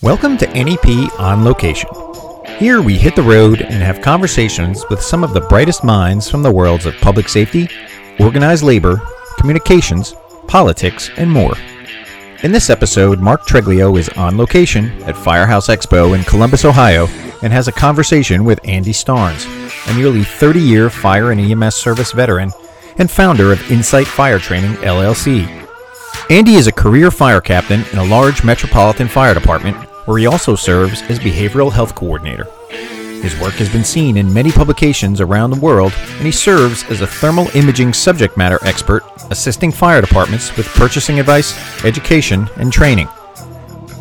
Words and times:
Welcome 0.00 0.36
to 0.38 0.46
NEP 0.46 1.12
On 1.18 1.44
Location. 1.44 1.90
Here 2.60 2.80
we 2.80 2.96
hit 2.96 3.16
the 3.16 3.22
road 3.24 3.62
and 3.62 3.82
have 3.82 4.00
conversations 4.00 4.84
with 4.88 5.02
some 5.02 5.24
of 5.24 5.34
the 5.34 5.40
brightest 5.40 5.82
minds 5.82 6.30
from 6.30 6.44
the 6.44 6.52
worlds 6.52 6.86
of 6.86 6.94
public 6.98 7.28
safety, 7.28 7.68
organized 8.20 8.62
labor, 8.62 9.02
communications, 9.38 10.14
politics, 10.46 11.10
and 11.16 11.28
more. 11.28 11.56
In 12.44 12.52
this 12.52 12.70
episode, 12.70 13.18
Mark 13.18 13.44
Treglio 13.44 13.98
is 13.98 14.08
on 14.10 14.38
location 14.38 14.86
at 15.02 15.16
Firehouse 15.16 15.66
Expo 15.66 16.16
in 16.16 16.22
Columbus, 16.22 16.64
Ohio, 16.64 17.08
and 17.42 17.52
has 17.52 17.66
a 17.66 17.72
conversation 17.72 18.44
with 18.44 18.60
Andy 18.62 18.92
Starnes, 18.92 19.48
a 19.90 19.94
nearly 19.96 20.22
30 20.22 20.60
year 20.60 20.90
fire 20.90 21.32
and 21.32 21.40
EMS 21.40 21.74
service 21.74 22.12
veteran 22.12 22.52
and 22.98 23.10
founder 23.10 23.50
of 23.50 23.72
Insight 23.72 24.06
Fire 24.06 24.38
Training 24.38 24.74
LLC. 24.74 25.66
Andy 26.30 26.54
is 26.54 26.68
a 26.68 26.72
career 26.72 27.10
fire 27.10 27.40
captain 27.40 27.84
in 27.92 27.98
a 27.98 28.04
large 28.04 28.44
metropolitan 28.44 29.08
fire 29.08 29.34
department 29.34 29.87
where 30.08 30.16
he 30.16 30.26
also 30.26 30.54
serves 30.54 31.02
as 31.02 31.18
behavioral 31.18 31.70
health 31.70 31.94
coordinator. 31.94 32.44
His 33.20 33.38
work 33.38 33.52
has 33.54 33.68
been 33.68 33.84
seen 33.84 34.16
in 34.16 34.32
many 34.32 34.50
publications 34.50 35.20
around 35.20 35.50
the 35.50 35.60
world, 35.60 35.92
and 36.16 36.24
he 36.24 36.32
serves 36.32 36.82
as 36.84 37.02
a 37.02 37.06
thermal 37.06 37.54
imaging 37.54 37.92
subject 37.92 38.34
matter 38.38 38.58
expert, 38.62 39.02
assisting 39.30 39.70
fire 39.70 40.00
departments 40.00 40.56
with 40.56 40.66
purchasing 40.68 41.20
advice, 41.20 41.54
education, 41.84 42.48
and 42.56 42.72
training. 42.72 43.06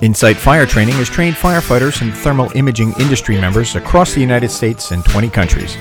Insight 0.02 0.38
Fire 0.38 0.66
Training 0.66 0.96
has 0.96 1.10
trained 1.10 1.36
firefighters 1.36 2.02
and 2.02 2.14
thermal 2.14 2.56
imaging 2.56 2.94
industry 3.02 3.36
members 3.36 3.76
across 3.76 4.14
the 4.14 4.22
United 4.22 4.50
States 4.50 4.92
and 4.92 5.04
20 5.04 5.30
countries. 5.30 5.76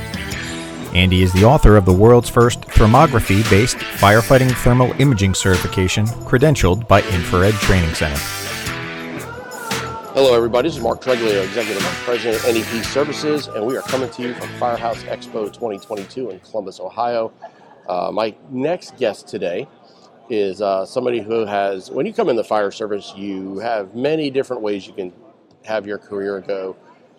Andy 0.92 1.22
is 1.22 1.32
the 1.34 1.44
author 1.44 1.76
of 1.76 1.84
the 1.84 1.92
world's 1.92 2.30
first 2.30 2.62
thermography 2.62 3.48
based 3.48 3.76
firefighting 3.76 4.50
thermal 4.50 4.92
imaging 5.00 5.34
certification 5.34 6.04
credentialed 6.26 6.88
by 6.88 7.02
Infrared 7.02 7.54
Training 7.54 7.94
Center. 7.94 8.18
Hello, 10.16 10.32
everybody. 10.32 10.66
This 10.66 10.78
is 10.78 10.82
Mark 10.82 11.02
Treglio, 11.02 11.44
Executive 11.44 11.82
Vice 11.82 12.04
President 12.04 12.42
at 12.46 12.54
NEP 12.54 12.82
Services, 12.86 13.48
and 13.48 13.66
we 13.66 13.76
are 13.76 13.82
coming 13.82 14.08
to 14.08 14.22
you 14.22 14.32
from 14.32 14.48
Firehouse 14.58 15.02
Expo 15.02 15.52
2022 15.52 16.30
in 16.30 16.40
Columbus, 16.40 16.80
Ohio. 16.80 17.30
Uh, 17.86 18.10
my 18.10 18.34
next 18.48 18.96
guest 18.96 19.28
today 19.28 19.68
is 20.30 20.62
uh, 20.62 20.86
somebody 20.86 21.20
who 21.20 21.44
has, 21.44 21.90
when 21.90 22.06
you 22.06 22.14
come 22.14 22.30
in 22.30 22.36
the 22.36 22.42
fire 22.42 22.70
service, 22.70 23.12
you 23.14 23.58
have 23.58 23.94
many 23.94 24.30
different 24.30 24.62
ways 24.62 24.86
you 24.86 24.94
can 24.94 25.12
have 25.66 25.86
your 25.86 25.98
career 25.98 26.40
go, 26.40 26.74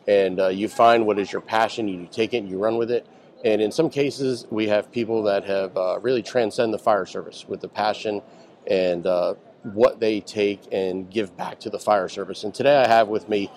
and 0.07 0.39
uh, 0.39 0.47
you 0.47 0.67
find 0.67 1.05
what 1.05 1.19
is 1.19 1.31
your 1.31 1.41
passion, 1.41 1.87
you 1.87 2.07
take 2.11 2.33
it, 2.33 2.37
and 2.37 2.49
you 2.49 2.57
run 2.57 2.77
with 2.77 2.89
it. 2.89 3.05
And 3.45 3.61
in 3.61 3.71
some 3.71 3.91
cases, 3.91 4.47
we 4.49 4.67
have 4.69 4.91
people 4.91 5.21
that 5.21 5.43
have 5.43 5.77
uh, 5.77 5.99
really 6.01 6.23
transcend 6.23 6.73
the 6.73 6.79
fire 6.79 7.05
service 7.05 7.45
with 7.47 7.61
the 7.61 7.69
passion 7.69 8.23
and 8.65 9.05
uh, 9.05 9.35
what 9.63 9.99
they 9.99 10.21
take 10.21 10.61
and 10.71 11.09
give 11.09 11.35
back 11.35 11.59
to 11.61 11.69
the 11.69 11.79
fire 11.79 12.07
service. 12.07 12.43
And 12.43 12.53
today 12.53 12.77
I 12.77 12.87
have 12.87 13.07
with 13.07 13.27
me 13.29 13.51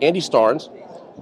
Andy 0.00 0.20
Starnes 0.20 0.68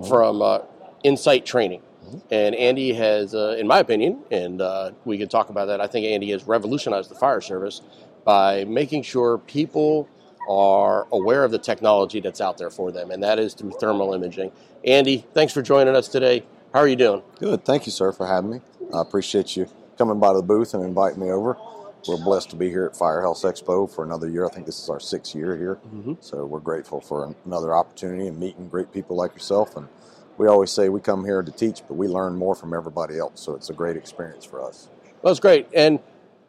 from 0.09 0.43
uh, 0.43 0.61
Insight 1.05 1.47
Training. 1.47 1.83
And 2.31 2.55
Andy 2.55 2.95
has, 2.95 3.35
uh, 3.35 3.57
in 3.59 3.67
my 3.67 3.81
opinion, 3.81 4.23
and 4.31 4.63
uh, 4.63 4.93
we 5.05 5.19
can 5.19 5.29
talk 5.29 5.51
about 5.51 5.67
that, 5.67 5.81
I 5.81 5.87
think 5.87 6.07
Andy 6.07 6.31
has 6.31 6.47
revolutionized 6.47 7.11
the 7.11 7.15
fire 7.15 7.43
service 7.43 7.83
by 8.25 8.65
making 8.65 9.03
sure 9.03 9.39
people 9.39 10.09
are 10.49 11.07
aware 11.13 11.45
of 11.45 11.51
the 11.51 11.59
technology 11.59 12.21
that's 12.21 12.41
out 12.41 12.57
there 12.57 12.71
for 12.71 12.91
them, 12.91 13.11
and 13.11 13.23
that 13.23 13.39
is 13.39 13.53
through 13.53 13.73
thermal 13.73 14.15
imaging. 14.15 14.51
Andy, 14.85 15.27
thanks 15.35 15.53
for 15.53 15.61
joining 15.61 15.95
us 15.95 16.09
today. 16.09 16.45
How 16.73 16.81
are 16.81 16.89
you 16.89 16.97
doing? 16.97 17.23
Good. 17.39 17.65
Thank 17.65 17.85
you, 17.85 17.93
sir, 17.93 18.13
for 18.13 18.27
having 18.27 18.51
me. 18.51 18.61
I 18.95 19.03
appreciate 19.03 19.57
you 19.57 19.67
coming 19.99 20.19
by 20.19 20.33
the 20.33 20.43
booth 20.43 20.73
and 20.73 20.83
inviting 20.83 21.21
me 21.21 21.31
over. 21.31 21.59
We're 22.07 22.23
blessed 22.23 22.51
to 22.51 22.57
be 22.57 22.71
here 22.71 22.87
at 22.87 22.97
Firehouse 22.97 23.43
Expo 23.43 23.91
for 23.91 24.05
another 24.05 24.29
year. 24.29 24.47
I 24.47 24.51
think 24.51 24.67
this 24.67 24.81
is 24.83 24.89
our 24.89 25.01
sixth 25.01 25.35
year 25.35 25.57
here. 25.57 25.77
Mm-hmm. 25.77 26.15
So 26.21 26.45
we're 26.47 26.61
grateful 26.61 27.01
for 27.01 27.35
another 27.45 27.75
opportunity 27.75 28.29
and 28.29 28.39
meeting 28.39 28.69
great 28.69 28.93
people 28.93 29.17
like 29.17 29.33
yourself. 29.33 29.77
And 29.77 29.89
we 30.37 30.47
always 30.47 30.71
say 30.71 30.89
we 30.89 31.01
come 31.01 31.25
here 31.25 31.43
to 31.43 31.51
teach, 31.51 31.83
but 31.89 31.95
we 31.95 32.07
learn 32.07 32.37
more 32.37 32.55
from 32.55 32.73
everybody 32.73 33.19
else. 33.19 33.41
So 33.41 33.55
it's 33.55 33.71
a 33.71 33.75
great 33.75 33.97
experience 33.97 34.45
for 34.45 34.63
us. 34.63 34.89
Well, 35.23 35.33
it's 35.33 35.41
great. 35.41 35.69
And 35.75 35.99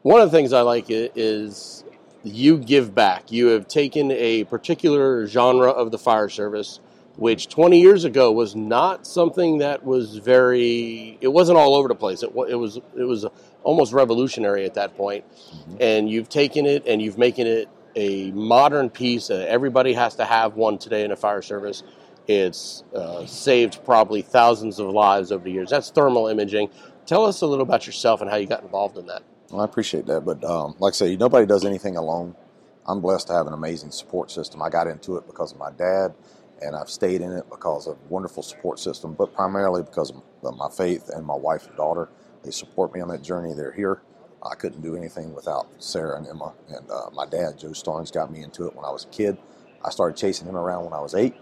one 0.03 0.21
of 0.21 0.31
the 0.31 0.37
things 0.37 0.53
I 0.53 0.61
like 0.61 0.85
is 0.89 1.83
you 2.23 2.57
give 2.57 2.93
back. 2.93 3.31
You 3.31 3.47
have 3.47 3.67
taken 3.67 4.11
a 4.11 4.43
particular 4.45 5.25
genre 5.25 5.69
of 5.69 5.91
the 5.91 5.97
fire 5.97 6.29
service, 6.29 6.79
which 7.17 7.47
20 7.49 7.79
years 7.79 8.05
ago 8.05 8.31
was 8.31 8.55
not 8.55 9.05
something 9.05 9.59
that 9.59 9.83
was 9.83 10.17
very. 10.17 11.17
It 11.21 11.29
wasn't 11.29 11.57
all 11.57 11.75
over 11.75 11.87
the 11.87 11.95
place. 11.95 12.23
It, 12.23 12.31
it 12.47 12.55
was. 12.55 12.77
It 12.97 13.03
was 13.03 13.25
almost 13.63 13.93
revolutionary 13.93 14.65
at 14.65 14.73
that 14.75 14.95
point. 14.95 15.25
And 15.79 16.09
you've 16.09 16.29
taken 16.29 16.65
it 16.65 16.85
and 16.87 17.01
you've 17.01 17.17
making 17.17 17.47
it 17.47 17.67
a 17.95 18.31
modern 18.31 18.89
piece 18.89 19.27
that 19.27 19.47
everybody 19.47 19.93
has 19.93 20.15
to 20.15 20.25
have 20.25 20.55
one 20.55 20.77
today 20.77 21.03
in 21.03 21.11
a 21.11 21.15
fire 21.15 21.41
service. 21.41 21.83
It's 22.27 22.83
uh, 22.93 23.25
saved 23.25 23.83
probably 23.83 24.21
thousands 24.21 24.79
of 24.79 24.87
lives 24.89 25.31
over 25.31 25.43
the 25.43 25.51
years. 25.51 25.69
That's 25.71 25.89
thermal 25.89 26.27
imaging. 26.27 26.69
Tell 27.05 27.25
us 27.25 27.41
a 27.41 27.47
little 27.47 27.63
about 27.63 27.87
yourself 27.87 28.21
and 28.21 28.29
how 28.29 28.35
you 28.35 28.45
got 28.45 28.61
involved 28.61 28.97
in 28.97 29.07
that. 29.07 29.23
Well, 29.49 29.61
I 29.61 29.65
appreciate 29.65 30.05
that. 30.05 30.21
But 30.21 30.43
um, 30.43 30.75
like 30.79 30.93
I 30.93 30.95
say, 30.95 31.15
nobody 31.15 31.47
does 31.47 31.65
anything 31.65 31.97
alone. 31.97 32.35
I'm 32.85 33.01
blessed 33.01 33.27
to 33.27 33.33
have 33.33 33.47
an 33.47 33.53
amazing 33.53 33.91
support 33.91 34.31
system. 34.31 34.61
I 34.61 34.69
got 34.69 34.87
into 34.87 35.17
it 35.17 35.25
because 35.27 35.51
of 35.51 35.57
my 35.57 35.71
dad, 35.71 36.13
and 36.61 36.75
I've 36.75 36.89
stayed 36.89 37.21
in 37.21 37.31
it 37.31 37.49
because 37.49 37.87
of 37.87 37.95
a 37.95 38.07
wonderful 38.09 38.43
support 38.43 38.79
system, 38.79 39.13
but 39.13 39.33
primarily 39.33 39.83
because 39.83 40.11
of 40.43 40.57
my 40.57 40.69
faith 40.69 41.09
and 41.09 41.25
my 41.25 41.35
wife 41.35 41.67
and 41.67 41.75
daughter. 41.75 42.09
They 42.43 42.51
support 42.51 42.93
me 42.93 43.01
on 43.01 43.09
that 43.09 43.21
journey. 43.21 43.53
They're 43.53 43.71
here. 43.71 44.01
I 44.43 44.55
couldn't 44.55 44.81
do 44.81 44.95
anything 44.95 45.33
without 45.33 45.67
Sarah 45.79 46.17
and 46.17 46.27
Emma. 46.27 46.53
And 46.69 46.89
uh, 46.89 47.09
my 47.13 47.25
dad, 47.25 47.57
Joe 47.57 47.69
Starnes, 47.69 48.11
got 48.11 48.31
me 48.31 48.41
into 48.41 48.65
it 48.67 48.75
when 48.75 48.85
I 48.85 48.91
was 48.91 49.03
a 49.03 49.09
kid. 49.09 49.37
I 49.83 49.89
started 49.89 50.17
chasing 50.17 50.47
him 50.47 50.55
around 50.55 50.85
when 50.85 50.93
I 50.93 51.01
was 51.01 51.15
eight. 51.15 51.35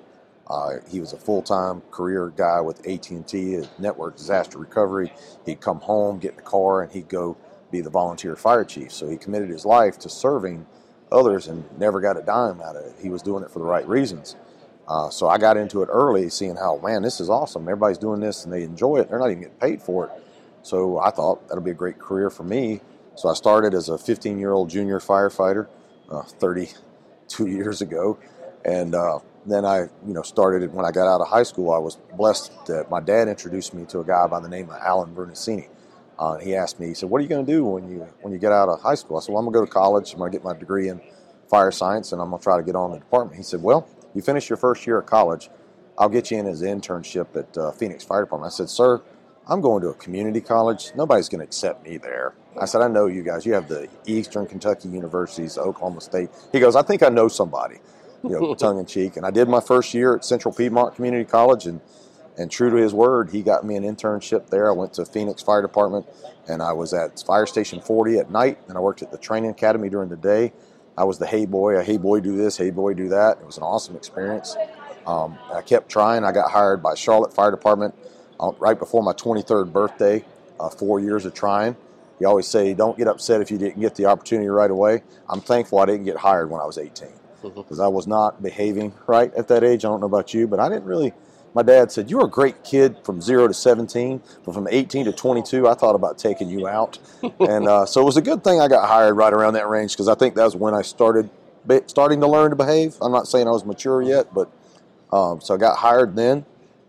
Uh, 0.47 0.75
he 0.89 0.99
was 0.99 1.13
a 1.13 1.17
full-time 1.17 1.81
career 1.91 2.33
guy 2.35 2.61
with 2.61 2.87
AT&T, 2.87 3.63
network 3.77 4.15
disaster 4.15 4.57
recovery. 4.57 5.11
He'd 5.45 5.59
come 5.59 5.79
home, 5.81 6.19
get 6.19 6.31
in 6.31 6.37
the 6.37 6.43
car, 6.43 6.81
and 6.81 6.91
he'd 6.91 7.09
go 7.09 7.37
be 7.69 7.81
the 7.81 7.89
volunteer 7.89 8.35
fire 8.35 8.63
chief. 8.63 8.93
So 8.93 9.09
he 9.09 9.17
committed 9.17 9.49
his 9.49 9.65
life 9.65 9.99
to 9.99 10.09
serving 10.09 10.65
others 11.11 11.47
and 11.47 11.65
never 11.77 11.99
got 11.99 12.17
a 12.17 12.21
dime 12.21 12.61
out 12.61 12.77
of 12.77 12.85
it. 12.85 12.95
He 13.01 13.09
was 13.09 13.21
doing 13.21 13.43
it 13.43 13.51
for 13.51 13.59
the 13.59 13.65
right 13.65 13.87
reasons. 13.87 14.35
Uh, 14.87 15.09
so 15.09 15.27
I 15.27 15.37
got 15.37 15.57
into 15.57 15.81
it 15.83 15.89
early, 15.91 16.29
seeing 16.29 16.55
how, 16.55 16.77
man, 16.77 17.01
this 17.01 17.19
is 17.19 17.29
awesome. 17.29 17.63
Everybody's 17.63 17.97
doing 17.97 18.21
this 18.21 18.45
and 18.45 18.53
they 18.53 18.63
enjoy 18.63 18.97
it. 18.97 19.09
They're 19.09 19.19
not 19.19 19.29
even 19.29 19.41
getting 19.41 19.57
paid 19.57 19.81
for 19.81 20.05
it. 20.05 20.11
So 20.63 20.99
I 20.99 21.11
thought 21.11 21.47
that'll 21.47 21.63
be 21.63 21.71
a 21.71 21.75
great 21.75 21.99
career 21.99 22.29
for 22.29 22.43
me. 22.43 22.81
So 23.15 23.29
I 23.29 23.33
started 23.33 23.73
as 23.73 23.89
a 23.89 23.97
15 23.97 24.39
year 24.39 24.51
old 24.53 24.69
junior 24.69 24.99
firefighter 24.99 25.67
uh, 26.09 26.21
32 26.21 27.47
years 27.47 27.81
ago. 27.81 28.17
And 28.63 28.95
uh, 28.95 29.19
then 29.45 29.65
I, 29.65 29.89
you 30.05 30.13
know, 30.13 30.21
started 30.21 30.73
when 30.73 30.85
I 30.85 30.91
got 30.91 31.07
out 31.07 31.21
of 31.21 31.27
high 31.27 31.43
school. 31.43 31.71
I 31.71 31.77
was 31.77 31.97
blessed 32.15 32.51
that 32.67 32.89
my 32.89 32.99
dad 32.99 33.27
introduced 33.27 33.73
me 33.73 33.85
to 33.85 33.99
a 33.99 34.03
guy 34.03 34.27
by 34.27 34.39
the 34.39 34.49
name 34.49 34.69
of 34.69 34.77
Alan 34.81 35.13
Brunacini. 35.13 35.67
Uh, 36.19 36.37
he 36.37 36.55
asked 36.55 36.79
me, 36.79 36.87
he 36.87 36.93
said, 36.95 37.09
"What 37.09 37.19
are 37.19 37.21
you 37.21 37.29
going 37.29 37.45
to 37.45 37.51
do 37.51 37.63
when 37.63 37.87
you 37.89 38.07
when 38.21 38.33
you 38.33 38.39
get 38.39 38.51
out 38.51 38.69
of 38.69 38.81
high 38.81 38.95
school?" 38.95 39.17
I 39.17 39.19
said, 39.19 39.33
"Well, 39.33 39.39
I'm 39.39 39.45
going 39.45 39.53
to 39.53 39.59
go 39.59 39.65
to 39.65 39.71
college. 39.71 40.13
I'm 40.13 40.17
going 40.19 40.31
to 40.31 40.35
get 40.35 40.43
my 40.43 40.57
degree 40.57 40.89
in 40.89 40.99
fire 41.47 41.69
science, 41.69 42.11
and 42.11 42.19
I'm 42.19 42.29
going 42.31 42.39
to 42.39 42.43
try 42.43 42.57
to 42.57 42.63
get 42.63 42.75
on 42.75 42.91
the 42.91 42.97
department." 42.97 43.37
He 43.37 43.43
said, 43.43 43.61
"Well, 43.61 43.87
you 44.17 44.21
finish 44.21 44.49
your 44.49 44.57
first 44.57 44.85
year 44.85 44.99
of 44.99 45.05
college, 45.05 45.49
I'll 45.97 46.09
get 46.09 46.29
you 46.29 46.37
in 46.37 46.47
as 46.47 46.61
an 46.61 46.81
internship 46.81 47.35
at 47.35 47.57
uh, 47.57 47.71
Phoenix 47.71 48.03
Fire 48.03 48.23
Department." 48.23 48.51
I 48.51 48.55
said, 48.55 48.69
"Sir, 48.69 49.01
I'm 49.47 49.61
going 49.61 49.81
to 49.83 49.89
a 49.89 49.93
community 49.93 50.41
college. 50.41 50.91
Nobody's 50.95 51.29
going 51.29 51.39
to 51.39 51.45
accept 51.45 51.85
me 51.85 51.97
there." 51.97 52.33
I 52.59 52.65
said, 52.65 52.81
"I 52.81 52.87
know 52.87 53.05
you 53.05 53.23
guys. 53.23 53.45
You 53.45 53.53
have 53.53 53.67
the 53.69 53.87
Eastern 54.05 54.45
Kentucky 54.45 54.89
Universities, 54.89 55.57
Oklahoma 55.57 56.01
State." 56.01 56.29
He 56.51 56.59
goes, 56.59 56.75
"I 56.75 56.81
think 56.81 57.03
I 57.03 57.09
know 57.09 57.27
somebody." 57.27 57.77
You 58.23 58.31
know, 58.31 58.55
tongue 58.55 58.79
in 58.79 58.85
cheek. 58.85 59.15
And 59.15 59.25
I 59.25 59.31
did 59.31 59.47
my 59.47 59.61
first 59.61 59.93
year 59.93 60.15
at 60.15 60.25
Central 60.25 60.53
Piedmont 60.53 60.95
Community 60.95 61.23
College, 61.23 61.67
and 61.67 61.79
and 62.37 62.51
true 62.51 62.69
to 62.69 62.75
his 62.75 62.93
word, 62.93 63.31
he 63.31 63.41
got 63.41 63.65
me 63.65 63.75
an 63.75 63.83
internship 63.83 64.49
there. 64.49 64.69
I 64.69 64.71
went 64.71 64.93
to 64.93 65.05
Phoenix 65.05 65.41
Fire 65.41 65.61
Department, 65.61 66.05
and 66.47 66.61
I 66.61 66.71
was 66.71 66.93
at 66.93 67.23
Fire 67.25 67.47
Station 67.47 67.81
40 67.81 68.19
at 68.19 68.29
night, 68.29 68.59
and 68.67 68.77
I 68.77 68.81
worked 68.81 69.01
at 69.01 69.11
the 69.11 69.17
training 69.17 69.49
academy 69.49 69.89
during 69.89 70.09
the 70.09 70.17
day. 70.17 70.53
I 70.97 71.03
was 71.03 71.19
the 71.19 71.27
hey 71.27 71.45
boy, 71.45 71.77
a 71.77 71.83
hey 71.83 71.97
boy 71.97 72.19
do 72.21 72.35
this, 72.35 72.57
hey 72.57 72.71
boy 72.71 72.93
do 72.93 73.09
that. 73.09 73.37
It 73.39 73.45
was 73.45 73.57
an 73.57 73.63
awesome 73.63 73.95
experience. 73.95 74.55
Um, 75.05 75.37
I 75.53 75.61
kept 75.61 75.89
trying. 75.89 76.23
I 76.23 76.31
got 76.31 76.51
hired 76.51 76.81
by 76.81 76.95
Charlotte 76.95 77.33
Fire 77.33 77.51
Department 77.51 77.93
uh, 78.39 78.51
right 78.59 78.77
before 78.77 79.03
my 79.03 79.13
23rd 79.13 79.71
birthday. 79.71 80.25
Uh, 80.59 80.69
four 80.69 80.99
years 80.99 81.23
of 81.25 81.35
trying. 81.35 81.75
You 82.19 82.27
always 82.27 82.47
say, 82.47 82.73
don't 82.73 82.97
get 82.97 83.07
upset 83.07 83.41
if 83.41 83.51
you 83.51 83.59
didn't 83.59 83.79
get 83.79 83.93
the 83.93 84.05
opportunity 84.05 84.47
right 84.49 84.71
away. 84.71 85.03
I'm 85.29 85.39
thankful 85.39 85.77
I 85.77 85.85
didn't 85.85 86.05
get 86.05 86.17
hired 86.17 86.49
when 86.49 86.59
I 86.59 86.65
was 86.65 86.79
18 86.79 87.09
because 87.43 87.79
I 87.79 87.87
was 87.87 88.07
not 88.07 88.41
behaving 88.41 88.93
right 89.05 89.31
at 89.35 89.47
that 89.49 89.63
age. 89.63 89.85
I 89.85 89.89
don't 89.89 89.99
know 89.99 90.07
about 90.07 90.33
you, 90.33 90.47
but 90.47 90.59
I 90.59 90.67
didn't 90.67 90.85
really. 90.85 91.13
My 91.57 91.63
dad 91.63 91.91
said, 91.91 92.11
You're 92.11 92.25
a 92.25 92.29
great 92.29 92.63
kid 92.63 92.97
from 93.03 93.19
zero 93.19 93.47
to 93.47 93.53
17, 93.53 94.21
but 94.45 94.53
from 94.53 94.67
18 94.69 95.05
to 95.05 95.11
22, 95.11 95.67
I 95.67 95.73
thought 95.73 95.95
about 95.95 96.19
taking 96.19 96.51
you 96.51 96.67
out. 96.67 96.99
and 97.39 97.67
uh, 97.67 97.87
so 97.87 97.99
it 97.99 98.03
was 98.03 98.15
a 98.15 98.21
good 98.21 98.43
thing 98.43 98.61
I 98.61 98.67
got 98.67 98.87
hired 98.87 99.17
right 99.17 99.33
around 99.33 99.55
that 99.55 99.67
range 99.67 99.93
because 99.93 100.07
I 100.07 100.13
think 100.13 100.35
that 100.35 100.43
was 100.43 100.55
when 100.55 100.75
I 100.75 100.83
started 100.83 101.31
starting 101.87 102.21
to 102.21 102.27
learn 102.27 102.51
to 102.51 102.55
behave. 102.55 102.95
I'm 103.01 103.11
not 103.11 103.27
saying 103.27 103.47
I 103.47 103.49
was 103.49 103.65
mature 103.65 104.03
yet, 104.03 104.31
but 104.35 104.51
um, 105.11 105.41
so 105.41 105.55
I 105.55 105.57
got 105.57 105.77
hired 105.77 106.15
then 106.15 106.45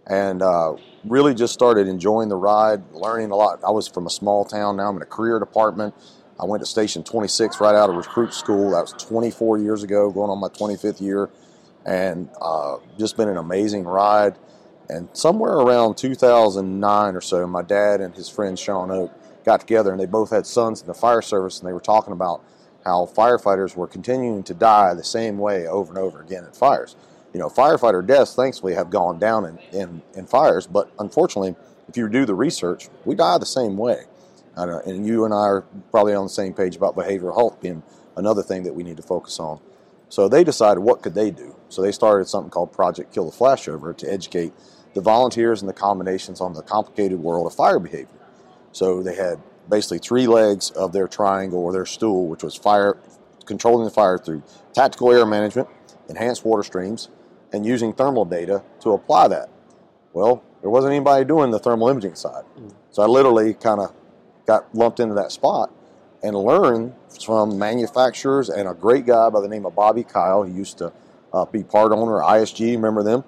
and 0.06 0.43
uh, 0.43 0.75
really 1.03 1.35
just 1.35 1.55
started 1.55 1.88
enjoying 1.88 2.29
the 2.29 2.37
ride, 2.37 2.82
learning 2.93 3.31
a 3.31 3.37
lot. 3.37 3.61
I 3.67 3.71
was 3.71 3.88
from 3.88 4.06
a 4.06 4.11
small 4.11 4.44
town, 4.44 4.76
now 4.76 4.91
I'm 4.91 4.97
in 4.97 5.03
a 5.03 5.06
career 5.06 5.38
department. 5.38 5.94
I 6.38 6.44
went 6.44 6.61
to 6.61 6.67
Station 6.67 7.05
26 7.05 7.59
right 7.59 7.75
out 7.75 7.88
of 7.88 7.97
recruit 7.97 8.35
school. 8.35 8.73
That 8.73 8.82
was 8.82 8.93
24 8.99 9.56
years 9.56 9.82
ago, 9.82 10.11
going 10.11 10.29
on 10.31 10.38
my 10.38 10.49
25th 10.49 11.00
year. 11.00 11.31
and 11.87 12.29
uh, 12.43 12.76
just 12.99 13.17
been 13.17 13.31
an 13.31 13.38
amazing 13.38 13.85
ride. 13.85 14.37
And 14.88 15.08
somewhere 15.12 15.55
around 15.55 15.96
2009 15.96 17.14
or 17.14 17.20
so, 17.20 17.46
my 17.46 17.62
dad 17.62 18.00
and 18.00 18.14
his 18.14 18.29
friend 18.29 18.58
Sean 18.58 18.90
Oak 18.90 19.12
got 19.44 19.61
together, 19.61 19.90
and 19.90 20.00
they 20.00 20.06
both 20.06 20.31
had 20.31 20.46
sons 20.46 20.81
in 20.81 20.87
the 20.87 20.94
fire 20.94 21.23
service, 21.23 21.61
and 21.61 21.69
they 21.69 21.73
were 21.73 21.81
talking 21.81 22.12
about 22.12 22.43
how 22.85 23.06
firefighters 23.06 23.76
were 23.76 23.87
continuing 23.87 24.43
to 24.44 24.55
die 24.55 24.94
the 24.94 25.05
same 25.05 25.38
way 25.38 25.67
over 25.67 25.90
and 25.90 25.99
over 25.99 26.23
again 26.23 26.44
in 26.44 26.52
fires. 26.52 26.96
You 27.35 27.40
know, 27.40 27.49
firefighter 27.49 28.06
deaths, 28.06 28.35
thankfully, 28.35 28.75
have 28.75 28.88
gone 28.88 29.19
down 29.19 29.44
in, 29.44 29.58
in, 29.79 30.02
in 30.14 30.26
fires, 30.26 30.67
but 30.67 30.90
unfortunately, 30.99 31.55
if 31.88 31.96
you 31.96 32.08
do 32.08 32.25
the 32.25 32.35
research, 32.35 32.88
we 33.05 33.14
die 33.14 33.38
the 33.38 33.46
same 33.46 33.76
way. 33.76 34.05
and 34.56 35.06
you 35.06 35.25
and 35.25 35.35
I 35.35 35.37
are 35.37 35.64
probably 35.90 36.14
on 36.14 36.25
the 36.25 36.31
same 36.31 36.55
page 36.55 36.76
about 36.76 36.96
behavioral 36.96 37.35
health 37.35 37.61
being 37.61 37.82
another 38.17 38.43
thing 38.43 38.62
that 38.62 38.75
we 38.75 38.82
need 38.82 38.96
to 38.96 39.02
focus 39.02 39.38
on. 39.38 39.61
So 40.08 40.29
they 40.29 40.43
decided 40.43 40.81
what 40.81 41.02
could 41.02 41.14
they 41.14 41.31
do. 41.31 41.55
So 41.69 41.82
they 41.82 41.93
started 41.93 42.26
something 42.26 42.50
called 42.50 42.73
Project 42.73 43.12
Kill 43.12 43.31
the 43.31 43.37
Flashover 43.37 43.96
to 43.99 44.11
educate 44.11 44.52
the 44.94 45.00
volunteers 45.00 45.62
and 45.62 45.69
the 45.69 45.75
combinations 45.75 46.40
on 46.40 46.52
the 46.55 46.62
complicated 46.62 47.19
world 47.19 47.46
of 47.46 47.55
fire 47.55 47.79
behavior. 47.79 48.08
So 48.73 49.02
they 49.02 49.14
had 49.14 49.40
basically 49.69 49.99
three 49.99 50.26
legs 50.26 50.70
of 50.70 50.93
their 50.93 51.08
triangle 51.08 51.61
or 51.61 51.73
their 51.73 51.87
stool, 51.87 52.26
which 52.26 52.43
was 52.43 52.55
fire 52.55 52.96
controlling 53.44 53.85
the 53.85 53.90
fire 53.90 54.19
through 54.19 54.43
tactical 54.73 55.12
air 55.12 55.26
management, 55.26 55.69
enhanced 56.08 56.44
water 56.44 56.62
streams, 56.62 57.08
and 57.52 57.64
using 57.64 57.93
thermal 57.93 58.25
data 58.25 58.62
to 58.81 58.93
apply 58.93 59.29
that. 59.29 59.49
Well, 60.12 60.43
there 60.61 60.70
wasn't 60.70 60.93
anybody 60.93 61.25
doing 61.25 61.50
the 61.50 61.58
thermal 61.58 61.88
imaging 61.88 62.14
side. 62.14 62.44
Mm. 62.58 62.75
So 62.90 63.02
I 63.02 63.06
literally 63.06 63.55
kind 63.55 63.81
of 63.81 63.94
got 64.46 64.75
lumped 64.75 65.00
into 65.00 65.14
that 65.14 65.32
spot 65.32 65.73
and 66.23 66.37
learned 66.37 66.94
from 67.25 67.58
manufacturers 67.58 68.49
and 68.49 68.69
a 68.69 68.75
great 68.75 69.06
guy 69.06 69.31
by 69.31 69.40
the 69.40 69.49
name 69.49 69.64
of 69.67 69.75
Bobby 69.75 70.05
Kyle. 70.05 70.43
He 70.43 70.52
used 70.52 70.79
to 70.79 70.93
uh, 71.32 71.44
be 71.44 71.62
part 71.62 71.93
owner 71.93 72.23
of 72.23 72.29
ISG, 72.29 72.73
remember 72.73 73.02
them? 73.02 73.25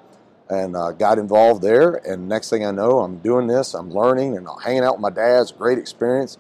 And 0.50 0.76
uh, 0.76 0.93
got 0.93 1.19
involved 1.19 1.62
there. 1.62 1.94
And 2.06 2.29
next 2.29 2.50
thing 2.50 2.67
I 2.67 2.73
know, 2.73 2.99
I'm 3.00 3.19
doing 3.19 3.47
this, 3.47 3.73
I'm 3.73 3.91
learning, 3.91 4.37
and 4.37 4.49
I'm 4.49 4.58
hanging 4.58 4.82
out 4.82 4.94
with 4.94 5.00
my 5.00 5.11
dad's 5.11 5.52
great 5.52 5.79
experience. 5.79 6.38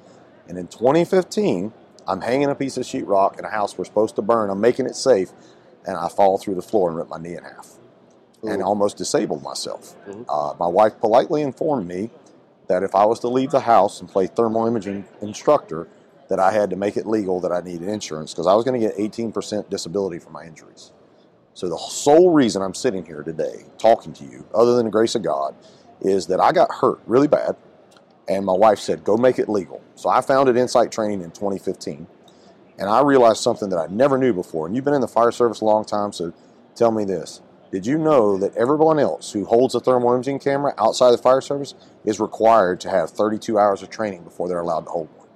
And 0.48 0.58
in 0.58 0.66
2015, 0.66 1.72
I'm 2.08 2.20
hanging 2.20 2.50
a 2.50 2.56
piece 2.56 2.76
of 2.76 2.84
sheetrock 2.84 3.38
in 3.38 3.44
a 3.44 3.50
house 3.50 3.78
we're 3.78 3.84
supposed 3.84 4.16
to 4.16 4.22
burn. 4.22 4.50
I'm 4.50 4.60
making 4.60 4.86
it 4.86 4.96
safe, 4.96 5.30
and 5.86 5.96
I 5.96 6.08
fall 6.08 6.38
through 6.38 6.56
the 6.56 6.62
floor 6.62 6.88
and 6.88 6.98
rip 6.98 7.08
my 7.08 7.18
knee 7.18 7.36
in 7.36 7.44
half, 7.44 7.76
Ooh. 8.44 8.48
and 8.48 8.62
almost 8.62 8.96
disabled 8.96 9.44
myself. 9.44 9.94
Mm-hmm. 10.08 10.22
Uh, 10.28 10.54
my 10.58 10.66
wife 10.66 10.98
politely 10.98 11.42
informed 11.42 11.86
me 11.86 12.10
that 12.66 12.82
if 12.82 12.96
I 12.96 13.04
was 13.04 13.20
to 13.20 13.28
leave 13.28 13.52
the 13.52 13.60
house 13.60 14.00
and 14.00 14.08
play 14.08 14.26
thermal 14.26 14.66
imaging 14.66 15.04
instructor, 15.22 15.86
that 16.30 16.38
I 16.38 16.52
had 16.52 16.70
to 16.70 16.76
make 16.76 16.96
it 16.96 17.06
legal 17.06 17.40
that 17.40 17.52
I 17.52 17.60
needed 17.60 17.88
insurance 17.88 18.32
because 18.32 18.46
I 18.46 18.54
was 18.54 18.64
going 18.64 18.80
to 18.80 18.86
get 18.86 18.96
18% 18.96 19.68
disability 19.68 20.20
for 20.20 20.30
my 20.30 20.44
injuries. 20.44 20.92
So 21.54 21.68
the 21.68 21.78
sole 21.78 22.32
reason 22.32 22.62
I'm 22.62 22.74
sitting 22.74 23.04
here 23.04 23.22
today 23.22 23.64
talking 23.78 24.12
to 24.14 24.24
you, 24.24 24.46
other 24.54 24.76
than 24.76 24.86
the 24.86 24.90
grace 24.90 25.14
of 25.14 25.22
God, 25.22 25.54
is 26.00 26.26
that 26.28 26.40
I 26.40 26.52
got 26.52 26.72
hurt 26.72 27.00
really 27.06 27.28
bad, 27.28 27.56
and 28.28 28.46
my 28.46 28.52
wife 28.52 28.78
said, 28.78 29.04
"Go 29.04 29.16
make 29.16 29.38
it 29.38 29.48
legal." 29.48 29.80
So 29.94 30.08
I 30.08 30.20
founded 30.20 30.56
Insight 30.56 30.90
Training 30.90 31.20
in 31.22 31.30
2015, 31.32 32.06
and 32.78 32.88
I 32.88 33.02
realized 33.02 33.38
something 33.38 33.68
that 33.70 33.78
I 33.78 33.86
never 33.88 34.16
knew 34.16 34.32
before. 34.32 34.66
And 34.66 34.74
you've 34.74 34.84
been 34.84 34.94
in 34.94 35.00
the 35.00 35.08
fire 35.08 35.32
service 35.32 35.60
a 35.60 35.64
long 35.64 35.84
time, 35.84 36.12
so 36.12 36.32
tell 36.74 36.92
me 36.92 37.04
this: 37.04 37.42
Did 37.70 37.84
you 37.84 37.98
know 37.98 38.38
that 38.38 38.56
everyone 38.56 38.98
else 38.98 39.32
who 39.32 39.44
holds 39.44 39.74
a 39.74 39.80
thermal 39.80 40.14
imaging 40.14 40.38
camera 40.38 40.72
outside 40.78 41.10
the 41.10 41.18
fire 41.18 41.40
service 41.40 41.74
is 42.04 42.18
required 42.18 42.80
to 42.80 42.90
have 42.90 43.10
32 43.10 43.58
hours 43.58 43.82
of 43.82 43.90
training 43.90 44.22
before 44.22 44.48
they're 44.48 44.60
allowed 44.60 44.86
to 44.86 44.90
hold 44.90 45.08
one? 45.16 45.28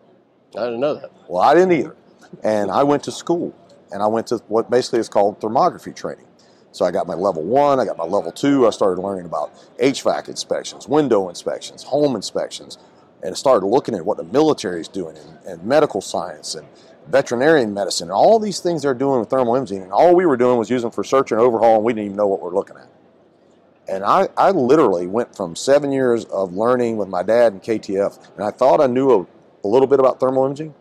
I 0.57 0.67
didn't 0.67 0.81
know 0.81 0.95
that. 0.95 1.11
Well, 1.29 1.43
I 1.43 1.55
didn't 1.55 1.73
either. 1.73 1.97
And 2.43 2.71
I 2.71 2.83
went 2.85 3.03
to 3.05 3.13
school 3.13 3.53
and 3.93 4.03
I 4.03 4.07
went 4.07 4.27
to 4.29 4.39
what 4.49 4.71
basically 4.71 5.01
is 5.01 5.09
called 5.09 5.41
thermography 5.41 5.95
training. 5.95 6.27
So 6.73 6.85
I 6.85 6.91
got 6.91 7.07
my 7.07 7.15
level 7.15 7.43
one, 7.43 7.79
I 7.79 7.85
got 7.85 7.97
my 7.97 8.05
level 8.05 8.33
two. 8.33 8.67
I 8.67 8.71
started 8.71 9.01
learning 9.01 9.27
about 9.27 9.55
HVAC 9.79 10.29
inspections, 10.29 10.89
window 10.89 11.29
inspections, 11.29 11.85
home 11.85 12.17
inspections, 12.17 12.79
and 13.23 13.37
started 13.37 13.67
looking 13.67 13.95
at 13.95 14.05
what 14.05 14.17
the 14.17 14.25
military 14.25 14.81
is 14.81 14.89
doing 14.89 15.17
and, 15.17 15.39
and 15.47 15.65
medical 15.65 16.01
science 16.01 16.55
and 16.55 16.67
veterinarian 17.09 17.73
medicine 17.73 18.09
and 18.09 18.13
all 18.13 18.41
these 18.41 18.61
things 18.61 18.83
they're 18.83 18.95
doing 18.95 19.21
with 19.21 19.31
thermal 19.31 19.55
imaging. 19.55 19.83
And 19.83 19.93
all 19.93 20.17
we 20.17 20.27
were 20.27 20.37
doing 20.37 20.59
was 20.59 20.69
using 20.69 20.91
for 20.91 21.05
search 21.05 21.31
and 21.31 21.41
overhaul, 21.41 21.77
and 21.77 21.85
we 21.85 21.93
didn't 21.93 22.07
even 22.07 22.17
know 22.17 22.27
what 22.27 22.43
we're 22.43 22.55
looking 22.55 22.77
at. 22.77 22.89
And 23.87 24.03
I, 24.03 24.29
I 24.37 24.51
literally 24.51 25.07
went 25.07 25.37
from 25.37 25.55
seven 25.55 25.93
years 25.93 26.25
of 26.25 26.55
learning 26.55 26.97
with 26.97 27.09
my 27.09 27.23
dad 27.23 27.53
in 27.53 27.61
KTF, 27.61 28.19
and 28.37 28.45
I 28.45 28.51
thought 28.51 28.81
I 28.81 28.87
knew 28.87 29.21
a 29.21 29.27
a 29.65 29.69
little 29.69 29.89
bit 29.89 29.99
about 29.99 30.21
thermal 30.21 30.45
imaging, 30.45 30.75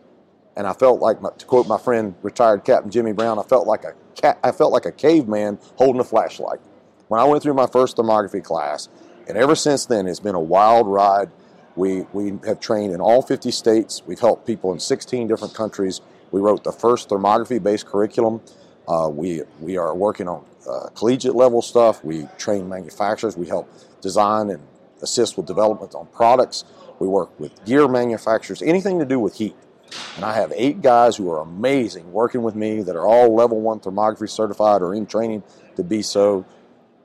and 0.56 0.68
I 0.68 0.74
felt 0.74 1.02
like, 1.02 1.22
my, 1.22 1.30
to 1.38 1.46
quote 1.46 1.68
my 1.68 1.78
friend, 1.78 2.16
retired 2.22 2.64
Captain 2.64 2.92
Jimmy 2.92 3.14
Brown, 3.14 3.40
I 3.40 3.44
felt 3.44 3.68
like 3.68 3.84
a 3.84 3.94
cat, 4.16 4.40
I 4.44 4.52
felt 4.52 4.72
like 4.72 4.86
a 4.86 4.92
caveman 4.92 5.60
holding 5.76 6.00
a 6.00 6.04
flashlight. 6.04 6.60
When 7.08 7.20
I 7.20 7.24
went 7.26 7.44
through 7.44 7.56
my 7.56 7.68
first 7.68 7.98
thermography 7.98 8.44
class, 8.44 8.90
and 9.28 9.38
ever 9.38 9.56
since 9.56 9.86
then, 9.86 10.08
it's 10.08 10.20
been 10.20 10.36
a 10.36 10.42
wild 10.42 10.88
ride. 10.88 11.32
We 11.76 12.02
we 12.14 12.38
have 12.46 12.60
trained 12.60 12.94
in 12.94 13.02
all 13.02 13.22
50 13.22 13.50
states. 13.52 14.04
We've 14.06 14.20
helped 14.20 14.46
people 14.46 14.72
in 14.74 14.80
16 14.80 15.28
different 15.28 15.54
countries. 15.54 16.02
We 16.32 16.42
wrote 16.42 16.64
the 16.64 16.72
first 16.72 17.10
thermography-based 17.10 17.86
curriculum. 17.86 18.42
Uh, 18.88 19.10
we 19.12 19.42
we 19.60 19.78
are 19.78 19.96
working 19.96 20.28
on 20.28 20.46
uh, 20.70 20.90
collegiate 20.90 21.36
level 21.36 21.62
stuff. 21.62 22.04
We 22.04 22.28
train 22.38 22.70
manufacturers. 22.70 23.38
We 23.38 23.48
help 23.48 23.72
design 24.02 24.50
and 24.50 24.62
assist 25.02 25.38
with 25.38 25.46
development 25.46 25.96
on 25.96 26.08
products. 26.08 26.66
We 27.00 27.08
work 27.08 27.38
with 27.40 27.64
gear 27.66 27.88
manufacturers, 27.88 28.62
anything 28.62 29.00
to 29.00 29.06
do 29.06 29.20
with 29.20 29.36
heat. 29.36 29.56
And 30.16 30.26
I 30.26 30.34
have 30.34 30.52
eight 30.56 30.82
guys 30.82 31.16
who 31.16 31.30
are 31.32 31.40
amazing 31.40 32.12
working 32.12 32.44
with 32.44 32.56
me 32.56 32.82
that 32.82 32.96
are 32.96 33.06
all 33.06 33.34
level 33.34 33.62
one 33.62 33.80
thermography 33.80 34.30
certified 34.30 34.82
or 34.82 34.94
in 34.94 35.06
training 35.06 35.44
to 35.76 35.84
be 35.84 36.02
so. 36.02 36.46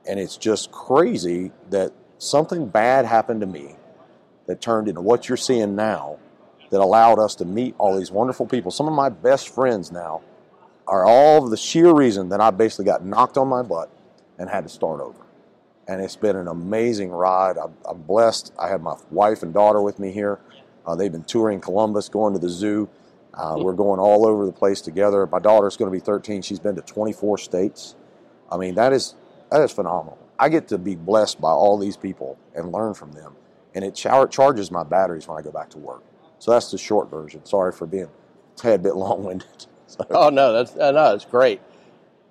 And 0.07 0.19
it's 0.19 0.37
just 0.37 0.71
crazy 0.71 1.51
that 1.69 1.91
something 2.17 2.67
bad 2.67 3.05
happened 3.05 3.41
to 3.41 3.47
me 3.47 3.75
that 4.47 4.61
turned 4.61 4.87
into 4.87 5.01
what 5.01 5.29
you're 5.29 5.37
seeing 5.37 5.75
now 5.75 6.17
that 6.71 6.79
allowed 6.79 7.19
us 7.19 7.35
to 7.35 7.45
meet 7.45 7.75
all 7.77 7.97
these 7.97 8.11
wonderful 8.11 8.45
people. 8.45 8.71
Some 8.71 8.87
of 8.87 8.93
my 8.93 9.09
best 9.09 9.53
friends 9.53 9.91
now 9.91 10.21
are 10.87 11.05
all 11.05 11.47
the 11.47 11.57
sheer 11.57 11.93
reason 11.93 12.29
that 12.29 12.41
I 12.41 12.49
basically 12.51 12.85
got 12.85 13.05
knocked 13.05 13.37
on 13.37 13.47
my 13.47 13.61
butt 13.61 13.91
and 14.37 14.49
had 14.49 14.63
to 14.63 14.69
start 14.69 15.01
over 15.01 15.19
and 15.89 16.01
it's 16.01 16.15
been 16.15 16.35
an 16.35 16.47
amazing 16.47 17.09
ride. 17.09 17.57
I'm, 17.57 18.03
blessed. 18.03 18.53
I 18.59 18.69
have 18.69 18.81
my 18.81 18.95
wife 19.09 19.41
and 19.41 19.51
daughter 19.51 19.81
with 19.81 19.97
me 19.97 20.11
here. 20.11 20.39
Uh, 20.85 20.95
they've 20.95 21.11
been 21.11 21.23
touring 21.23 21.59
Columbus, 21.59 22.09
going 22.09 22.33
to 22.33 22.39
the 22.39 22.49
zoo. 22.49 22.89
Uh, 23.33 23.55
we're 23.57 23.73
going 23.73 23.99
all 23.99 24.25
over 24.25 24.45
the 24.45 24.51
place 24.51 24.81
together. 24.81 25.25
My 25.27 25.39
daughter's 25.39 25.77
going 25.77 25.91
to 25.91 25.95
be 25.95 26.03
13. 26.03 26.41
She's 26.41 26.59
been 26.59 26.75
to 26.75 26.81
24 26.81 27.37
states. 27.37 27.95
I 28.51 28.57
mean, 28.57 28.75
that 28.75 28.91
is 28.91 29.15
that 29.51 29.61
is 29.61 29.71
phenomenal. 29.71 30.17
I 30.37 30.49
get 30.49 30.67
to 30.69 30.77
be 30.77 30.95
blessed 30.95 31.39
by 31.39 31.51
all 31.51 31.77
these 31.77 31.97
people 31.97 32.37
and 32.55 32.71
learn 32.71 32.93
from 32.93 33.11
them, 33.11 33.35
and 33.75 33.83
it 33.85 33.95
char- 33.95 34.27
charges 34.27 34.71
my 34.71 34.83
batteries 34.83 35.27
when 35.27 35.37
I 35.37 35.41
go 35.41 35.51
back 35.51 35.69
to 35.71 35.77
work. 35.77 36.03
So 36.39 36.51
that's 36.51 36.71
the 36.71 36.77
short 36.77 37.09
version. 37.09 37.45
Sorry 37.45 37.71
for 37.71 37.85
being 37.85 38.05
a 38.05 38.09
tad 38.55 38.81
bit 38.81 38.95
long-winded. 38.95 39.67
oh 40.09 40.29
no, 40.29 40.53
that's 40.53 40.75
uh, 40.75 40.91
no, 40.91 41.13
it's 41.13 41.25
great. 41.25 41.61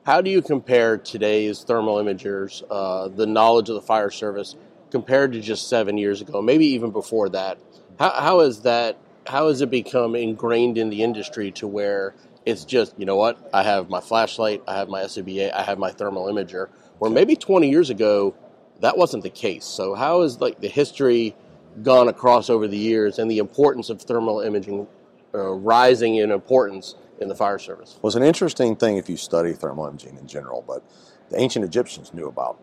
How 0.04 0.20
do 0.22 0.30
you 0.30 0.40
compare 0.40 0.96
today's 0.96 1.62
thermal 1.64 1.96
imagers, 1.96 2.62
uh, 2.70 3.08
the 3.08 3.26
knowledge 3.26 3.68
of 3.68 3.74
the 3.74 3.82
fire 3.82 4.10
service, 4.10 4.56
compared 4.90 5.32
to 5.32 5.40
just 5.40 5.68
seven 5.68 5.98
years 5.98 6.22
ago, 6.22 6.40
maybe 6.40 6.66
even 6.66 6.90
before 6.90 7.28
that? 7.30 7.58
How, 7.98 8.10
how 8.10 8.40
is 8.40 8.60
that? 8.60 8.96
How 9.26 9.48
has 9.48 9.60
it 9.60 9.70
become 9.70 10.14
ingrained 10.14 10.78
in 10.78 10.88
the 10.88 11.02
industry 11.02 11.50
to 11.52 11.66
where 11.66 12.14
it's 12.46 12.64
just, 12.64 12.94
you 12.98 13.04
know 13.04 13.16
what? 13.16 13.50
I 13.52 13.62
have 13.62 13.90
my 13.90 14.00
flashlight, 14.00 14.62
I 14.66 14.76
have 14.76 14.88
my 14.88 15.02
SCBA, 15.02 15.52
I 15.52 15.62
have 15.62 15.78
my 15.78 15.90
thermal 15.90 16.26
imager. 16.26 16.68
Where 16.98 17.10
maybe 17.10 17.36
20 17.36 17.68
years 17.68 17.90
ago, 17.90 18.34
that 18.80 18.96
wasn't 18.96 19.22
the 19.22 19.30
case. 19.30 19.64
So 19.64 19.94
how 19.94 20.22
has 20.22 20.40
like 20.40 20.60
the 20.60 20.68
history 20.68 21.36
gone 21.82 22.08
across 22.08 22.48
over 22.48 22.66
the 22.66 22.78
years 22.78 23.18
and 23.18 23.30
the 23.30 23.38
importance 23.38 23.90
of 23.90 24.00
thermal 24.00 24.40
imaging 24.40 24.86
uh, 25.34 25.50
rising 25.50 26.16
in 26.16 26.30
importance 26.30 26.94
in 27.20 27.28
the 27.28 27.34
fire 27.34 27.58
service. 27.58 27.98
Well, 28.00 28.08
it's 28.08 28.16
an 28.16 28.22
interesting 28.22 28.76
thing 28.76 28.96
if 28.96 29.08
you 29.10 29.16
study 29.16 29.52
thermal 29.52 29.86
imaging 29.86 30.16
in 30.16 30.26
general, 30.26 30.64
but 30.66 30.82
the 31.30 31.38
ancient 31.38 31.64
Egyptians 31.64 32.14
knew 32.14 32.28
about 32.28 32.58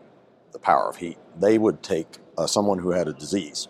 the 0.52 0.58
power 0.58 0.88
of 0.88 0.96
heat. 0.96 1.18
They 1.38 1.58
would 1.58 1.82
take 1.82 2.18
uh, 2.36 2.46
someone 2.46 2.78
who 2.78 2.90
had 2.90 3.06
a 3.06 3.12
disease 3.12 3.68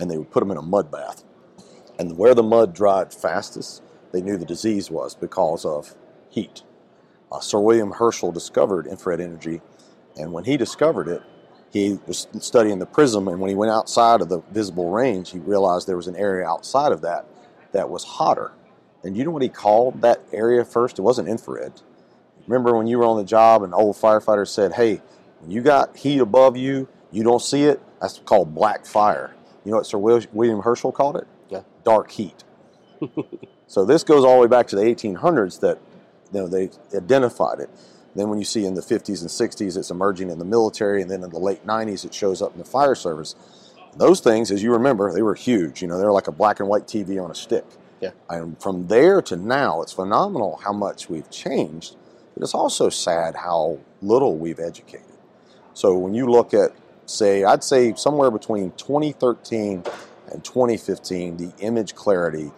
and 0.00 0.10
they 0.10 0.18
would 0.18 0.30
put 0.30 0.40
them 0.40 0.50
in 0.50 0.56
a 0.56 0.62
mud 0.62 0.90
bath. 0.90 1.24
And 1.98 2.16
where 2.16 2.34
the 2.34 2.42
mud 2.42 2.74
dried 2.74 3.12
fastest, 3.12 3.82
they 4.12 4.22
knew 4.22 4.36
the 4.36 4.44
disease 4.44 4.90
was 4.90 5.14
because 5.14 5.64
of 5.64 5.94
heat. 6.30 6.62
Uh, 7.30 7.40
Sir 7.40 7.60
William 7.60 7.92
Herschel 7.92 8.32
discovered 8.32 8.86
infrared 8.86 9.20
energy, 9.20 9.60
and 10.16 10.32
when 10.32 10.44
he 10.44 10.56
discovered 10.56 11.08
it, 11.08 11.22
he 11.72 11.98
was 12.06 12.26
studying 12.40 12.78
the 12.78 12.86
prism, 12.86 13.28
and 13.28 13.40
when 13.40 13.48
he 13.48 13.54
went 13.54 13.72
outside 13.72 14.20
of 14.20 14.28
the 14.28 14.40
visible 14.50 14.90
range, 14.90 15.30
he 15.30 15.38
realized 15.38 15.86
there 15.86 15.96
was 15.96 16.08
an 16.08 16.16
area 16.16 16.46
outside 16.46 16.92
of 16.92 17.00
that 17.00 17.26
that 17.72 17.88
was 17.88 18.04
hotter 18.04 18.52
and 19.04 19.16
you 19.16 19.24
know 19.24 19.30
what 19.30 19.42
he 19.42 19.48
called 19.48 20.02
that 20.02 20.20
area 20.32 20.64
first? 20.64 20.98
It 20.98 21.02
wasn't 21.02 21.28
infrared. 21.28 21.72
Remember 22.46 22.76
when 22.76 22.86
you 22.86 22.98
were 22.98 23.04
on 23.04 23.16
the 23.16 23.24
job 23.24 23.62
and 23.62 23.74
old 23.74 23.96
firefighters 23.96 24.48
said, 24.48 24.72
hey, 24.72 25.00
when 25.40 25.50
you 25.50 25.60
got 25.60 25.96
heat 25.96 26.18
above 26.18 26.56
you, 26.56 26.88
you 27.10 27.22
don't 27.22 27.42
see 27.42 27.64
it? 27.64 27.80
That's 28.00 28.18
called 28.18 28.54
black 28.54 28.86
fire. 28.86 29.34
You 29.64 29.70
know 29.70 29.78
what 29.78 29.86
Sir 29.86 29.98
William 29.98 30.60
Herschel 30.60 30.92
called 30.92 31.16
it? 31.16 31.26
Yeah. 31.48 31.62
Dark 31.84 32.10
heat. 32.10 32.44
so 33.66 33.84
this 33.84 34.04
goes 34.04 34.24
all 34.24 34.36
the 34.36 34.42
way 34.42 34.48
back 34.48 34.66
to 34.68 34.76
the 34.76 34.82
1800s 34.82 35.60
that 35.60 35.78
you 36.32 36.40
know 36.40 36.48
they 36.48 36.70
identified 36.94 37.60
it. 37.60 37.70
Then 38.14 38.28
when 38.28 38.38
you 38.38 38.44
see 38.44 38.66
in 38.66 38.74
the 38.74 38.82
50s 38.82 39.20
and 39.20 39.30
60s, 39.30 39.76
it's 39.76 39.90
emerging 39.90 40.30
in 40.30 40.38
the 40.38 40.44
military, 40.44 41.00
and 41.00 41.10
then 41.10 41.22
in 41.22 41.30
the 41.30 41.38
late 41.38 41.66
90s, 41.66 42.04
it 42.04 42.12
shows 42.12 42.42
up 42.42 42.52
in 42.52 42.58
the 42.58 42.64
fire 42.64 42.94
service. 42.94 43.34
Those 43.96 44.20
things, 44.20 44.50
as 44.50 44.62
you 44.62 44.72
remember, 44.72 45.12
they 45.12 45.22
were 45.22 45.34
huge. 45.34 45.80
You 45.80 45.88
know, 45.88 45.98
they're 45.98 46.12
like 46.12 46.28
a 46.28 46.32
black 46.32 46.60
and 46.60 46.68
white 46.68 46.86
TV 46.86 47.22
on 47.22 47.30
a 47.30 47.34
stick. 47.34 47.64
Yeah. 48.00 48.10
And 48.28 48.60
from 48.60 48.88
there 48.88 49.22
to 49.22 49.36
now, 49.36 49.80
it's 49.80 49.92
phenomenal 49.92 50.60
how 50.64 50.72
much 50.72 51.08
we've 51.08 51.30
changed, 51.30 51.96
but 52.34 52.42
it's 52.42 52.54
also 52.54 52.90
sad 52.90 53.36
how 53.36 53.78
little 54.02 54.36
we've 54.36 54.58
educated. 54.58 55.06
So 55.74 55.96
when 55.96 56.12
you 56.12 56.26
look 56.26 56.52
at, 56.52 56.72
say, 57.12 57.44
I'd 57.44 57.64
say 57.64 57.94
somewhere 57.94 58.30
between 58.30 58.72
2013 58.72 59.84
and 60.32 60.44
2015, 60.44 61.36
the 61.36 61.52
image 61.60 61.94
clarity 61.94 62.50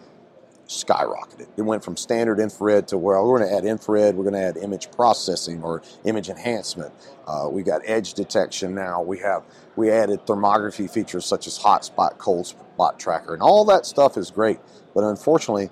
skyrocketed. 0.67 1.47
It 1.57 1.61
went 1.61 1.83
from 1.83 1.95
standard 1.97 2.39
infrared 2.39 2.87
to 2.89 2.97
well, 2.97 3.27
we're 3.27 3.39
going 3.39 3.49
to 3.49 3.55
add 3.55 3.65
infrared, 3.65 4.15
we're 4.15 4.23
going 4.23 4.33
to 4.33 4.41
add 4.41 4.57
image 4.57 4.89
processing 4.91 5.63
or 5.63 5.81
image 6.03 6.29
enhancement. 6.29 6.93
Uh, 7.27 7.47
we 7.51 7.63
got 7.63 7.81
edge 7.85 8.13
detection 8.13 8.73
now. 8.73 9.01
We 9.01 9.19
have 9.19 9.43
we 9.75 9.91
added 9.91 10.25
thermography 10.25 10.89
features 10.89 11.25
such 11.25 11.47
as 11.47 11.57
hot 11.57 11.85
spot, 11.85 12.17
cold 12.17 12.47
spot 12.47 12.99
tracker, 12.99 13.33
and 13.33 13.43
all 13.43 13.65
that 13.65 13.85
stuff 13.85 14.17
is 14.17 14.31
great. 14.31 14.59
But 14.93 15.03
unfortunately, 15.03 15.69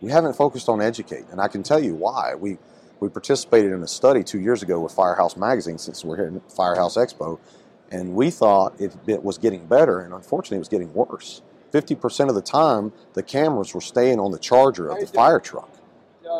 we 0.00 0.10
haven't 0.10 0.34
focused 0.34 0.68
on 0.68 0.80
educate, 0.80 1.24
and 1.30 1.40
I 1.40 1.48
can 1.48 1.62
tell 1.62 1.82
you 1.82 1.94
why. 1.94 2.34
We 2.34 2.58
we 3.00 3.08
participated 3.08 3.72
in 3.72 3.82
a 3.82 3.88
study 3.88 4.22
two 4.22 4.40
years 4.40 4.62
ago 4.62 4.78
with 4.78 4.92
Firehouse 4.92 5.36
Magazine, 5.36 5.78
since 5.78 6.04
we're 6.04 6.16
here 6.16 6.32
at 6.36 6.52
Firehouse 6.52 6.96
Expo, 6.96 7.38
and 7.90 8.14
we 8.14 8.30
thought 8.30 8.80
it, 8.80 8.94
it 9.06 9.22
was 9.22 9.38
getting 9.38 9.66
better, 9.66 10.00
and 10.00 10.14
unfortunately, 10.14 10.56
it 10.56 10.60
was 10.60 10.68
getting 10.68 10.92
worse. 10.94 11.42
50% 11.72 12.28
of 12.28 12.34
the 12.34 12.42
time, 12.42 12.92
the 13.14 13.22
cameras 13.22 13.74
were 13.74 13.80
staying 13.80 14.18
on 14.18 14.32
the 14.32 14.38
charger 14.38 14.88
of 14.90 15.00
the 15.00 15.06
fire 15.06 15.40
truck, 15.40 15.70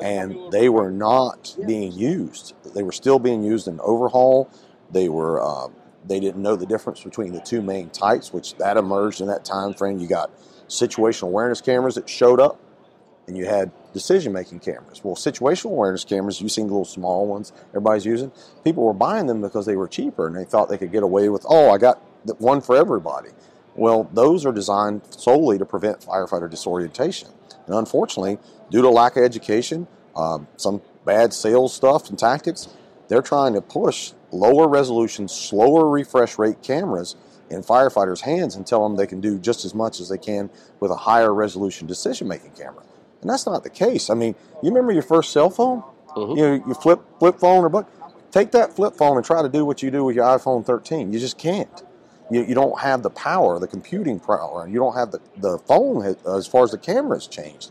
and 0.03 0.53
they 0.53 0.69
were 0.69 0.91
not 0.91 1.57
being 1.67 1.93
used. 1.93 2.55
They 2.75 2.83
were 2.83 2.93
still 2.93 3.19
being 3.19 3.43
used 3.43 3.69
in 3.69 3.81
overhaul. 3.81 4.51
They 4.91 5.09
were 5.09 5.41
uh, 5.41 5.69
they 6.07 6.19
didn't 6.21 6.43
know 6.43 6.57
the 6.57 6.67
difference 6.67 7.03
between 7.03 7.33
the 7.33 7.41
two 7.41 7.63
main 7.63 7.91
types, 7.91 8.33
which 8.33 8.57
that 8.57 8.77
emerged 8.77 9.21
in 9.21 9.29
that 9.29 9.45
time 9.45 9.75
frame. 9.75 9.99
You 9.99 10.09
got 10.09 10.31
situational 10.69 11.25
awareness 11.25 11.61
cameras 11.61 11.95
that 11.97 12.09
showed 12.09 12.41
up, 12.41 12.59
and 13.27 13.37
you 13.37 13.47
had 13.47 13.71
decision 13.93 14.33
making 14.33 14.61
cameras. 14.61 15.03
Well, 15.03 15.17
situational 15.17 15.71
awareness 15.71 16.05
cameras, 16.05 16.41
you've 16.41 16.53
seen 16.53 16.67
the 16.67 16.73
little 16.73 16.85
small 16.85 17.27
ones 17.27 17.53
everybody's 17.71 18.05
using. 18.05 18.33
People 18.65 18.85
were 18.85 18.93
buying 18.93 19.27
them 19.27 19.41
because 19.41 19.67
they 19.67 19.77
were 19.77 19.89
cheaper 19.89 20.27
and 20.27 20.37
they 20.37 20.45
thought 20.45 20.69
they 20.69 20.79
could 20.79 20.93
get 20.93 21.03
away 21.03 21.29
with, 21.29 21.45
oh, 21.49 21.71
I 21.71 21.79
got 21.79 21.99
one 22.39 22.61
for 22.61 22.77
everybody. 22.77 23.31
Well, 23.75 24.11
those 24.13 24.45
are 24.45 24.53
designed 24.53 25.03
solely 25.11 25.59
to 25.59 25.65
prevent 25.65 26.01
firefighter 26.01 26.51
disorientation. 26.51 27.29
And 27.67 27.75
unfortunately, 27.75 28.39
due 28.71 28.83
to 28.83 28.91
lack 28.91 29.17
of 29.17 29.23
education, 29.23 29.87
um, 30.17 30.49
some 30.57 30.83
bad 31.05 31.33
sales 31.33 31.75
stuff 31.75 32.09
and 32.11 32.19
tactics, 32.19 32.69
they're 33.09 33.23
trying 33.23 33.55
to 33.55 33.61
push 33.61 34.13
lower 34.33 34.69
resolution, 34.69 35.29
slower 35.29 35.89
refresh 35.89 36.39
rate 36.39 36.63
cameras 36.63 37.17
in 37.49 37.63
firefighters' 37.63 38.21
hands 38.21 38.55
and 38.55 38.67
tell 38.67 38.83
them 38.83 38.97
they 38.97 39.07
can 39.07 39.21
do 39.21 39.39
just 39.39 39.65
as 39.65 39.75
much 39.75 40.01
as 40.01 40.09
they 40.09 40.19
can 40.19 40.51
with 40.79 40.91
a 40.91 40.97
higher 40.97 41.35
resolution 41.35 41.87
decision 41.87 42.29
making 42.29 42.53
camera. 42.53 42.83
And 43.21 43.29
that's 43.31 43.47
not 43.47 43.63
the 43.63 43.71
case. 43.71 44.09
I 44.11 44.15
mean, 44.15 44.35
you 44.63 44.69
remember 44.71 44.93
your 44.93 45.03
first 45.03 45.33
cell 45.33 45.51
phone? 45.51 45.83
Mhm. 46.17 46.37
You 46.37 46.43
know, 46.43 46.65
you 46.67 46.75
flip 46.75 47.01
flip 47.19 47.39
phone 47.39 47.65
or 47.65 47.69
but 47.69 47.87
take 48.33 48.51
that 48.53 48.73
flip 48.75 48.95
phone 48.97 49.17
and 49.17 49.25
try 49.27 49.43
to 49.43 49.49
do 49.49 49.65
what 49.65 49.83
you 49.83 49.91
do 49.91 50.05
with 50.05 50.17
your 50.17 50.25
iPhone 50.25 50.65
13. 50.65 51.13
You 51.13 51.19
just 51.19 51.39
can't. 51.39 51.83
You, 52.31 52.43
you 52.45 52.55
don't 52.55 52.79
have 52.81 53.03
the 53.03 53.11
power, 53.11 53.59
the 53.59 53.67
computing 53.67 54.21
power, 54.21 54.63
and 54.65 54.73
you 54.73 54.79
don't 54.79 54.95
have 54.95 55.11
the, 55.11 55.21
the 55.37 55.59
phone 55.59 56.03
has- 56.05 56.17
as 56.27 56.47
far 56.47 56.63
as 56.65 56.71
the 56.71 56.79
camera 56.79 57.17
has 57.17 57.27
changed. 57.27 57.71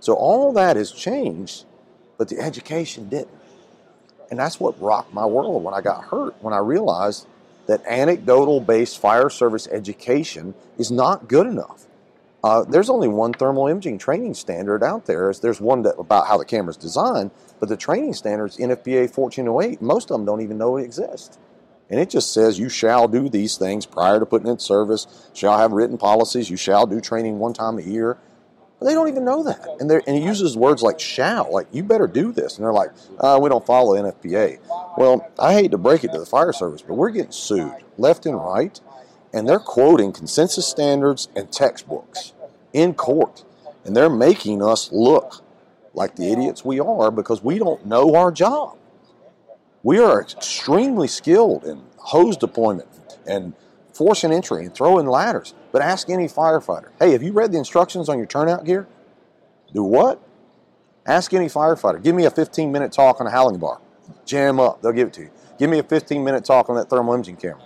So 0.00 0.14
all 0.14 0.52
that 0.52 0.76
has 0.76 0.92
changed, 0.92 1.64
but 2.16 2.28
the 2.28 2.38
education 2.40 3.08
didn't. 3.08 3.28
And 4.30 4.38
that's 4.38 4.58
what 4.60 4.80
rocked 4.80 5.12
my 5.12 5.26
world 5.26 5.62
when 5.64 5.74
I 5.74 5.80
got 5.80 6.04
hurt, 6.04 6.34
when 6.40 6.54
I 6.54 6.58
realized 6.58 7.26
that 7.66 7.84
anecdotal 7.86 8.60
based 8.60 8.98
fire 9.00 9.28
service 9.30 9.66
education 9.72 10.54
is 10.78 10.90
not 10.90 11.26
good 11.28 11.46
enough. 11.48 11.86
Uh, 12.46 12.62
there's 12.62 12.88
only 12.88 13.08
one 13.08 13.32
thermal 13.32 13.66
imaging 13.66 13.98
training 13.98 14.32
standard 14.32 14.80
out 14.80 15.06
there. 15.06 15.34
There's 15.34 15.60
one 15.60 15.82
that, 15.82 15.96
about 15.98 16.28
how 16.28 16.38
the 16.38 16.44
camera's 16.44 16.76
designed, 16.76 17.32
but 17.58 17.68
the 17.68 17.76
training 17.76 18.14
standards 18.14 18.56
NFPA 18.56 19.10
1408, 19.12 19.82
most 19.82 20.12
of 20.12 20.16
them 20.16 20.24
don't 20.24 20.40
even 20.40 20.56
know 20.56 20.76
it 20.76 20.84
exists. 20.84 21.40
And 21.90 21.98
it 21.98 22.08
just 22.08 22.32
says 22.32 22.56
you 22.56 22.68
shall 22.68 23.08
do 23.08 23.28
these 23.28 23.56
things 23.56 23.84
prior 23.84 24.20
to 24.20 24.26
putting 24.26 24.46
in 24.46 24.60
service, 24.60 25.28
shall 25.34 25.58
have 25.58 25.72
written 25.72 25.98
policies, 25.98 26.48
you 26.48 26.56
shall 26.56 26.86
do 26.86 27.00
training 27.00 27.40
one 27.40 27.52
time 27.52 27.78
a 27.78 27.82
year. 27.82 28.16
But 28.78 28.86
they 28.86 28.94
don't 28.94 29.08
even 29.08 29.24
know 29.24 29.42
that. 29.42 29.66
And, 29.80 29.90
and 29.90 30.16
it 30.16 30.22
uses 30.22 30.56
words 30.56 30.82
like 30.82 31.00
shall, 31.00 31.52
like 31.52 31.66
you 31.72 31.82
better 31.82 32.06
do 32.06 32.30
this. 32.30 32.58
And 32.58 32.64
they're 32.64 32.72
like, 32.72 32.90
uh, 33.18 33.40
we 33.42 33.48
don't 33.48 33.66
follow 33.66 33.96
NFPA. 33.96 34.60
Well, 34.96 35.28
I 35.36 35.52
hate 35.52 35.72
to 35.72 35.78
break 35.78 36.04
it 36.04 36.12
to 36.12 36.20
the 36.20 36.26
fire 36.26 36.52
service, 36.52 36.82
but 36.82 36.94
we're 36.94 37.10
getting 37.10 37.32
sued 37.32 37.74
left 37.98 38.24
and 38.24 38.36
right. 38.36 38.80
And 39.32 39.48
they're 39.48 39.58
quoting 39.58 40.12
consensus 40.12 40.68
standards 40.68 41.28
and 41.34 41.50
textbooks 41.50 42.32
in 42.76 42.94
court. 42.94 43.44
And 43.84 43.96
they're 43.96 44.10
making 44.10 44.62
us 44.62 44.92
look 44.92 45.42
like 45.94 46.16
the 46.16 46.30
idiots 46.30 46.64
we 46.64 46.78
are 46.78 47.10
because 47.10 47.42
we 47.42 47.58
don't 47.58 47.86
know 47.86 48.14
our 48.14 48.30
job. 48.30 48.76
We 49.82 49.98
are 49.98 50.20
extremely 50.20 51.08
skilled 51.08 51.64
in 51.64 51.82
hose 51.96 52.36
deployment 52.36 52.88
and 53.26 53.54
force 53.94 54.24
and 54.24 54.32
entry 54.32 54.66
and 54.66 54.74
throwing 54.74 55.06
ladders. 55.06 55.54
But 55.72 55.82
ask 55.82 56.10
any 56.10 56.26
firefighter, 56.26 56.90
hey, 56.98 57.12
have 57.12 57.22
you 57.22 57.32
read 57.32 57.52
the 57.52 57.58
instructions 57.58 58.08
on 58.08 58.18
your 58.18 58.26
turnout 58.26 58.64
gear? 58.64 58.86
Do 59.72 59.82
what? 59.82 60.20
Ask 61.06 61.32
any 61.32 61.46
firefighter. 61.46 62.02
Give 62.02 62.14
me 62.14 62.24
a 62.24 62.30
15 62.30 62.70
minute 62.70 62.92
talk 62.92 63.20
on 63.20 63.26
a 63.26 63.30
Halligan 63.30 63.60
bar. 63.60 63.80
Jam 64.24 64.60
up, 64.60 64.82
they'll 64.82 64.92
give 64.92 65.08
it 65.08 65.14
to 65.14 65.22
you. 65.22 65.30
Give 65.58 65.70
me 65.70 65.78
a 65.78 65.82
15 65.82 66.22
minute 66.22 66.44
talk 66.44 66.68
on 66.68 66.76
that 66.76 66.90
thermal 66.90 67.14
imaging 67.14 67.36
camera. 67.36 67.62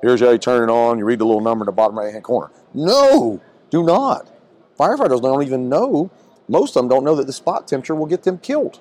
Here's 0.00 0.20
how 0.20 0.30
you 0.30 0.38
turn 0.38 0.68
it 0.68 0.72
on. 0.72 0.98
You 0.98 1.04
read 1.04 1.18
the 1.18 1.26
little 1.26 1.40
number 1.40 1.64
in 1.64 1.66
the 1.66 1.72
bottom 1.72 1.98
right 1.98 2.12
hand 2.12 2.24
corner. 2.24 2.50
No, 2.72 3.40
do 3.70 3.82
not. 3.82 4.30
Firefighters 4.78 5.22
don't 5.22 5.42
even 5.42 5.68
know. 5.68 6.10
Most 6.48 6.76
of 6.76 6.82
them 6.82 6.88
don't 6.88 7.04
know 7.04 7.14
that 7.14 7.26
the 7.26 7.32
spot 7.32 7.68
temperature 7.68 7.94
will 7.94 8.06
get 8.06 8.24
them 8.24 8.38
killed. 8.38 8.80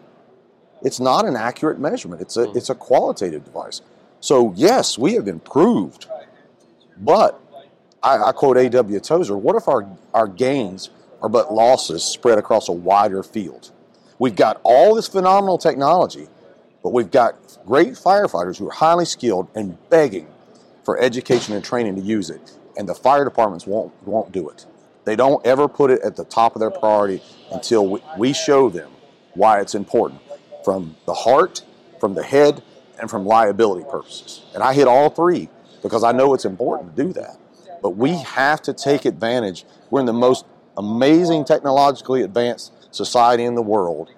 It's 0.81 0.99
not 0.99 1.25
an 1.25 1.35
accurate 1.35 1.79
measurement. 1.79 2.21
It's 2.21 2.35
a 2.37 2.45
hmm. 2.45 2.57
it's 2.57 2.69
a 2.69 2.75
qualitative 2.75 3.45
device. 3.45 3.81
So 4.19 4.53
yes, 4.55 4.97
we 4.97 5.13
have 5.13 5.27
improved, 5.27 6.07
but 6.97 7.39
I, 8.01 8.29
I 8.29 8.31
quote 8.31 8.57
A.W. 8.57 8.99
Tozer: 8.99 9.37
"What 9.37 9.55
if 9.55 9.67
our 9.67 9.87
our 10.13 10.27
gains 10.27 10.89
are 11.21 11.29
but 11.29 11.53
losses 11.53 12.03
spread 12.03 12.37
across 12.37 12.67
a 12.67 12.73
wider 12.73 13.23
field? 13.23 13.71
We've 14.19 14.35
got 14.35 14.59
all 14.63 14.95
this 14.95 15.07
phenomenal 15.07 15.57
technology, 15.57 16.27
but 16.81 16.93
we've 16.93 17.11
got 17.11 17.35
great 17.65 17.93
firefighters 17.93 18.57
who 18.57 18.67
are 18.67 18.73
highly 18.73 19.05
skilled 19.05 19.47
and 19.55 19.77
begging 19.89 20.27
for 20.83 20.99
education 20.99 21.53
and 21.53 21.63
training 21.63 21.95
to 21.95 22.01
use 22.01 22.29
it, 22.29 22.57
and 22.77 22.87
the 22.87 22.95
fire 22.95 23.23
departments 23.23 23.65
won't 23.65 23.93
won't 24.05 24.31
do 24.31 24.49
it. 24.49 24.65
They 25.05 25.15
don't 25.15 25.45
ever 25.45 25.67
put 25.67 25.91
it 25.91 26.01
at 26.01 26.15
the 26.15 26.25
top 26.25 26.55
of 26.55 26.59
their 26.59 26.71
priority 26.71 27.21
until 27.51 27.87
we, 27.87 28.01
we 28.17 28.33
show 28.33 28.69
them 28.69 28.89
why 29.33 29.59
it's 29.59 29.75
important 29.75 30.21
from 30.63 30.95
the 31.05 31.13
heart, 31.13 31.63
from 31.99 32.13
the 32.13 32.23
head, 32.23 32.63
and 32.99 33.09
from 33.09 33.25
liability 33.25 33.85
purposes. 33.89 34.43
And 34.53 34.63
I 34.63 34.73
hit 34.73 34.87
all 34.87 35.09
three 35.09 35.49
because 35.81 36.03
I 36.03 36.11
know 36.11 36.33
it's 36.33 36.45
important 36.45 36.95
to 36.95 37.03
do 37.03 37.13
that. 37.13 37.37
But 37.81 37.91
we 37.91 38.15
have 38.19 38.61
to 38.63 38.73
take 38.73 39.03
advantage. 39.05 39.65
We're 39.89 39.99
in 39.99 40.05
the 40.05 40.13
most 40.13 40.45
amazing 40.77 41.43
technologically 41.45 42.21
advanced 42.21 42.71
society 42.95 43.43
in 43.43 43.55
the 43.55 43.61
world, 43.61 44.09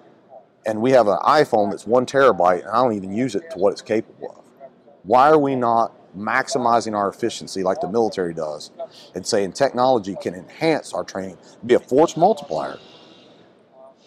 and 0.64 0.80
we 0.80 0.92
have 0.92 1.08
an 1.08 1.18
iPhone 1.24 1.70
that's 1.70 1.86
one 1.86 2.06
terabyte, 2.06 2.60
and 2.60 2.68
I 2.68 2.82
don't 2.82 2.92
even 2.92 3.12
use 3.12 3.34
it 3.34 3.50
to 3.50 3.58
what 3.58 3.72
it's 3.72 3.82
capable 3.82 4.30
of. 4.30 4.68
Why 5.02 5.30
are 5.30 5.38
we 5.38 5.56
not 5.56 5.92
maximizing 6.16 6.94
our 6.96 7.08
efficiency 7.08 7.62
like 7.62 7.80
the 7.80 7.88
military 7.88 8.32
does 8.34 8.70
and 9.14 9.26
saying 9.26 9.52
technology 9.52 10.16
can 10.20 10.34
enhance 10.34 10.92
our 10.94 11.04
training, 11.04 11.36
be 11.64 11.74
a 11.74 11.78
force 11.80 12.16
multiplier? 12.16 12.78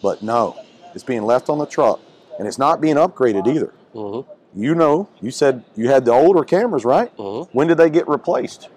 But 0.02 0.22
no, 0.22 0.56
it's 0.94 1.04
being 1.04 1.22
left 1.22 1.48
on 1.48 1.58
the 1.58 1.66
truck, 1.66 2.00
and 2.38 2.48
it's 2.48 2.58
not 2.58 2.80
being 2.80 2.96
upgraded 2.96 3.46
either. 3.46 3.72
Mhm. 3.94 4.24
You 4.54 4.74
know, 4.74 5.08
you 5.20 5.30
said 5.30 5.62
you 5.76 5.88
had 5.88 6.04
the 6.04 6.12
older 6.12 6.42
cameras, 6.42 6.84
right? 6.84 7.14
Mhm. 7.16 7.48
When 7.52 7.68
did 7.68 7.76
they 7.78 7.90
get 7.90 8.08
replaced? 8.08 8.68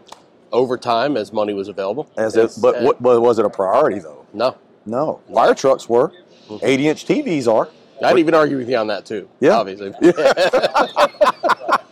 Over 0.51 0.77
time, 0.77 1.17
as 1.17 1.33
money 1.33 1.53
was 1.53 1.67
available. 1.67 2.05
As 2.15 2.35
it, 2.35 2.51
but 2.61 2.81
what, 2.83 3.01
but 3.01 3.19
was 3.21 3.39
it 3.39 3.45
a 3.45 3.49
priority 3.49 3.99
though? 3.99 4.25
no, 4.33 4.55
No, 4.85 5.21
fire 5.33 5.55
trucks 5.55 5.87
were. 5.89 6.11
Mhm. 6.49 6.59
80 6.61 6.87
inch 6.89 7.05
TVs 7.05 7.47
are. 7.47 7.69
I'd 8.03 8.19
even 8.19 8.33
argue 8.33 8.57
with 8.57 8.67
you 8.69 8.75
on 8.75 8.87
that 8.87 9.05
too. 9.05 9.29
Yeah. 9.39 9.57
obviously. 9.57 9.93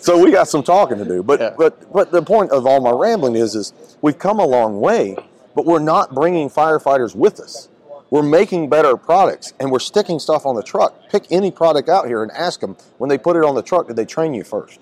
So 0.00 0.22
we 0.22 0.30
got 0.30 0.48
some 0.48 0.62
talking 0.62 0.98
to 0.98 1.04
do. 1.04 1.22
But 1.22 1.40
Yeah. 1.40 1.54
but 1.56 1.92
but 1.92 2.10
the 2.12 2.22
point 2.22 2.50
of 2.52 2.66
all 2.66 2.80
my 2.80 2.90
rambling 2.90 3.36
is 3.36 3.54
is 3.54 3.72
we've 4.02 4.18
come 4.18 4.38
a 4.38 4.46
long 4.46 4.80
way, 4.80 5.16
but 5.54 5.64
we're 5.66 5.78
not 5.78 6.14
bringing 6.14 6.48
firefighters 6.50 7.14
with 7.14 7.40
us. 7.40 7.68
We're 8.10 8.22
making 8.22 8.68
better 8.68 8.96
products 8.96 9.52
and 9.60 9.70
we're 9.70 9.78
sticking 9.78 10.18
stuff 10.18 10.44
on 10.44 10.56
the 10.56 10.62
truck. 10.62 10.94
Pick 11.10 11.26
any 11.30 11.50
product 11.50 11.88
out 11.88 12.06
here 12.06 12.22
and 12.22 12.32
ask 12.32 12.60
them 12.60 12.76
when 12.98 13.08
they 13.08 13.18
put 13.18 13.36
it 13.36 13.44
on 13.44 13.54
the 13.54 13.62
truck, 13.62 13.86
did 13.86 13.96
they 13.96 14.04
train 14.04 14.34
you 14.34 14.42
first? 14.42 14.80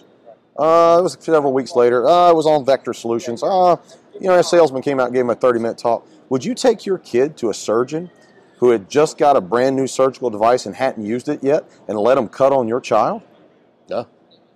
Uh, 0.59 0.97
it 0.99 1.03
was 1.03 1.17
several 1.21 1.53
weeks 1.53 1.77
later. 1.77 2.09
Uh, 2.09 2.31
it 2.31 2.35
was 2.35 2.47
on 2.47 2.65
Vector 2.65 2.93
Solutions. 2.93 3.43
Uh, 3.43 3.77
you 4.21 4.27
know, 4.29 4.39
a 4.39 4.43
salesman 4.43 4.83
came 4.83 4.99
out 4.99 5.07
and 5.07 5.15
gave 5.15 5.23
him 5.25 5.31
a 5.31 5.35
30 5.35 5.61
minute 5.61 5.79
talk. 5.79 6.07
Would 6.31 6.45
you 6.45 6.55
take 6.55 6.85
your 6.87 6.99
kid 6.99 7.37
to 7.39 7.51
a 7.51 7.55
surgeon 7.55 8.11
who 8.57 8.71
had 8.71 8.89
just 8.91 9.19
got 9.19 9.37
a 9.37 9.41
brand 9.41 9.77
new 9.77 9.87
surgical 9.87 10.31
device 10.31 10.67
and 10.67 10.75
hadn't 10.75 11.05
used 11.05 11.29
it 11.29 11.45
yet 11.45 11.65
and 11.87 11.97
let 11.99 12.17
them 12.17 12.29
cut 12.29 12.53
on 12.53 12.67
your 12.67 12.81
child? 12.81 13.23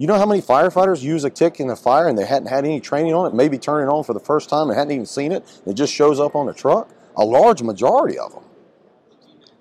You 0.03 0.09
know 0.09 0.19
how 0.19 0.27
many 0.27 0.43
firefighters 0.43 1.01
use 1.01 1.23
a 1.23 1.31
tick 1.31 1.61
in 1.61 1.71
a 1.71 1.77
fire 1.77 2.09
and 2.09 2.19
they 2.19 2.25
hadn't 2.27 2.49
had 2.49 2.65
any 2.65 2.81
training 2.81 3.15
on 3.15 3.25
it, 3.25 3.35
maybe 3.35 3.57
turning 3.57 3.87
it 3.87 3.93
on 3.93 4.03
for 4.03 4.15
the 4.15 4.19
first 4.19 4.49
time 4.49 4.69
and 4.69 4.77
hadn't 4.77 4.93
even 4.93 5.07
seen 5.07 5.31
it, 5.31 5.45
and 5.65 5.73
it 5.73 5.75
just 5.75 5.95
shows 5.95 6.19
up 6.19 6.35
on 6.35 6.47
the 6.47 6.53
truck? 6.53 6.91
A 7.17 7.25
large 7.25 7.63
majority 7.63 8.19
of 8.19 8.33
them. 8.33 8.43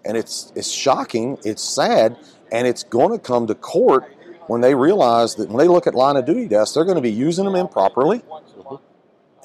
And 0.03 0.17
it's 0.17 0.51
it's 0.55 0.71
shocking, 0.71 1.37
it's 1.45 1.63
sad, 1.63 2.17
and 2.51 2.65
it's 2.65 2.81
going 2.81 3.11
to 3.11 3.19
come 3.19 3.45
to 3.45 3.53
court 3.53 4.11
when 4.47 4.61
they 4.61 4.73
realize 4.73 5.35
that 5.35 5.47
when 5.47 5.59
they 5.59 5.67
look 5.67 5.85
at 5.85 5.93
line 5.93 6.17
of 6.17 6.25
duty 6.25 6.47
deaths, 6.47 6.73
they're 6.73 6.85
going 6.85 6.95
to 6.95 7.03
be 7.03 7.11
using 7.11 7.45
them 7.45 7.53
improperly, 7.53 8.21
mm-hmm. 8.21 8.77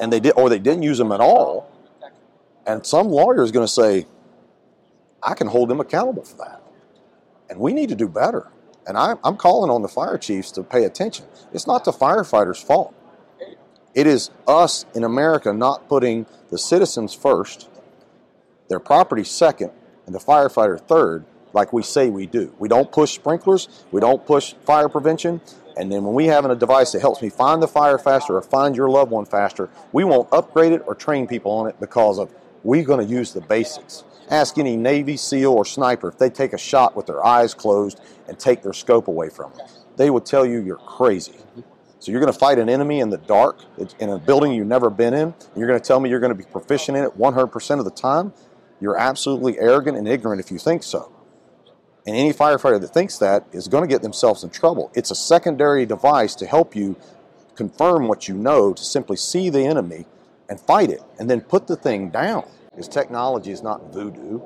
and 0.00 0.10
they 0.10 0.18
did 0.18 0.32
or 0.34 0.48
they 0.48 0.58
didn't 0.58 0.82
use 0.82 0.96
them 0.96 1.12
at 1.12 1.20
all. 1.20 1.70
And 2.66 2.86
some 2.86 3.08
lawyer 3.08 3.42
is 3.42 3.52
going 3.52 3.66
to 3.66 3.70
say, 3.70 4.06
I 5.22 5.34
can 5.34 5.48
hold 5.48 5.68
them 5.68 5.78
accountable 5.78 6.24
for 6.24 6.38
that. 6.38 6.62
And 7.50 7.60
we 7.60 7.74
need 7.74 7.90
to 7.90 7.96
do 7.96 8.08
better. 8.08 8.50
And 8.86 8.96
I, 8.96 9.14
I'm 9.24 9.36
calling 9.36 9.70
on 9.70 9.82
the 9.82 9.88
fire 9.88 10.18
chiefs 10.18 10.50
to 10.52 10.62
pay 10.62 10.84
attention. 10.84 11.26
It's 11.52 11.66
not 11.66 11.84
the 11.84 11.92
firefighters' 11.92 12.62
fault. 12.62 12.94
It 13.94 14.06
is 14.06 14.30
us 14.46 14.84
in 14.94 15.04
America 15.04 15.52
not 15.52 15.88
putting 15.88 16.26
the 16.50 16.58
citizens 16.58 17.14
first, 17.14 17.68
their 18.68 18.78
property 18.78 19.24
second, 19.24 19.72
and 20.04 20.14
the 20.14 20.18
firefighter 20.18 20.80
third, 20.80 21.24
like 21.52 21.72
we 21.72 21.82
say 21.82 22.10
we 22.10 22.26
do. 22.26 22.54
We 22.58 22.68
don't 22.68 22.92
push 22.92 23.14
sprinklers, 23.14 23.68
we 23.90 24.00
don't 24.00 24.24
push 24.26 24.54
fire 24.64 24.88
prevention, 24.88 25.40
and 25.76 25.90
then 25.90 26.04
when 26.04 26.14
we 26.14 26.26
have 26.26 26.44
a 26.44 26.54
device 26.54 26.92
that 26.92 27.00
helps 27.00 27.20
me 27.20 27.28
find 27.28 27.62
the 27.62 27.68
fire 27.68 27.98
faster 27.98 28.36
or 28.36 28.42
find 28.42 28.76
your 28.76 28.88
loved 28.88 29.10
one 29.10 29.26
faster, 29.26 29.68
we 29.92 30.04
won't 30.04 30.28
upgrade 30.32 30.72
it 30.72 30.82
or 30.86 30.94
train 30.94 31.26
people 31.26 31.52
on 31.52 31.66
it 31.66 31.78
because 31.80 32.18
of 32.18 32.32
we're 32.62 32.84
going 32.84 33.06
to 33.06 33.12
use 33.12 33.32
the 33.32 33.40
basics. 33.40 34.04
Ask 34.30 34.58
any 34.58 34.76
Navy 34.76 35.16
SEAL 35.16 35.52
or 35.52 35.64
sniper 35.64 36.08
if 36.08 36.18
they 36.18 36.30
take 36.30 36.52
a 36.52 36.58
shot 36.58 36.96
with 36.96 37.06
their 37.06 37.24
eyes 37.24 37.54
closed 37.54 38.00
and 38.28 38.38
take 38.38 38.62
their 38.62 38.72
scope 38.72 39.08
away 39.08 39.28
from 39.28 39.52
them. 39.52 39.66
They 39.96 40.10
would 40.10 40.26
tell 40.26 40.44
you 40.44 40.60
you're 40.60 40.76
crazy. 40.76 41.36
So 41.98 42.12
you're 42.12 42.20
going 42.20 42.32
to 42.32 42.38
fight 42.38 42.58
an 42.58 42.68
enemy 42.68 43.00
in 43.00 43.10
the 43.10 43.18
dark 43.18 43.60
in 43.98 44.10
a 44.10 44.18
building 44.18 44.52
you've 44.52 44.66
never 44.66 44.90
been 44.90 45.14
in. 45.14 45.34
You're 45.56 45.66
going 45.66 45.80
to 45.80 45.84
tell 45.84 46.00
me 46.00 46.10
you're 46.10 46.20
going 46.20 46.36
to 46.36 46.38
be 46.38 46.44
proficient 46.44 46.96
in 46.96 47.04
it 47.04 47.16
100% 47.16 47.78
of 47.78 47.84
the 47.84 47.90
time. 47.90 48.32
You're 48.80 48.98
absolutely 48.98 49.58
arrogant 49.58 49.96
and 49.96 50.06
ignorant 50.06 50.40
if 50.40 50.50
you 50.50 50.58
think 50.58 50.82
so. 50.82 51.12
And 52.06 52.14
any 52.14 52.32
firefighter 52.32 52.80
that 52.80 52.88
thinks 52.88 53.18
that 53.18 53.46
is 53.52 53.66
going 53.66 53.82
to 53.82 53.88
get 53.88 54.02
themselves 54.02 54.44
in 54.44 54.50
trouble. 54.50 54.92
It's 54.94 55.10
a 55.10 55.16
secondary 55.16 55.86
device 55.86 56.34
to 56.36 56.46
help 56.46 56.76
you 56.76 56.96
confirm 57.56 58.06
what 58.06 58.28
you 58.28 58.34
know, 58.34 58.74
to 58.74 58.84
simply 58.84 59.16
see 59.16 59.50
the 59.50 59.64
enemy 59.64 60.06
and 60.48 60.60
fight 60.60 60.90
it, 60.90 61.02
and 61.18 61.28
then 61.28 61.40
put 61.40 61.66
the 61.66 61.74
thing 61.74 62.10
down. 62.10 62.44
Because 62.76 62.88
technology 62.88 63.52
is 63.52 63.62
not 63.62 63.90
voodoo. 63.90 64.42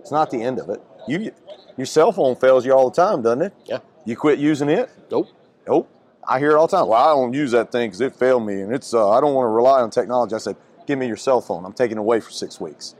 It's 0.00 0.10
not 0.10 0.32
the 0.32 0.42
end 0.42 0.58
of 0.58 0.68
it. 0.68 0.82
You, 1.06 1.30
your 1.76 1.86
cell 1.86 2.10
phone 2.10 2.34
fails 2.34 2.66
you 2.66 2.72
all 2.72 2.90
the 2.90 2.96
time, 2.96 3.22
doesn't 3.22 3.42
it? 3.42 3.54
Yeah. 3.66 3.78
You 4.04 4.16
quit 4.16 4.40
using 4.40 4.68
it? 4.68 4.90
Nope. 5.12 5.28
Nope. 5.64 5.88
I 6.26 6.40
hear 6.40 6.50
it 6.50 6.56
all 6.56 6.66
the 6.66 6.76
time. 6.76 6.88
Well, 6.88 7.00
I 7.00 7.14
don't 7.14 7.32
use 7.32 7.52
that 7.52 7.70
thing 7.70 7.88
because 7.88 8.00
it 8.00 8.16
failed 8.16 8.44
me, 8.44 8.62
and 8.62 8.74
it's 8.74 8.92
uh, 8.92 9.10
I 9.10 9.20
don't 9.20 9.32
want 9.32 9.44
to 9.44 9.50
rely 9.50 9.80
on 9.80 9.90
technology. 9.90 10.34
I 10.34 10.38
said, 10.38 10.56
give 10.88 10.98
me 10.98 11.06
your 11.06 11.16
cell 11.16 11.40
phone. 11.40 11.64
I'm 11.64 11.72
taking 11.72 11.98
it 11.98 12.00
away 12.00 12.18
for 12.18 12.30
six 12.30 12.60
weeks. 12.60 12.96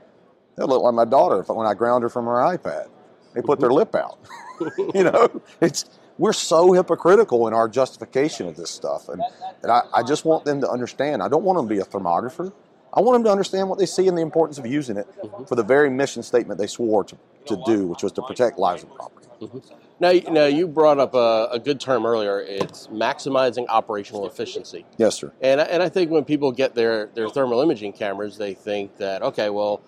That 0.55 0.69
look 0.69 0.83
like 0.83 0.95
my 0.95 1.05
daughter 1.05 1.43
when 1.53 1.67
I 1.67 1.75
ground 1.75 2.05
her 2.05 2.09
from 2.09 2.27
her 2.27 2.35
iPad. 2.35 2.89
They 3.35 3.43
put 3.43 3.59
their 3.59 3.73
lip 3.73 3.97
out. 3.97 4.19
you 4.95 5.03
know, 5.05 5.43
it's 5.61 5.87
we're 6.19 6.33
so 6.33 6.73
hypocritical 6.73 7.49
in 7.49 7.55
our 7.55 7.69
justification 7.69 8.47
of 8.47 8.57
this 8.57 8.71
stuff, 8.71 9.09
and, 9.09 9.23
and 9.63 9.73
I, 9.73 9.83
I 9.93 10.03
just 10.03 10.25
want 10.25 10.45
them 10.45 10.61
to 10.61 10.71
understand. 10.71 11.23
I 11.23 11.29
don't 11.29 11.45
want 11.45 11.59
them 11.59 11.69
to 11.69 11.75
be 11.75 11.81
a 11.81 11.85
thermographer. 11.85 12.53
I 12.99 13.01
want 13.01 13.15
them 13.15 13.25
to 13.25 13.31
understand 13.31 13.69
what 13.69 13.79
they 13.79 13.87
see 13.87 14.09
and 14.09 14.19
the 14.19 14.23
importance 14.23 14.59
of 14.59 14.67
using 14.67 14.97
it 14.97 15.07
mm-hmm. 15.23 15.45
for 15.45 15.55
the 15.55 15.63
very 15.63 15.89
mission 15.89 16.21
statement 16.25 16.59
they 16.59 16.67
swore 16.67 17.05
to, 17.05 17.17
to 17.47 17.63
do, 17.65 17.87
which 17.87 18.03
was 18.03 18.11
to 18.13 18.23
protect 18.23 18.59
lives 18.59 18.83
and 18.83 18.93
property. 18.93 19.29
Mm-hmm. 19.41 19.59
Now, 20.01 20.33
now 20.33 20.47
you 20.47 20.67
brought 20.67 20.99
up 20.99 21.15
a, 21.15 21.49
a, 21.53 21.61
good 21.61 21.79
term 21.79 22.05
earlier. 22.05 22.41
It's 22.41 22.89
maximizing 22.89 23.67
operational 23.69 24.27
efficiency. 24.27 24.85
Yes, 24.97 25.15
sir. 25.15 25.33
And 25.41 25.61
and 25.61 25.81
I 25.81 25.89
think 25.89 26.11
when 26.11 26.25
people 26.25 26.51
get 26.51 26.75
their 26.75 27.07
their 27.15 27.29
thermal 27.29 27.61
imaging 27.61 27.93
cameras, 27.93 28.37
they 28.37 28.55
think 28.55 28.97
that 28.97 29.23
okay, 29.23 29.49
well, 29.49 29.81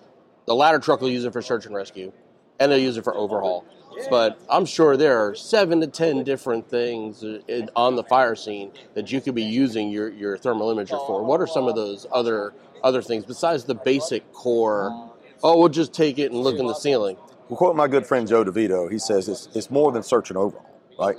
the 0.46 0.54
ladder 0.54 0.78
truck 0.78 1.00
will 1.00 1.10
use 1.10 1.24
it 1.24 1.32
for 1.32 1.42
search 1.42 1.66
and 1.66 1.74
rescue, 1.74 2.12
and 2.60 2.70
they'll 2.70 2.78
use 2.78 2.96
it 2.96 3.02
for 3.02 3.16
overhaul. 3.16 3.66
But 4.08 4.40
I'm 4.48 4.64
sure 4.64 4.96
there 4.96 5.18
are 5.18 5.34
seven 5.34 5.80
to 5.80 5.86
ten 5.88 6.22
different 6.22 6.68
things 6.68 7.22
in, 7.22 7.70
on 7.74 7.96
the 7.96 8.04
fire 8.04 8.36
scene 8.36 8.70
that 8.94 9.10
you 9.10 9.20
could 9.20 9.34
be 9.34 9.42
using 9.42 9.90
your, 9.90 10.08
your 10.08 10.38
thermal 10.38 10.74
imager 10.74 11.04
for. 11.06 11.24
What 11.24 11.40
are 11.40 11.46
some 11.46 11.66
of 11.66 11.74
those 11.74 12.06
other 12.12 12.54
other 12.82 13.02
things 13.02 13.24
besides 13.24 13.64
the 13.64 13.74
basic 13.74 14.32
core? 14.32 15.12
Oh, 15.42 15.58
we'll 15.58 15.68
just 15.68 15.92
take 15.92 16.18
it 16.18 16.32
and 16.32 16.40
look 16.42 16.58
in 16.58 16.66
the 16.66 16.74
ceiling. 16.74 17.16
Well, 17.48 17.56
quote 17.56 17.76
my 17.76 17.88
good 17.88 18.06
friend 18.06 18.28
Joe 18.28 18.44
DeVito. 18.44 18.90
He 18.90 18.98
says 18.98 19.28
it's, 19.28 19.48
it's 19.54 19.70
more 19.70 19.90
than 19.90 20.02
search 20.02 20.30
and 20.30 20.36
overhaul, 20.36 20.68
right? 20.98 21.16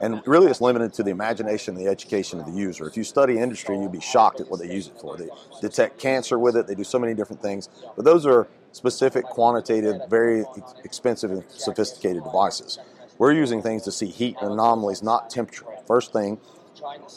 And 0.00 0.22
really, 0.26 0.50
it's 0.50 0.62
limited 0.62 0.94
to 0.94 1.02
the 1.02 1.10
imagination 1.10 1.76
and 1.76 1.86
the 1.86 1.90
education 1.90 2.40
of 2.40 2.46
the 2.46 2.52
user. 2.52 2.88
If 2.88 2.96
you 2.96 3.04
study 3.04 3.38
industry, 3.38 3.78
you'd 3.78 3.92
be 3.92 4.00
shocked 4.00 4.40
at 4.40 4.50
what 4.50 4.58
they 4.58 4.72
use 4.72 4.86
it 4.86 4.98
for. 4.98 5.16
They 5.16 5.28
detect 5.60 5.98
cancer 5.98 6.38
with 6.38 6.56
it. 6.56 6.66
They 6.66 6.74
do 6.74 6.84
so 6.84 6.98
many 6.98 7.12
different 7.12 7.42
things. 7.42 7.68
But 7.96 8.06
those 8.06 8.24
are 8.24 8.48
specific, 8.72 9.24
quantitative, 9.26 10.00
very 10.08 10.44
expensive 10.84 11.30
and 11.30 11.44
sophisticated 11.50 12.24
devices. 12.24 12.78
We're 13.18 13.32
using 13.32 13.60
things 13.60 13.82
to 13.82 13.92
see 13.92 14.06
heat 14.06 14.36
anomalies, 14.40 15.02
not 15.02 15.28
temperature. 15.28 15.66
First 15.86 16.14
thing, 16.14 16.40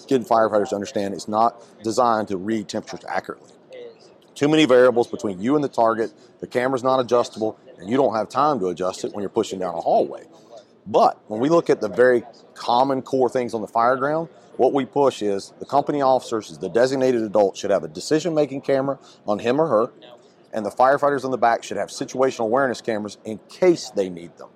getting 0.07 0.25
firefighters 0.25 0.69
to 0.69 0.75
understand 0.75 1.13
it's 1.13 1.29
not 1.29 1.63
designed 1.83 2.27
to 2.27 2.37
read 2.37 2.67
temperatures 2.67 3.05
accurately. 3.07 3.51
Too 4.35 4.47
many 4.47 4.65
variables 4.65 5.07
between 5.07 5.39
you 5.41 5.55
and 5.55 5.63
the 5.63 5.69
target. 5.69 6.11
The 6.39 6.47
camera's 6.47 6.83
not 6.83 6.99
adjustable, 6.99 7.59
and 7.77 7.89
you 7.89 7.97
don't 7.97 8.15
have 8.15 8.29
time 8.29 8.59
to 8.59 8.67
adjust 8.67 9.03
it 9.03 9.13
when 9.13 9.21
you're 9.21 9.29
pushing 9.29 9.59
down 9.59 9.75
a 9.75 9.81
hallway. 9.81 10.25
But 10.85 11.19
when 11.27 11.39
we 11.39 11.49
look 11.49 11.69
at 11.69 11.81
the 11.81 11.89
very 11.89 12.23
common 12.55 13.01
core 13.01 13.29
things 13.29 13.53
on 13.53 13.61
the 13.61 13.67
fire 13.67 13.95
ground, 13.95 14.29
what 14.57 14.73
we 14.73 14.85
push 14.85 15.21
is 15.21 15.53
the 15.59 15.65
company 15.65 16.01
officers, 16.01 16.57
the 16.57 16.69
designated 16.69 17.21
adult, 17.21 17.57
should 17.57 17.71
have 17.71 17.83
a 17.83 17.87
decision 17.87 18.33
making 18.33 18.61
camera 18.61 18.99
on 19.27 19.39
him 19.39 19.61
or 19.61 19.67
her, 19.67 19.91
and 20.51 20.65
the 20.65 20.71
firefighters 20.71 21.25
on 21.25 21.31
the 21.31 21.37
back 21.37 21.63
should 21.63 21.77
have 21.77 21.89
situational 21.89 22.45
awareness 22.45 22.81
cameras 22.81 23.17
in 23.25 23.39
case 23.49 23.91
they 23.91 24.09
need 24.09 24.37
them, 24.37 24.49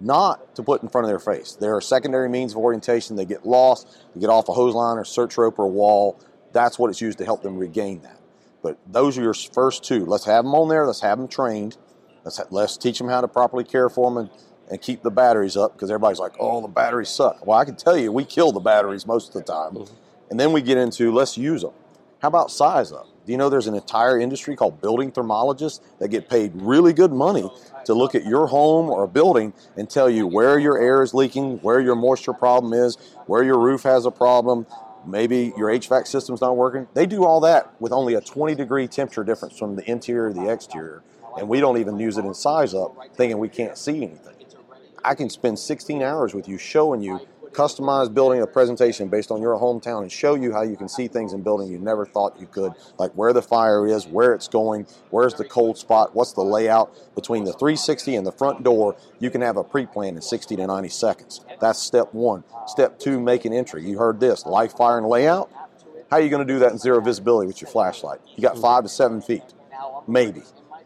not 0.00 0.54
to 0.54 0.62
put 0.62 0.82
in 0.82 0.88
front 0.88 1.04
of 1.04 1.08
their 1.08 1.18
face. 1.18 1.56
There 1.56 1.74
are 1.74 1.80
secondary 1.80 2.28
means 2.28 2.52
of 2.52 2.58
orientation. 2.58 3.16
They 3.16 3.24
get 3.24 3.46
lost, 3.46 3.88
they 4.14 4.20
get 4.20 4.30
off 4.30 4.48
a 4.48 4.52
hose 4.52 4.74
line 4.74 4.98
or 4.98 5.04
search 5.04 5.36
rope 5.36 5.58
or 5.58 5.68
wall. 5.68 6.20
That's 6.52 6.78
what 6.78 6.90
it's 6.90 7.00
used 7.00 7.18
to 7.18 7.24
help 7.24 7.42
them 7.42 7.58
regain 7.58 8.02
that. 8.02 8.20
But 8.64 8.78
those 8.90 9.18
are 9.18 9.22
your 9.22 9.34
first 9.34 9.84
two. 9.84 10.06
Let's 10.06 10.24
have 10.24 10.42
them 10.42 10.54
on 10.54 10.70
there. 10.70 10.86
Let's 10.86 11.02
have 11.02 11.18
them 11.18 11.28
trained. 11.28 11.76
Let's, 12.24 12.40
let's 12.50 12.78
teach 12.78 12.96
them 12.96 13.08
how 13.08 13.20
to 13.20 13.28
properly 13.28 13.62
care 13.62 13.90
for 13.90 14.10
them 14.10 14.16
and, 14.16 14.30
and 14.70 14.80
keep 14.80 15.02
the 15.02 15.10
batteries 15.10 15.54
up 15.54 15.74
because 15.74 15.90
everybody's 15.90 16.18
like, 16.18 16.32
oh, 16.40 16.62
the 16.62 16.68
batteries 16.68 17.10
suck. 17.10 17.46
Well, 17.46 17.58
I 17.58 17.66
can 17.66 17.76
tell 17.76 17.96
you, 17.96 18.10
we 18.10 18.24
kill 18.24 18.52
the 18.52 18.60
batteries 18.60 19.06
most 19.06 19.28
of 19.28 19.34
the 19.34 19.42
time. 19.42 19.74
Mm-hmm. 19.74 19.94
And 20.30 20.40
then 20.40 20.52
we 20.52 20.62
get 20.62 20.78
into 20.78 21.12
let's 21.12 21.36
use 21.36 21.60
them. 21.60 21.72
How 22.22 22.28
about 22.28 22.50
size 22.50 22.90
up? 22.90 23.06
Do 23.26 23.32
you 23.32 23.38
know 23.38 23.50
there's 23.50 23.66
an 23.66 23.74
entire 23.74 24.18
industry 24.18 24.56
called 24.56 24.80
building 24.80 25.12
thermologists 25.12 25.80
that 25.98 26.08
get 26.08 26.30
paid 26.30 26.52
really 26.54 26.94
good 26.94 27.12
money 27.12 27.50
to 27.84 27.92
look 27.92 28.14
at 28.14 28.24
your 28.24 28.46
home 28.46 28.88
or 28.88 29.04
a 29.04 29.08
building 29.08 29.52
and 29.76 29.90
tell 29.90 30.08
you 30.08 30.26
where 30.26 30.58
your 30.58 30.78
air 30.78 31.02
is 31.02 31.12
leaking, 31.12 31.58
where 31.58 31.80
your 31.80 31.96
moisture 31.96 32.32
problem 32.32 32.72
is, 32.72 32.96
where 33.26 33.42
your 33.42 33.58
roof 33.58 33.82
has 33.82 34.06
a 34.06 34.10
problem, 34.10 34.66
maybe 35.06 35.52
your 35.56 35.68
HVAC 35.68 36.06
system's 36.06 36.40
not 36.40 36.56
working. 36.56 36.86
They 36.94 37.06
do 37.06 37.24
all 37.24 37.40
that 37.40 37.80
with 37.80 37.92
only 37.92 38.14
a 38.14 38.20
20 38.20 38.54
degree 38.54 38.88
temperature 38.88 39.24
difference 39.24 39.58
from 39.58 39.76
the 39.76 39.90
interior 39.90 40.32
to 40.32 40.34
the 40.40 40.48
exterior, 40.50 41.02
and 41.38 41.48
we 41.48 41.60
don't 41.60 41.78
even 41.78 41.98
use 41.98 42.18
it 42.18 42.24
in 42.24 42.34
size 42.34 42.74
up, 42.74 42.96
thinking 43.14 43.38
we 43.38 43.48
can't 43.48 43.76
see 43.76 43.96
anything. 43.96 44.34
I 45.04 45.14
can 45.14 45.28
spend 45.28 45.58
16 45.58 46.02
hours 46.02 46.32
with 46.32 46.48
you 46.48 46.56
showing 46.56 47.02
you 47.02 47.20
customize 47.54 48.12
building 48.12 48.42
a 48.42 48.46
presentation 48.46 49.08
based 49.08 49.30
on 49.30 49.40
your 49.40 49.58
hometown 49.58 50.02
and 50.02 50.12
show 50.12 50.34
you 50.34 50.52
how 50.52 50.62
you 50.62 50.76
can 50.76 50.88
see 50.88 51.08
things 51.08 51.32
in 51.32 51.42
building 51.42 51.70
you 51.70 51.78
never 51.78 52.04
thought 52.04 52.38
you 52.38 52.46
could, 52.46 52.72
like 52.98 53.12
where 53.12 53.32
the 53.32 53.40
fire 53.40 53.86
is, 53.86 54.06
where 54.06 54.34
it's 54.34 54.48
going, 54.48 54.86
where's 55.10 55.34
the 55.34 55.44
cold 55.44 55.78
spot, 55.78 56.14
what's 56.14 56.32
the 56.32 56.42
layout 56.42 56.94
between 57.14 57.44
the 57.44 57.52
360 57.52 58.16
and 58.16 58.26
the 58.26 58.32
front 58.32 58.62
door. 58.62 58.96
You 59.20 59.30
can 59.30 59.40
have 59.40 59.56
a 59.56 59.64
pre-plan 59.64 60.16
in 60.16 60.22
60 60.22 60.56
to 60.56 60.66
90 60.66 60.88
seconds. 60.88 61.40
That's 61.60 61.78
step 61.78 62.12
one. 62.12 62.44
Step 62.66 62.98
two, 62.98 63.20
make 63.20 63.44
an 63.44 63.52
entry. 63.52 63.84
You 63.84 63.98
heard 63.98 64.20
this, 64.20 64.44
light, 64.44 64.72
fire, 64.72 64.98
and 64.98 65.06
layout. 65.06 65.50
How 66.10 66.18
are 66.18 66.20
you 66.20 66.28
going 66.30 66.46
to 66.46 66.52
do 66.52 66.58
that 66.60 66.72
in 66.72 66.78
zero 66.78 67.00
visibility 67.00 67.46
with 67.46 67.60
your 67.60 67.70
flashlight? 67.70 68.20
You 68.36 68.42
got 68.42 68.58
five 68.58 68.82
to 68.82 68.88
seven 68.88 69.22
feet, 69.22 69.42
maybe. 70.06 70.42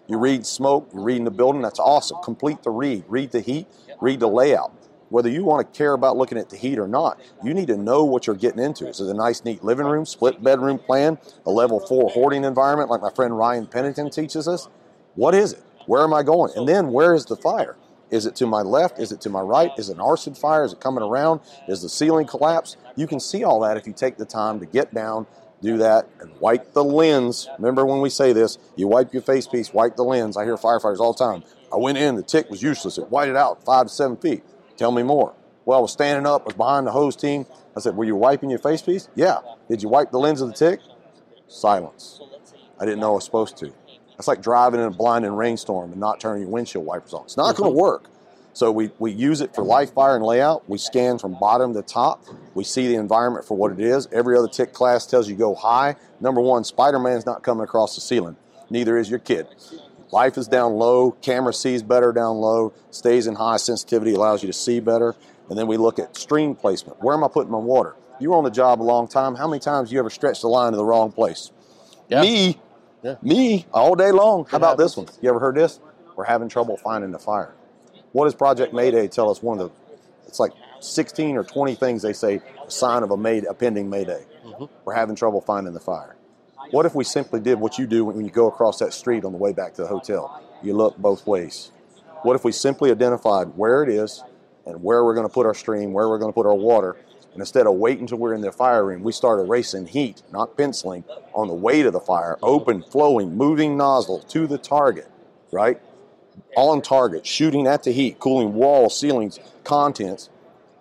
You 0.07 0.19
read 0.19 0.47
smoke, 0.47 0.89
you're 0.95 1.03
reading 1.03 1.25
the 1.25 1.31
building, 1.31 1.61
that's 1.61 1.79
awesome. 1.79 2.19
Complete 2.23 2.63
the 2.63 2.71
read, 2.71 3.05
read 3.09 3.31
the 3.31 3.41
heat, 3.41 3.67
read 4.01 4.21
the 4.21 4.29
layout 4.29 4.78
whether 5.11 5.29
you 5.29 5.45
want 5.45 5.73
to 5.73 5.79
care 5.79 5.93
about 5.93 6.17
looking 6.17 6.39
at 6.39 6.51
the 6.51 6.57
heat 6.57 6.79
or 6.79 6.89
not, 6.89 7.21
you 7.43 7.55
need 7.55 7.69
to 7.69 7.77
know 7.77 8.05
what 8.05 8.27
you're 8.27 8.37
getting 8.37 8.63
into. 8.63 8.87
Is 8.89 9.01
it 9.01 9.09
a 9.09 9.15
nice, 9.15 9.45
neat 9.45 9.65
living 9.65 9.87
room, 9.87 10.05
split 10.05 10.43
bedroom 10.43 10.79
plan, 10.79 11.19
a 11.47 11.51
level 11.51 11.81
four 11.81 12.11
hoarding 12.11 12.45
environment 12.45 12.91
like 12.91 13.01
my 13.01 13.11
friend 13.11 13.37
Ryan 13.37 13.67
Pennington 13.67 14.11
teaches 14.11 14.47
us? 14.49 14.69
What 15.15 15.35
is 15.35 15.55
it? 15.55 15.63
Where 15.87 16.03
am 16.03 16.13
I 16.13 16.23
going? 16.23 16.53
And 16.55 16.69
then 16.69 16.93
where 16.93 17.15
is 17.15 17.25
the 17.25 17.37
fire? 17.37 17.77
Is 18.11 18.27
it 18.27 18.37
to 18.37 18.47
my 18.47 18.63
left? 18.63 18.99
Is 18.99 19.13
it 19.13 19.21
to 19.23 19.31
my 19.31 19.41
right? 19.41 19.71
Is 19.77 19.89
it 19.89 19.95
an 19.95 20.01
arson 20.01 20.35
fire? 20.35 20.65
Is 20.65 20.73
it 20.73 20.81
coming 20.81 21.03
around? 21.03 21.41
Is 21.67 21.83
the 21.83 21.89
ceiling 21.89 22.27
collapsed? 22.27 22.77
You 22.97 23.07
can 23.07 23.21
see 23.21 23.45
all 23.45 23.61
that 23.61 23.77
if 23.77 23.87
you 23.87 23.93
take 23.93 24.17
the 24.17 24.25
time 24.25 24.61
to 24.61 24.67
get 24.67 24.95
down, 24.95 25.27
do 25.61 25.77
that 25.79 26.09
and 26.21 26.31
wipe 26.41 26.73
the 26.73 26.85
lens. 26.85 27.49
Remember 27.59 27.85
when 27.85 28.01
we 28.01 28.11
say 28.11 28.33
this, 28.33 28.59
you 28.77 28.87
wipe 28.87 29.13
your 29.13 29.23
face 29.23 29.47
piece, 29.47 29.73
wipe 29.73 29.97
the 29.97 30.05
lens. 30.05 30.37
I 30.37 30.45
hear 30.45 30.57
firefighters 30.57 31.01
all 31.01 31.13
the 31.13 31.25
time. 31.25 31.43
I 31.73 31.77
went 31.77 31.99
in, 31.99 32.15
the 32.15 32.23
tick 32.23 32.49
was 32.49 32.63
useless. 32.63 32.97
It 32.97 33.11
whited 33.11 33.37
out 33.37 33.65
five 33.65 33.87
to 33.87 33.93
seven 33.93 34.17
feet. 34.17 34.43
Tell 34.79 34.93
me 34.93 35.03
more. 35.03 35.35
Well, 35.67 35.79
I 35.79 35.83
was 35.83 35.93
standing 35.93 36.25
up, 36.25 36.43
I 36.43 36.45
was 36.47 36.55
behind 36.55 36.87
the 36.87 36.93
hose 36.93 37.15
team. 37.15 37.45
I 37.77 37.81
said, 37.81 37.95
Were 37.95 38.05
you 38.05 38.17
wiping 38.17 38.49
your 38.49 38.59
face 38.59 38.81
piece? 38.81 39.11
Yeah. 39.15 39.41
Did 39.69 39.83
you 39.83 39.91
wipe 39.91 40.11
the 40.11 40.19
lens 40.19 40.41
of 40.41 40.49
the 40.49 40.55
tick? 40.55 40.81
Silence. 41.47 42.21
I 42.81 42.87
didn't 42.87 43.01
know 43.01 43.11
I 43.11 43.15
was 43.17 43.25
supposed 43.25 43.59
to. 43.59 43.73
That's 44.17 44.29
like 44.29 44.41
driving 44.41 44.81
in 44.81 44.87
a 44.87 44.91
blinding 44.91 45.33
rainstorm 45.33 45.93
and 45.93 46.01
not 46.01 46.21
turning 46.21 46.43
your 46.43 46.51
windshield 46.51 46.87
wipers 46.87 47.13
on. 47.13 47.25
It's 47.25 47.37
not 47.37 47.57
going 47.57 47.71
to 47.71 47.75
mm-hmm. 47.75 47.81
work. 47.81 48.11
So 48.53 48.73
we, 48.73 48.91
we 48.99 49.13
use 49.13 49.41
it 49.41 49.55
for 49.55 49.63
live 49.63 49.93
fire 49.93 50.17
and 50.17 50.25
layout. 50.25 50.69
We 50.69 50.79
scan 50.79 51.19
from 51.19 51.39
bottom 51.39 51.75
to 51.75 51.83
top. 51.83 52.25
We 52.55 52.65
see 52.65 52.89
the 52.89 52.97
environment 52.97 53.45
for 53.45 53.57
what 53.57 53.71
it 53.71 53.79
is. 53.79 54.09
Every 54.11 54.37
other 54.37 54.49
tick 54.49 54.73
class 54.73 55.07
tells 55.07 55.29
you 55.29 55.37
go 55.37 55.55
high. 55.55 55.95
Number 56.21 56.41
one, 56.41 56.65
Spider-Man's 56.65 57.27
not 57.27 57.45
coming 57.45 57.63
across 57.63 57.95
the 57.95 58.01
ceiling. 58.01 58.37
Neither 58.71 58.99
is 58.99 59.09
your 59.09 59.21
kid. 59.21 59.47
Life 60.11 60.39
is 60.39 60.49
down 60.49 60.75
low. 60.75 61.11
Camera 61.13 61.53
sees 61.53 61.83
better 61.83 62.13
down 62.13 62.37
low. 62.37 62.73
Stays 62.91 63.27
in 63.27 63.35
high 63.35 63.59
sensitivity, 63.59 64.15
allows 64.15 64.43
you 64.43 64.47
to 64.47 64.53
see 64.53 64.81
better. 64.81 65.15
And 65.51 65.59
then 65.59 65.67
we 65.67 65.77
look 65.77 65.99
at 65.99 66.17
stream 66.17 66.55
placement. 66.55 67.03
Where 67.03 67.15
am 67.15 67.25
I 67.25 67.29
putting 67.29 67.51
my 67.53 67.59
water? 67.59 67.95
You 68.21 68.31
were 68.31 68.37
on 68.37 68.45
the 68.45 68.51
job 68.51 68.81
a 68.81 68.85
long 68.85 69.07
time. 69.09 69.35
How 69.35 69.47
many 69.47 69.61
times 69.61 69.93
you 69.93 69.99
ever 69.99 70.11
stretched 70.11 70.43
the 70.43 70.49
line 70.49 70.73
to 70.73 70.77
the 70.77 70.85
wrong 70.85 71.13
place? 71.13 71.51
Yeah. 72.09 72.23
Me, 72.23 72.59
Yeah. 73.03 73.17
me, 73.23 73.67
all 73.73 73.95
day 73.95 74.11
long. 74.11 74.47
How 74.51 74.57
about 74.57 74.77
this 74.79 74.97
one? 74.97 75.07
You 75.21 75.29
ever 75.31 75.39
heard 75.39 75.55
this? 75.57 75.79
We're 76.17 76.25
having 76.25 76.49
trouble 76.49 76.77
finding 76.77 77.13
the 77.13 77.19
fire. 77.19 77.55
What 78.13 78.25
does 78.25 78.35
Project 78.35 78.73
Mayday 78.75 79.09
tell 79.09 79.31
us? 79.31 79.43
One 79.43 79.61
of 79.61 79.69
the, 79.71 79.97
it's 80.27 80.41
like 80.41 80.53
16 80.81 81.37
or 81.37 81.45
20 81.45 81.75
things 81.77 82.03
they 82.03 82.13
say 82.13 82.41
a 82.67 82.71
sign 82.71 83.03
of 83.03 83.11
a, 83.11 83.17
May, 83.17 83.39
a 83.45 83.55
pending 83.55 83.89
Mayday. 83.89 84.25
Mhm. 84.45 84.69
We're 84.85 84.95
having 84.95 85.15
trouble 85.15 85.41
finding 85.41 85.75
the 85.75 85.81
fire. 85.81 86.17
What 86.71 86.85
if 86.85 86.95
we 86.95 87.05
simply 87.05 87.41
did 87.41 87.59
what 87.59 87.79
you 87.79 87.87
do 87.87 88.05
when 88.05 88.23
you 88.23 88.31
go 88.31 88.47
across 88.47 88.79
that 88.81 88.93
street 88.93 89.25
on 89.25 89.33
the 89.33 89.39
way 89.39 89.53
back 89.53 89.73
to 89.75 89.83
the 89.83 89.89
hotel? 89.89 90.43
You 90.63 90.75
look 90.75 90.99
both 90.99 91.27
ways. 91.27 91.73
What 92.23 92.37
if 92.37 92.45
we 92.45 92.53
simply 92.53 92.91
identified 92.91 93.57
where 93.57 93.83
it 93.83 93.89
is 93.89 94.23
and 94.67 94.83
where 94.83 95.03
we're 95.03 95.15
going 95.15 95.27
to 95.27 95.33
put 95.33 95.47
our 95.47 95.55
stream, 95.55 95.95
where 95.95 96.11
we're 96.11 96.19
going 96.19 96.31
to 96.31 96.35
put 96.35 96.45
our 96.45 96.55
water, 96.55 96.97
and 97.33 97.41
instead 97.41 97.67
of 97.67 97.75
waiting 97.75 98.03
until 98.03 98.19
we're 98.19 98.35
in 98.35 98.43
the 98.43 98.53
fire 98.53 98.85
room, 98.85 99.03
we 99.03 99.13
start 99.13 99.41
erasing 99.41 99.87
heat, 99.87 100.23
not 100.31 100.59
penciling, 100.59 101.05
on 101.33 101.49
the 101.49 101.55
way 101.55 101.83
to 101.83 101.91
the 101.91 102.01
fire, 102.01 102.37
open, 102.43 102.83
flowing, 102.83 103.35
moving 103.35 103.77
nozzle 103.77 104.19
to 104.21 104.47
the 104.47 104.59
target, 104.59 105.11
right? 105.51 105.81
On 106.55 106.83
target, 106.83 107.25
shooting 107.25 107.67
at 107.67 107.85
the 107.85 107.93
heat, 107.93 108.19
cooling 108.19 108.53
walls, 108.53 108.99
ceilings, 108.99 109.41
contents, 109.65 110.29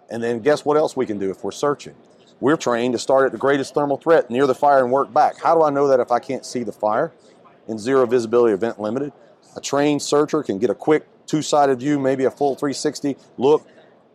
and 0.10 0.22
then 0.22 0.40
guess 0.40 0.66
what 0.66 0.76
else 0.76 0.98
we 0.98 1.06
can 1.06 1.18
do 1.18 1.30
if 1.30 1.44
we're 1.44 1.52
searching? 1.52 1.96
We're 2.40 2.58
trained 2.58 2.94
to 2.94 3.00
start 3.00 3.26
at 3.26 3.32
the 3.32 3.38
greatest 3.40 3.74
thermal 3.74 3.98
threat 3.98 4.30
near 4.30 4.46
the 4.46 4.54
fire 4.54 4.84
and 4.84 4.92
work 4.92 5.12
back. 5.12 5.42
How 5.42 5.56
do 5.56 5.64
I 5.64 5.72
know 5.72 5.88
that 5.88 6.00
if 6.00 6.12
I 6.12 6.20
can't 6.20 6.46
see 6.46 6.64
the 6.64 6.72
fire 6.72 7.12
in 7.68 7.80
zero 7.80 8.06
visibility 8.06 8.54
event 8.54 8.80
limited? 8.80 9.12
A 9.56 9.62
trained 9.62 10.04
searcher 10.04 10.44
can 10.44 10.60
get 10.60 10.70
a 10.70 10.76
quick 10.76 11.08
two 11.26 11.42
sided 11.42 11.80
view, 11.80 11.98
maybe 12.00 12.26
a 12.26 12.32
full 12.32 12.54
360 12.54 13.18
look, 13.40 13.68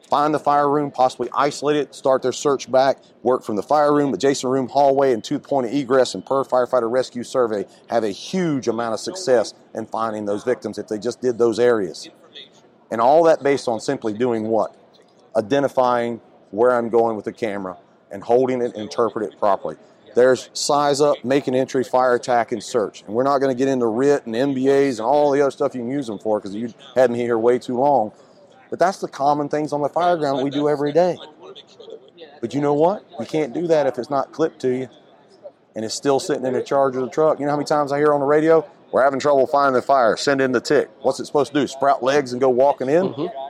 find 0.08 0.32
the 0.32 0.38
fire 0.38 0.70
room, 0.70 0.92
possibly 0.92 1.28
isolate 1.36 1.76
it, 1.76 1.96
start 1.96 2.22
their 2.22 2.32
search 2.32 2.70
back, 2.70 2.98
work 3.24 3.42
from 3.42 3.56
the 3.56 3.62
fire 3.62 3.92
room, 3.92 4.14
adjacent 4.14 4.48
room, 4.52 4.68
hallway, 4.68 5.12
and 5.12 5.24
the 5.24 5.40
point 5.40 5.66
of 5.66 5.72
egress, 5.72 6.14
and 6.14 6.24
per 6.24 6.44
firefighter 6.44 6.88
rescue 6.88 7.24
survey 7.24 7.66
have 7.90 8.04
a 8.04 8.10
huge 8.10 8.68
amount 8.68 8.94
of 8.94 9.00
success 9.00 9.52
in 9.74 9.84
finding 9.84 10.26
those 10.26 10.44
victims 10.44 10.78
if 10.78 10.86
they 10.86 10.98
just 10.98 11.20
did 11.20 11.38
those 11.38 11.58
areas. 11.58 12.08
And 12.92 13.00
all 13.00 13.24
that 13.24 13.42
based 13.42 13.66
on 13.66 13.80
simply 13.80 14.12
doing 14.12 14.44
what? 14.44 14.76
Identifying 15.36 16.20
where 16.52 16.70
I'm 16.70 16.88
going 16.88 17.16
with 17.16 17.24
the 17.24 17.32
camera 17.32 17.78
and 18.12 18.22
holding 18.22 18.60
it 18.60 18.74
and 18.74 18.76
interpret 18.76 19.32
it 19.32 19.38
properly. 19.38 19.76
There's 20.14 20.50
size 20.52 21.00
up, 21.00 21.24
make 21.24 21.46
an 21.46 21.54
entry, 21.54 21.84
fire 21.84 22.14
attack, 22.14 22.52
and 22.52 22.62
search. 22.62 23.02
And 23.02 23.14
we're 23.14 23.22
not 23.22 23.38
going 23.38 23.54
to 23.54 23.58
get 23.58 23.68
into 23.68 23.86
RIT 23.86 24.26
and 24.26 24.34
MBAs 24.34 24.98
and 24.98 25.00
all 25.00 25.30
the 25.30 25.40
other 25.40 25.50
stuff 25.50 25.74
you 25.74 25.80
can 25.80 25.90
use 25.90 26.06
them 26.06 26.18
for 26.18 26.38
because 26.38 26.54
you 26.54 26.72
had 26.94 27.10
me 27.10 27.18
here 27.18 27.38
way 27.38 27.58
too 27.58 27.78
long. 27.78 28.12
But 28.68 28.78
that's 28.78 28.98
the 28.98 29.08
common 29.08 29.48
things 29.48 29.72
on 29.72 29.80
the 29.80 29.88
fire 29.88 30.16
ground 30.16 30.44
we 30.44 30.50
do 30.50 30.68
every 30.68 30.92
day. 30.92 31.16
But 32.40 32.54
you 32.54 32.60
know 32.60 32.74
what? 32.74 33.04
You 33.18 33.24
can't 33.24 33.54
do 33.54 33.66
that 33.68 33.86
if 33.86 33.98
it's 33.98 34.10
not 34.10 34.32
clipped 34.32 34.60
to 34.62 34.68
you 34.68 34.88
and 35.74 35.84
it's 35.84 35.94
still 35.94 36.20
sitting 36.20 36.44
in 36.44 36.52
the 36.52 36.62
charge 36.62 36.96
of 36.96 37.02
the 37.02 37.08
truck. 37.08 37.38
You 37.38 37.46
know 37.46 37.52
how 37.52 37.56
many 37.56 37.66
times 37.66 37.92
I 37.92 37.98
hear 37.98 38.12
on 38.12 38.20
the 38.20 38.26
radio, 38.26 38.68
we're 38.90 39.02
having 39.02 39.20
trouble 39.20 39.46
finding 39.46 39.74
the 39.74 39.82
fire, 39.82 40.16
send 40.16 40.40
in 40.40 40.52
the 40.52 40.60
tick. 40.60 40.90
What's 41.00 41.18
it 41.20 41.26
supposed 41.26 41.52
to 41.54 41.60
do? 41.60 41.66
Sprout 41.66 42.02
legs 42.02 42.32
and 42.32 42.40
go 42.40 42.50
walking 42.50 42.88
in? 42.88 43.08
Mm-hmm. 43.08 43.41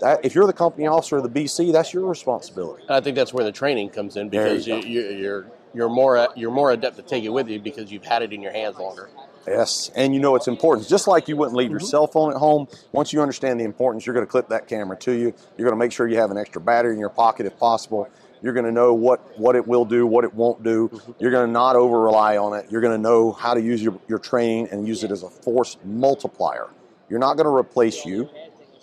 That, 0.00 0.24
if 0.24 0.34
you're 0.34 0.46
the 0.46 0.52
company 0.52 0.86
officer 0.86 1.16
of 1.16 1.22
the 1.22 1.28
BC, 1.28 1.72
that's 1.72 1.92
your 1.92 2.06
responsibility. 2.06 2.84
I 2.88 3.00
think 3.00 3.16
that's 3.16 3.32
where 3.32 3.44
the 3.44 3.52
training 3.52 3.90
comes 3.90 4.16
in 4.16 4.28
because 4.28 4.66
you 4.66 4.76
you, 4.76 5.00
you're 5.10 5.46
you're 5.74 5.88
more 5.88 6.28
you're 6.36 6.50
more 6.50 6.72
adept 6.72 6.96
to 6.96 7.02
take 7.02 7.24
it 7.24 7.30
with 7.30 7.48
you 7.48 7.58
because 7.60 7.90
you've 7.90 8.04
had 8.04 8.22
it 8.22 8.32
in 8.32 8.42
your 8.42 8.52
hands 8.52 8.78
longer. 8.78 9.08
Yes, 9.46 9.92
and 9.94 10.12
you 10.12 10.20
know 10.20 10.34
it's 10.34 10.48
important. 10.48 10.88
Just 10.88 11.06
like 11.06 11.28
you 11.28 11.36
wouldn't 11.36 11.56
leave 11.56 11.70
your 11.70 11.78
mm-hmm. 11.78 11.86
cell 11.86 12.06
phone 12.08 12.32
at 12.32 12.36
home, 12.36 12.66
once 12.90 13.12
you 13.12 13.22
understand 13.22 13.60
the 13.60 13.64
importance, 13.64 14.04
you're 14.04 14.14
going 14.14 14.26
to 14.26 14.30
clip 14.30 14.48
that 14.48 14.66
camera 14.66 14.96
to 14.98 15.12
you. 15.12 15.32
You're 15.56 15.64
going 15.68 15.72
to 15.72 15.76
make 15.76 15.92
sure 15.92 16.08
you 16.08 16.16
have 16.16 16.32
an 16.32 16.36
extra 16.36 16.60
battery 16.60 16.94
in 16.94 16.98
your 16.98 17.10
pocket 17.10 17.46
if 17.46 17.56
possible. 17.56 18.08
You're 18.42 18.52
going 18.52 18.66
to 18.66 18.72
know 18.72 18.92
what, 18.92 19.38
what 19.38 19.56
it 19.56 19.66
will 19.66 19.84
do, 19.84 20.06
what 20.06 20.24
it 20.24 20.34
won't 20.34 20.62
do. 20.62 20.88
Mm-hmm. 20.88 21.12
You're 21.20 21.30
going 21.30 21.46
to 21.46 21.52
not 21.52 21.76
over 21.76 22.00
rely 22.00 22.36
on 22.36 22.54
it. 22.54 22.66
You're 22.70 22.80
going 22.80 22.96
to 22.96 23.02
know 23.02 23.32
how 23.32 23.54
to 23.54 23.60
use 23.60 23.82
your, 23.82 23.98
your 24.08 24.18
training 24.18 24.68
and 24.70 24.86
use 24.86 25.04
it 25.04 25.10
as 25.10 25.22
a 25.22 25.30
force 25.30 25.76
multiplier. 25.84 26.68
You're 27.08 27.20
not 27.20 27.34
going 27.36 27.46
to 27.46 27.54
replace 27.54 28.04
you. 28.04 28.28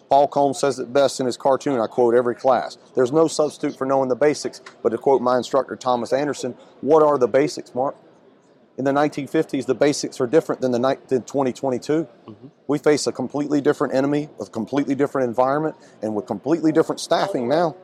Paul 0.09 0.27
Combs 0.27 0.59
says 0.59 0.79
it 0.79 0.93
best 0.93 1.19
in 1.19 1.25
his 1.25 1.37
cartoon. 1.37 1.79
I 1.79 1.87
quote 1.87 2.13
every 2.13 2.35
class. 2.35 2.77
There's 2.95 3.11
no 3.11 3.27
substitute 3.27 3.77
for 3.77 3.85
knowing 3.85 4.09
the 4.09 4.15
basics. 4.15 4.61
But 4.81 4.89
to 4.89 4.97
quote 4.97 5.21
my 5.21 5.37
instructor, 5.37 5.75
Thomas 5.75 6.13
Anderson, 6.13 6.55
what 6.81 7.01
are 7.01 7.17
the 7.17 7.27
basics, 7.27 7.73
Mark? 7.73 7.95
In 8.77 8.85
the 8.85 8.91
1950s, 8.91 9.65
the 9.67 9.75
basics 9.75 10.19
are 10.19 10.25
different 10.25 10.61
than 10.61 10.71
the 10.71 10.79
ni- 10.79 11.01
than 11.07 11.21
2022. 11.21 12.07
Mm-hmm. 12.27 12.47
We 12.67 12.79
face 12.79 13.05
a 13.05 13.11
completely 13.11 13.61
different 13.61 13.93
enemy, 13.93 14.29
with 14.39 14.47
a 14.47 14.51
completely 14.51 14.95
different 14.95 15.27
environment, 15.27 15.75
and 16.01 16.15
with 16.15 16.25
completely 16.25 16.71
different 16.71 16.99
staffing 16.99 17.47
now. 17.47 17.75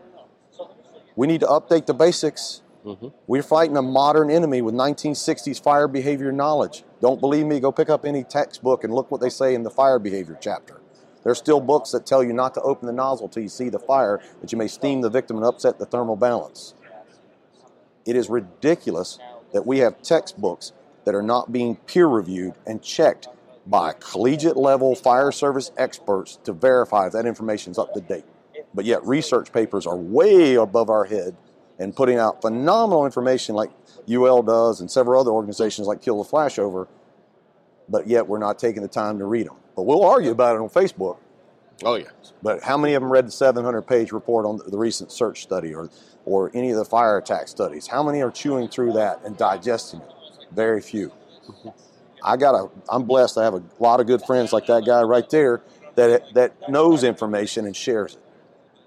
We 1.16 1.28
need 1.28 1.42
to 1.42 1.48
update 1.48 1.86
the 1.86 1.94
basics. 1.94 2.62
Mm-hmm. 2.86 3.10
We're 3.28 3.44
fighting 3.44 3.78
a 3.78 3.82
modern 3.82 4.32
enemy 4.32 4.62
with 4.62 4.74
1960s 4.74 5.62
fire 5.62 5.88
behavior 5.88 6.32
knowledge. 6.32 6.84
Don't 7.02 7.20
believe 7.20 7.46
me? 7.46 7.60
Go 7.60 7.72
pick 7.72 7.90
up 7.90 8.06
any 8.06 8.24
textbook 8.24 8.84
and 8.84 8.94
look 8.94 9.12
what 9.12 9.22
they 9.22 9.30
say 9.30 9.54
in 9.54 9.64
the 9.64 9.70
fire 9.70 10.00
behavior 10.00 10.38
chapter. 10.40 10.82
There's 11.24 11.38
still 11.38 11.60
books 11.60 11.92
that 11.92 12.06
tell 12.06 12.24
you 12.24 12.34
not 12.34 12.54
to 12.54 12.62
open 12.62 12.88
the 12.88 12.94
nozzle 12.94 13.28
till 13.30 13.44
you 13.44 13.50
see 13.50 13.70
the 13.70 13.80
fire, 13.80 14.22
that 14.42 14.52
you 14.52 14.58
may 14.58 14.68
steam 14.68 15.02
the 15.02 15.10
victim 15.10 15.38
and 15.38 15.46
upset 15.46 15.80
the 15.80 15.86
thermal 15.86 16.16
balance. 16.16 16.74
It 18.06 18.16
is 18.16 18.30
ridiculous 18.30 19.20
that 19.54 19.66
we 19.66 19.80
have 19.80 20.02
textbooks 20.02 20.72
that 21.06 21.16
are 21.16 21.22
not 21.22 21.52
being 21.52 21.76
peer 21.76 22.08
reviewed 22.08 22.54
and 22.66 22.82
checked 22.82 23.28
by 23.68 23.94
collegiate 23.94 24.58
level 24.58 24.96
fire 24.96 25.32
service 25.32 25.72
experts 25.78 26.38
to 26.44 26.54
verify 26.54 27.08
if 27.08 27.14
that 27.14 27.26
information 27.26 27.72
is 27.72 27.78
up 27.78 27.94
to 27.94 28.02
date. 28.02 28.26
But 28.74 28.86
yet, 28.86 29.04
research 29.06 29.52
papers 29.52 29.86
are 29.86 29.98
way 29.98 30.56
above 30.56 30.90
our 30.90 31.06
head 31.06 31.36
and 31.80 31.96
putting 31.96 32.18
out 32.18 32.42
phenomenal 32.42 33.06
information 33.06 33.56
like 33.56 33.72
UL 34.12 34.44
does 34.44 34.82
and 34.82 34.90
several 34.90 35.20
other 35.20 35.32
organizations 35.32 35.88
like 35.88 36.02
Kill 36.02 36.22
the 36.22 36.30
Flashover, 36.30 36.88
but 37.88 38.08
yet 38.08 38.28
we're 38.28 38.40
not 38.40 38.60
taking 38.60 38.82
the 38.82 38.88
time 38.88 39.18
to 39.20 39.26
read 39.26 39.48
them. 39.48 39.56
But 39.80 39.86
we'll 39.86 40.04
argue 40.04 40.32
about 40.32 40.58
it 40.58 40.60
on 40.60 40.68
Facebook. 40.68 41.20
Oh 41.86 41.96
yeah, 41.96 42.10
But 42.44 42.62
how 42.62 42.78
many 42.78 42.96
of 42.96 43.02
them 43.02 43.10
read 43.10 43.28
the 43.28 43.32
700 43.32 43.84
page 43.84 44.12
report 44.12 44.46
on 44.46 44.60
the 44.68 44.78
recent 44.78 45.10
search 45.10 45.42
study 45.42 45.74
or, 45.74 45.90
or 46.26 46.52
any 46.54 46.72
of 46.72 46.78
the 46.78 46.84
fire 46.84 47.18
attack 47.18 47.48
studies? 47.48 47.88
How 47.88 48.04
many 48.04 48.22
are 48.22 48.30
chewing 48.30 48.68
through 48.68 48.92
that 48.94 49.22
and 49.24 49.38
digesting 49.38 50.02
it? 50.02 50.12
Very 50.52 50.82
few. 50.82 51.14
I 52.22 52.36
got 52.36 52.56
a, 52.56 52.70
I'm 52.90 53.04
blessed 53.04 53.36
to 53.36 53.42
have 53.42 53.54
a 53.54 53.64
lot 53.80 54.02
of 54.02 54.08
good 54.08 54.22
friends 54.24 54.52
like 54.52 54.66
that 54.66 54.86
guy 54.86 55.02
right 55.04 55.30
there 55.30 55.62
that, 55.96 56.34
that 56.34 56.70
knows 56.70 57.06
information 57.06 57.66
and 57.66 57.74
shares 57.74 58.16
it. 58.16 58.22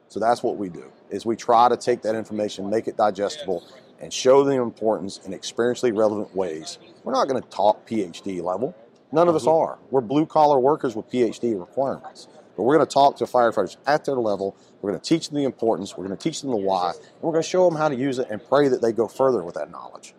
So 0.08 0.20
that's 0.20 0.42
what 0.42 0.58
we 0.58 0.68
do 0.68 0.92
is 1.08 1.24
we 1.24 1.36
try 1.36 1.70
to 1.70 1.78
take 1.78 2.02
that 2.02 2.14
information, 2.14 2.68
make 2.68 2.86
it 2.86 2.98
digestible, 2.98 3.64
and 3.98 4.12
show 4.12 4.44
the 4.44 4.52
importance 4.52 5.18
in 5.24 5.32
experientially 5.32 5.96
relevant 5.96 6.36
ways. 6.36 6.76
We're 7.02 7.14
not 7.14 7.28
going 7.28 7.42
to 7.42 7.48
talk 7.48 7.86
PhD 7.86 8.42
level. 8.42 8.74
None 9.12 9.28
of 9.28 9.34
us 9.36 9.46
are. 9.46 9.78
We're 9.90 10.00
blue 10.00 10.26
collar 10.26 10.58
workers 10.58 10.96
with 10.96 11.10
PhD 11.10 11.58
requirements. 11.58 12.28
But 12.56 12.64
we're 12.64 12.76
going 12.76 12.86
to 12.86 12.92
talk 12.92 13.16
to 13.18 13.24
firefighters 13.24 13.76
at 13.86 14.04
their 14.04 14.16
level. 14.16 14.56
We're 14.80 14.90
going 14.90 15.00
to 15.00 15.06
teach 15.08 15.28
them 15.28 15.38
the 15.38 15.44
importance. 15.44 15.96
We're 15.96 16.06
going 16.06 16.16
to 16.16 16.22
teach 16.22 16.40
them 16.42 16.50
the 16.50 16.56
why. 16.56 16.90
And 16.90 17.22
we're 17.22 17.32
going 17.32 17.42
to 17.42 17.48
show 17.48 17.68
them 17.68 17.78
how 17.78 17.88
to 17.88 17.94
use 17.94 18.18
it 18.18 18.28
and 18.30 18.46
pray 18.46 18.68
that 18.68 18.82
they 18.82 18.92
go 18.92 19.08
further 19.08 19.42
with 19.42 19.54
that 19.54 19.70
knowledge. 19.70 20.14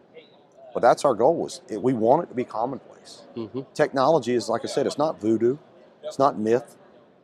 But 0.74 0.82
that's 0.82 1.06
our 1.06 1.14
goal. 1.14 1.46
Is 1.46 1.62
it, 1.70 1.82
we 1.82 1.94
want 1.94 2.24
it 2.24 2.28
to 2.30 2.36
be 2.36 2.44
commonplace. 2.44 3.24
Technology 3.76 4.34
is, 4.34 4.50
like 4.50 4.62
I 4.64 4.68
said, 4.68 4.88
it's 4.88 4.98
not 4.98 5.20
voodoo. 5.22 5.58
It's 6.04 6.18
not 6.18 6.40
myth. 6.40 6.76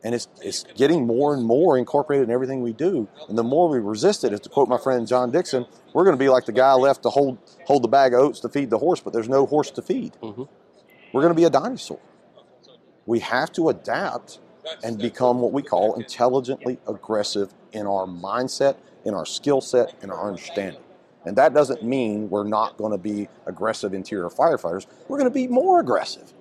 And 0.02 0.14
it's, 0.14 0.28
it's 0.40 0.64
getting 0.76 1.06
more 1.06 1.34
and 1.34 1.44
more 1.44 1.76
incorporated 1.76 2.28
in 2.28 2.32
everything 2.34 2.62
we 2.62 2.72
do. 2.72 3.06
And 3.28 3.36
the 3.36 3.42
more 3.42 3.68
we 3.68 3.78
resist 3.80 4.24
it, 4.24 4.32
as 4.32 4.40
to 4.40 4.48
quote 4.48 4.68
my 4.68 4.78
friend 4.78 5.06
John 5.06 5.30
Dixon, 5.30 5.66
we're 5.92 6.04
going 6.04 6.16
to 6.16 6.18
be 6.18 6.28
like 6.28 6.46
the 6.46 6.52
guy 6.52 6.72
left 6.74 7.02
to 7.02 7.10
hold, 7.10 7.36
hold 7.66 7.82
the 7.82 7.88
bag 7.88 8.14
of 8.14 8.20
oats 8.20 8.40
to 8.40 8.48
feed 8.48 8.70
the 8.70 8.78
horse, 8.78 9.00
but 9.00 9.12
there's 9.12 9.28
no 9.28 9.44
horse 9.44 9.70
to 9.72 9.82
feed. 9.82 10.16
Mhm. 10.22 10.48
We're 11.12 11.22
going 11.22 11.34
to 11.34 11.36
be 11.36 11.44
a 11.44 11.50
dinosaur. 11.50 12.00
We 13.06 13.20
have 13.20 13.52
to 13.52 13.68
adapt 13.70 14.38
and 14.84 14.98
become 14.98 15.40
what 15.40 15.52
we 15.52 15.62
call 15.62 15.94
intelligently 15.94 16.78
aggressive 16.86 17.52
in 17.72 17.86
our 17.86 18.06
mindset, 18.06 18.76
in 19.04 19.14
our 19.14 19.26
skill 19.26 19.60
set, 19.60 19.94
in 20.02 20.10
our 20.10 20.28
understanding. 20.28 20.82
And 21.24 21.36
that 21.36 21.52
doesn't 21.52 21.82
mean 21.82 22.30
we're 22.30 22.44
not 22.44 22.76
going 22.76 22.92
to 22.92 22.98
be 22.98 23.28
aggressive 23.46 23.92
interior 23.94 24.28
firefighters. 24.28 24.86
We're 25.08 25.18
going 25.18 25.30
to 25.30 25.34
be 25.34 25.48
more 25.48 25.80
aggressive. 25.80 26.32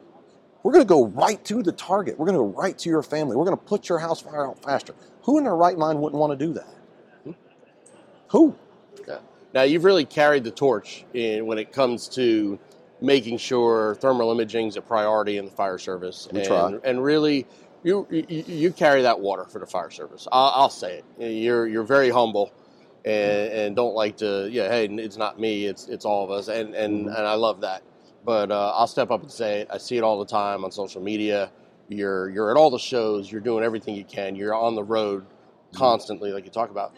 We're 0.64 0.74
going 0.74 0.86
to 0.86 0.90
go 0.90 1.08
right 1.08 1.44
to 1.46 1.64
the 1.64 1.72
target. 1.72 2.20
We're 2.20 2.28
going 2.28 2.38
to 2.38 2.54
go 2.54 2.62
right 2.62 2.78
to 2.80 2.90
your 2.90 3.02
family. 3.02 3.36
We're 3.36 3.46
going 3.46 3.58
to 3.58 3.64
put 3.64 3.90
your 3.90 4.00
house 4.00 4.22
fire 4.22 4.48
out 4.48 4.62
faster. 4.62 4.94
Who 5.24 5.38
in 5.38 5.44
their 5.46 5.56
right 5.56 5.78
mind 5.78 6.02
wouldn't 6.02 6.20
want 6.20 6.38
to 6.38 6.46
do 6.46 6.54
that? 6.54 7.36
Who? 8.30 8.56
Now 9.54 9.64
you've 9.64 9.84
really 9.84 10.06
carried 10.06 10.44
the 10.44 10.52
torch 10.52 11.06
in 11.14 11.46
when 11.46 11.58
it 11.58 11.72
comes 11.72 12.08
to 12.10 12.60
making 13.02 13.38
sure 13.38 13.96
thermal 13.96 14.32
imaging 14.32 14.68
is 14.68 14.76
a 14.78 14.82
priority 14.82 15.38
in 15.38 15.46
the 15.46 15.52
fire 15.52 15.78
service, 15.78 16.28
We 16.32 16.40
and, 16.40 16.48
try. 16.48 16.72
and 16.84 17.04
really, 17.04 17.46
you, 17.84 18.06
you 18.10 18.26
you 18.48 18.72
carry 18.72 19.02
that 19.04 19.20
water 19.20 19.46
for 19.46 19.60
the 19.60 19.66
fire 19.66 19.90
service. 19.90 20.28
I'll, 20.32 20.52
I'll 20.56 20.70
say 20.70 21.02
it. 21.18 21.32
You're 21.32 21.66
you're 21.68 21.84
very 21.84 22.10
humble, 22.10 22.52
and, 23.06 23.52
and 23.54 23.76
don't 23.76 23.96
like 23.96 24.18
to 24.18 24.50
yeah. 24.52 24.68
Hey, 24.70 24.86
it's 24.88 25.16
not 25.18 25.40
me. 25.40 25.66
It's 25.66 25.88
it's 25.88 26.04
all 26.06 26.24
of 26.26 26.32
us, 26.32 26.50
and 26.50 26.76
and, 26.76 27.08
Mhm. 27.08 27.18
and 27.18 27.26
I 27.28 27.36
love 27.36 27.62
that. 27.62 27.84
But 28.26 28.52
uh, 28.52 28.74
I'll 28.76 28.88
step 28.88 29.12
up 29.12 29.22
and 29.22 29.32
say 29.32 29.62
it. 29.62 29.70
I 29.72 29.78
see 29.78 29.96
it 29.98 30.04
all 30.04 30.20
the 30.20 30.26
time 30.26 30.66
on 30.66 30.72
social 30.72 31.02
media. 31.02 31.52
You're 31.88 32.30
you're 32.30 32.52
at 32.52 32.58
all 32.58 32.70
the 32.70 32.78
shows. 32.78 33.32
You're 33.32 33.40
doing 33.42 33.64
everything 33.64 33.96
you 33.96 34.04
can. 34.04 34.36
You're 34.36 34.54
on 34.54 34.76
the 34.76 34.84
road 34.84 35.26
constantly, 35.74 36.32
like 36.34 36.44
you 36.44 36.52
talk 36.52 36.70
about. 36.72 36.94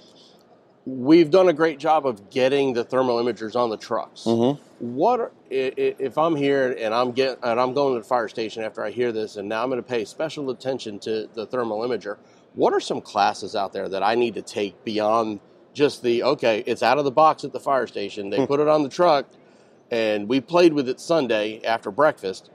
We've 0.86 1.30
done 1.30 1.48
a 1.48 1.54
great 1.54 1.78
job 1.78 2.08
of 2.08 2.30
getting 2.32 2.74
the 2.74 2.84
thermal 2.84 3.18
imagers 3.24 3.56
on 3.56 3.70
the 3.70 3.78
trucks. 3.78 4.24
Mm-hmm. 4.24 4.62
What 4.96 5.20
are, 5.20 5.32
i- 5.52 5.74
i- 5.78 5.96
if 6.00 6.18
I'm 6.18 6.36
here 6.36 6.72
and 6.80 6.92
I'm 6.94 7.12
get 7.12 7.38
and 7.44 7.60
I'm 7.60 7.74
going 7.76 7.94
to 7.94 8.00
the 8.02 8.08
fire 8.08 8.28
station 8.28 8.64
after 8.64 8.84
I 8.84 8.90
hear 8.90 9.12
this, 9.12 9.36
and 9.36 9.48
now 9.48 9.62
I'm 9.62 9.70
going 9.70 9.82
to 9.82 9.88
pay 9.88 10.06
special 10.06 10.50
attention 10.50 10.98
to 11.00 11.30
the 11.36 11.46
thermal 11.46 11.82
imager? 11.82 12.18
What 12.56 12.74
are 12.74 12.80
some 12.80 13.00
classes 13.00 13.56
out 13.56 13.74
there 13.74 13.88
that 13.90 14.02
I 14.02 14.16
need 14.16 14.34
to 14.34 14.42
take 14.42 14.84
beyond 14.84 15.40
just 15.74 16.02
the 16.02 16.24
okay? 16.24 16.64
It's 16.66 16.82
out 16.82 16.98
of 16.98 17.06
the 17.06 17.12
box 17.12 17.44
at 17.44 17.54
the 17.54 17.60
fire 17.60 17.86
station. 17.86 18.32
They 18.32 18.46
put 18.48 18.60
it 18.60 18.68
on 18.68 18.82
the 18.82 18.90
truck, 18.90 19.28
and 19.92 20.28
we 20.28 20.42
played 20.42 20.74
with 20.74 20.90
it 20.90 21.00
Sunday 21.00 21.62
after 21.64 21.92
breakfast. 21.92 22.50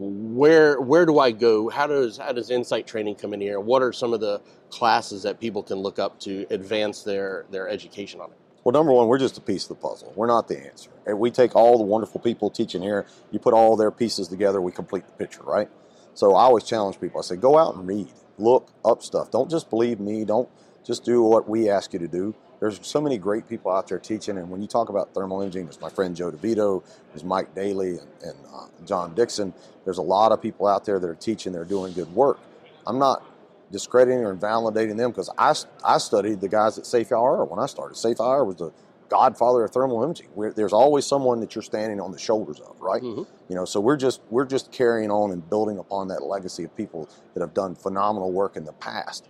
Where 0.00 0.80
where 0.80 1.04
do 1.06 1.18
I 1.18 1.32
go? 1.32 1.68
How 1.68 1.88
does 1.88 2.18
how 2.18 2.30
does 2.30 2.50
insight 2.50 2.86
training 2.86 3.16
come 3.16 3.34
in 3.34 3.40
here? 3.40 3.58
What 3.58 3.82
are 3.82 3.92
some 3.92 4.14
of 4.14 4.20
the 4.20 4.40
classes 4.70 5.24
that 5.24 5.40
people 5.40 5.62
can 5.64 5.78
look 5.78 5.98
up 5.98 6.20
to 6.20 6.46
advance 6.50 7.02
their 7.02 7.46
their 7.50 7.68
education 7.68 8.20
on 8.20 8.30
it? 8.30 8.36
Well, 8.62 8.72
number 8.72 8.92
one, 8.92 9.08
we're 9.08 9.18
just 9.18 9.38
a 9.38 9.40
piece 9.40 9.64
of 9.64 9.70
the 9.70 9.74
puzzle. 9.76 10.12
We're 10.14 10.28
not 10.28 10.46
the 10.46 10.58
answer. 10.58 10.90
And 11.04 11.18
we 11.18 11.32
take 11.32 11.56
all 11.56 11.78
the 11.78 11.84
wonderful 11.84 12.20
people 12.20 12.48
teaching 12.48 12.82
here, 12.82 13.06
you 13.32 13.40
put 13.40 13.54
all 13.54 13.76
their 13.76 13.90
pieces 13.90 14.28
together, 14.28 14.60
we 14.60 14.70
complete 14.70 15.06
the 15.06 15.12
picture, 15.12 15.42
right? 15.42 15.68
So 16.14 16.34
I 16.34 16.42
always 16.42 16.64
challenge 16.64 17.00
people. 17.00 17.18
I 17.18 17.22
say, 17.22 17.36
go 17.36 17.58
out 17.58 17.74
and 17.74 17.86
read, 17.86 18.08
look 18.38 18.70
up 18.84 19.02
stuff. 19.02 19.30
Don't 19.30 19.50
just 19.50 19.70
believe 19.70 19.98
me. 20.00 20.24
Don't 20.24 20.48
just 20.84 21.04
do 21.04 21.22
what 21.22 21.48
we 21.48 21.70
ask 21.70 21.92
you 21.92 21.98
to 21.98 22.08
do. 22.08 22.34
There's 22.60 22.80
so 22.82 23.00
many 23.00 23.18
great 23.18 23.48
people 23.48 23.70
out 23.70 23.88
there 23.88 23.98
teaching. 23.98 24.36
And 24.38 24.50
when 24.50 24.60
you 24.60 24.66
talk 24.66 24.88
about 24.88 25.14
thermal 25.14 25.40
imaging, 25.42 25.64
there's 25.64 25.80
my 25.80 25.90
friend 25.90 26.16
Joe 26.16 26.30
DeVito, 26.32 26.82
there's 27.12 27.24
Mike 27.24 27.54
Daly, 27.54 27.90
and, 27.98 28.08
and 28.22 28.36
uh, 28.52 28.66
John 28.84 29.14
Dixon. 29.14 29.54
There's 29.84 29.98
a 29.98 30.02
lot 30.02 30.32
of 30.32 30.42
people 30.42 30.66
out 30.66 30.84
there 30.84 30.98
that 30.98 31.06
are 31.08 31.14
teaching, 31.14 31.52
they're 31.52 31.64
doing 31.64 31.92
good 31.92 32.12
work. 32.14 32.38
I'm 32.86 32.98
not 32.98 33.22
discrediting 33.70 34.20
or 34.20 34.32
invalidating 34.32 34.96
them 34.96 35.10
because 35.10 35.30
I, 35.38 35.54
I 35.84 35.98
studied 35.98 36.40
the 36.40 36.48
guys 36.48 36.78
at 36.78 36.86
Safe 36.86 37.10
IR 37.10 37.44
when 37.44 37.58
I 37.58 37.66
started. 37.66 37.96
Safe 37.96 38.18
IR 38.18 38.44
was 38.44 38.56
the 38.56 38.72
godfather 39.08 39.64
of 39.64 39.70
thermal 39.70 40.02
imaging. 40.02 40.28
Where 40.34 40.52
there's 40.52 40.72
always 40.72 41.06
someone 41.06 41.40
that 41.40 41.54
you're 41.54 41.62
standing 41.62 42.00
on 42.00 42.12
the 42.12 42.18
shoulders 42.18 42.60
of, 42.60 42.80
right? 42.80 43.02
Mhm. 43.02 43.26
You 43.48 43.54
know, 43.54 43.64
so 43.64 43.80
we're 43.80 43.96
just 43.96 44.20
we're 44.30 44.44
just 44.46 44.72
carrying 44.72 45.10
on 45.10 45.30
and 45.30 45.48
building 45.48 45.78
upon 45.78 46.08
that 46.08 46.22
legacy 46.22 46.64
of 46.64 46.74
people 46.76 47.08
that 47.34 47.40
have 47.40 47.54
done 47.54 47.74
phenomenal 47.74 48.32
work 48.32 48.56
in 48.56 48.64
the 48.64 48.72
past. 48.74 49.26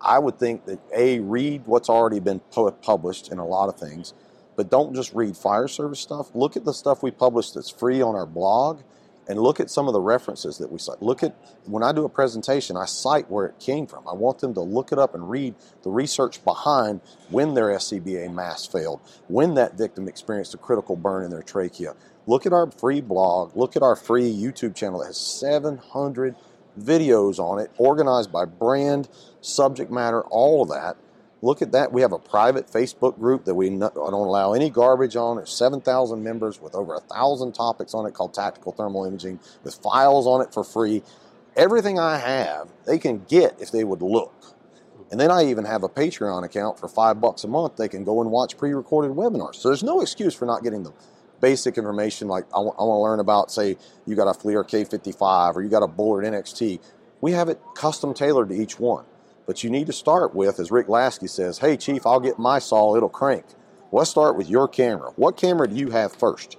I 0.00 0.18
would 0.18 0.38
think 0.38 0.64
that 0.66 0.78
a 0.94 1.20
read 1.20 1.66
what's 1.66 1.88
already 1.88 2.20
been 2.20 2.40
pu- 2.40 2.70
published 2.70 3.30
in 3.30 3.38
a 3.38 3.46
lot 3.46 3.68
of 3.68 3.78
things, 3.78 4.14
but 4.56 4.70
don't 4.70 4.94
just 4.94 5.12
read 5.12 5.36
fire 5.36 5.68
service 5.68 6.00
stuff. 6.00 6.34
Look 6.34 6.56
at 6.56 6.64
the 6.64 6.72
stuff 6.72 7.02
we 7.02 7.10
publish 7.10 7.50
that's 7.50 7.70
free 7.70 8.00
on 8.02 8.14
our 8.14 8.26
blog, 8.26 8.80
and 9.28 9.38
look 9.38 9.60
at 9.60 9.70
some 9.70 9.86
of 9.86 9.92
the 9.92 10.00
references 10.00 10.58
that 10.58 10.72
we 10.72 10.78
cite. 10.78 11.00
Look 11.00 11.22
at 11.22 11.36
when 11.64 11.82
I 11.82 11.92
do 11.92 12.04
a 12.04 12.08
presentation, 12.08 12.76
I 12.76 12.86
cite 12.86 13.30
where 13.30 13.46
it 13.46 13.58
came 13.60 13.86
from. 13.86 14.06
I 14.08 14.14
want 14.14 14.40
them 14.40 14.54
to 14.54 14.60
look 14.60 14.90
it 14.90 14.98
up 14.98 15.14
and 15.14 15.30
read 15.30 15.54
the 15.82 15.90
research 15.90 16.42
behind 16.44 17.00
when 17.28 17.54
their 17.54 17.68
SCBA 17.68 18.32
mask 18.34 18.72
failed, 18.72 19.00
when 19.28 19.54
that 19.54 19.78
victim 19.78 20.08
experienced 20.08 20.54
a 20.54 20.58
critical 20.58 20.96
burn 20.96 21.24
in 21.24 21.30
their 21.30 21.42
trachea. 21.42 21.94
Look 22.26 22.44
at 22.44 22.52
our 22.52 22.70
free 22.70 23.00
blog. 23.00 23.56
Look 23.56 23.76
at 23.76 23.82
our 23.82 23.96
free 23.96 24.32
YouTube 24.32 24.74
channel 24.74 25.00
that 25.00 25.06
has 25.06 25.16
700 25.16 26.34
videos 26.80 27.38
on 27.38 27.58
it, 27.58 27.70
organized 27.78 28.32
by 28.32 28.44
brand, 28.44 29.08
subject 29.40 29.90
matter, 29.90 30.22
all 30.22 30.62
of 30.62 30.68
that. 30.70 30.96
Look 31.42 31.62
at 31.62 31.72
that. 31.72 31.92
We 31.92 32.02
have 32.02 32.12
a 32.12 32.18
private 32.18 32.66
Facebook 32.66 33.18
group 33.18 33.46
that 33.46 33.54
we 33.54 33.70
don't 33.70 33.96
allow 33.96 34.52
any 34.52 34.68
garbage 34.68 35.16
on. 35.16 35.36
There's 35.36 35.52
7,000 35.52 36.22
members 36.22 36.60
with 36.60 36.74
over 36.74 36.94
a 36.94 37.00
thousand 37.00 37.52
topics 37.52 37.94
on 37.94 38.04
it 38.06 38.12
called 38.12 38.34
Tactical 38.34 38.72
Thermal 38.72 39.06
Imaging, 39.06 39.40
with 39.64 39.76
files 39.76 40.26
on 40.26 40.42
it 40.42 40.52
for 40.52 40.62
free. 40.64 41.02
Everything 41.56 41.98
I 41.98 42.18
have, 42.18 42.68
they 42.84 42.98
can 42.98 43.24
get 43.26 43.56
if 43.58 43.70
they 43.70 43.84
would 43.84 44.02
look. 44.02 44.34
And 45.10 45.18
then 45.18 45.30
I 45.30 45.46
even 45.46 45.64
have 45.64 45.82
a 45.82 45.88
Patreon 45.88 46.44
account 46.44 46.78
for 46.78 46.88
five 46.88 47.20
bucks 47.20 47.42
a 47.42 47.48
month. 47.48 47.76
They 47.76 47.88
can 47.88 48.04
go 48.04 48.20
and 48.20 48.30
watch 48.30 48.56
pre-recorded 48.56 49.12
webinars. 49.12 49.56
So 49.56 49.68
there's 49.68 49.82
no 49.82 50.00
excuse 50.00 50.34
for 50.34 50.44
not 50.44 50.62
getting 50.62 50.84
the 50.84 50.92
basic 51.40 51.78
information. 51.78 52.28
Like 52.28 52.44
I 52.54 52.60
want 52.60 52.78
to 52.78 52.84
learn 52.84 53.20
about, 53.20 53.50
say, 53.50 53.76
you 54.06 54.16
got 54.16 54.28
a 54.28 54.38
FLIR 54.38 54.64
K55 54.64 55.56
or 55.56 55.62
you 55.62 55.68
got 55.68 55.82
a 55.82 55.88
Bullard 55.88 56.24
NXT. 56.24 56.80
We 57.20 57.32
have 57.32 57.48
it 57.48 57.60
custom 57.74 58.14
tailored 58.14 58.48
to 58.50 58.54
each 58.54 58.78
one. 58.78 59.04
But 59.46 59.64
you 59.64 59.70
need 59.70 59.88
to 59.88 59.92
start 59.92 60.34
with, 60.34 60.60
as 60.60 60.70
Rick 60.70 60.88
Lasky 60.88 61.26
says, 61.26 61.58
hey, 61.58 61.76
Chief, 61.76 62.06
I'll 62.06 62.20
get 62.20 62.38
my 62.38 62.60
saw, 62.60 62.94
it'll 62.94 63.08
crank. 63.08 63.44
Let's 63.90 64.10
start 64.10 64.36
with 64.36 64.48
your 64.48 64.68
camera. 64.68 65.10
What 65.16 65.36
camera 65.36 65.68
do 65.68 65.74
you 65.74 65.90
have 65.90 66.12
first? 66.12 66.56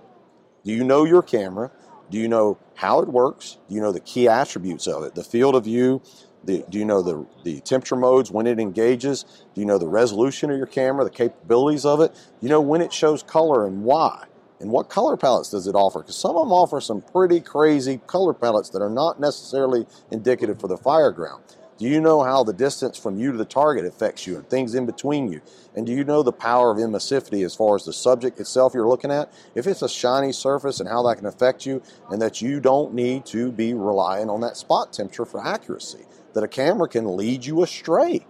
Do 0.65 0.71
you 0.71 0.83
know 0.83 1.05
your 1.05 1.21
camera? 1.21 1.71
Do 2.09 2.17
you 2.17 2.27
know 2.27 2.57
how 2.75 2.99
it 2.99 3.07
works? 3.07 3.57
Do 3.69 3.75
you 3.75 3.81
know 3.81 3.93
the 3.93 4.01
key 4.01 4.27
attributes 4.27 4.87
of 4.87 5.03
it? 5.03 5.15
The 5.15 5.23
field 5.23 5.55
of 5.55 5.63
view? 5.63 6.01
The, 6.43 6.65
do 6.69 6.77
you 6.77 6.85
know 6.85 7.01
the, 7.01 7.25
the 7.43 7.61
temperature 7.61 7.95
modes 7.95 8.29
when 8.31 8.47
it 8.47 8.59
engages? 8.59 9.23
Do 9.55 9.61
you 9.61 9.65
know 9.65 9.77
the 9.77 9.87
resolution 9.87 10.51
of 10.51 10.57
your 10.57 10.67
camera, 10.67 11.05
the 11.05 11.11
capabilities 11.11 11.85
of 11.85 12.01
it? 12.01 12.13
You 12.41 12.49
know 12.49 12.59
when 12.59 12.81
it 12.81 12.91
shows 12.91 13.23
color 13.23 13.65
and 13.65 13.83
why? 13.83 14.25
And 14.61 14.69
what 14.71 14.89
color 14.89 15.17
palettes 15.17 15.49
does 15.49 15.65
it 15.65 15.73
offer? 15.73 15.99
Because 15.99 16.17
some 16.17 16.35
of 16.35 16.45
them 16.45 16.53
offer 16.53 16.79
some 16.79 17.01
pretty 17.01 17.39
crazy 17.39 17.99
color 18.05 18.33
palettes 18.33 18.69
that 18.69 18.81
are 18.81 18.91
not 18.91 19.19
necessarily 19.19 19.87
indicative 20.11 20.59
for 20.59 20.67
the 20.67 20.77
fire 20.77 21.11
ground. 21.11 21.43
Do 21.79 21.87
you 21.87 21.99
know 21.99 22.21
how 22.21 22.43
the 22.43 22.53
distance 22.53 22.95
from 22.95 23.17
you 23.17 23.31
to 23.31 23.39
the 23.39 23.45
target 23.45 23.85
affects 23.85 24.27
you 24.27 24.35
and 24.35 24.47
things 24.47 24.75
in 24.75 24.85
between 24.85 25.31
you? 25.31 25.41
And 25.75 25.83
do 25.87 25.91
you 25.91 26.03
know 26.03 26.21
the 26.21 26.31
power 26.31 26.69
of 26.69 26.77
emissivity 26.77 27.43
as 27.43 27.55
far 27.55 27.75
as 27.75 27.85
the 27.85 27.91
subject 27.91 28.39
itself 28.39 28.75
you're 28.75 28.87
looking 28.87 29.09
at? 29.09 29.33
If 29.55 29.65
it's 29.65 29.81
a 29.81 29.89
shiny 29.89 30.31
surface 30.31 30.79
and 30.79 30.87
how 30.87 31.01
that 31.07 31.15
can 31.15 31.25
affect 31.25 31.65
you, 31.65 31.81
and 32.11 32.21
that 32.21 32.39
you 32.39 32.59
don't 32.59 32.93
need 32.93 33.25
to 33.27 33.51
be 33.51 33.73
relying 33.73 34.29
on 34.29 34.41
that 34.41 34.57
spot 34.57 34.93
temperature 34.93 35.25
for 35.25 35.43
accuracy, 35.43 36.05
that 36.35 36.43
a 36.43 36.47
camera 36.47 36.87
can 36.87 37.17
lead 37.17 37.43
you 37.43 37.63
astray. 37.63 38.27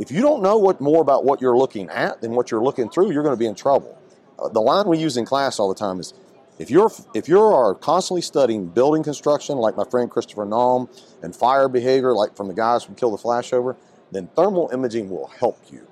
If 0.00 0.10
you 0.10 0.20
don't 0.20 0.42
know 0.42 0.56
what 0.56 0.80
more 0.80 1.00
about 1.00 1.24
what 1.24 1.40
you're 1.40 1.56
looking 1.56 1.88
at 1.90 2.20
than 2.20 2.32
what 2.32 2.50
you're 2.50 2.64
looking 2.64 2.88
through, 2.88 3.12
you're 3.12 3.22
going 3.22 3.36
to 3.36 3.38
be 3.38 3.46
in 3.46 3.54
trouble. 3.54 3.96
The 4.38 4.60
line 4.60 4.88
we 4.88 4.98
use 4.98 5.16
in 5.16 5.24
class 5.24 5.58
all 5.58 5.68
the 5.68 5.74
time 5.74 6.00
is 6.00 6.12
if 6.58 6.70
you're 6.70 6.90
if 7.14 7.28
you 7.28 7.40
are 7.40 7.74
constantly 7.74 8.22
studying 8.22 8.66
building 8.66 9.02
construction, 9.02 9.58
like 9.58 9.76
my 9.76 9.84
friend 9.84 10.10
Christopher 10.10 10.44
Naum, 10.44 10.88
and 11.22 11.34
fire 11.34 11.68
behavior, 11.68 12.14
like 12.14 12.36
from 12.36 12.48
the 12.48 12.54
guys 12.54 12.84
from 12.84 12.94
Kill 12.94 13.10
the 13.10 13.22
Flashover, 13.22 13.76
then 14.12 14.28
thermal 14.36 14.70
imaging 14.72 15.10
will 15.10 15.26
help 15.26 15.58
you. 15.72 15.86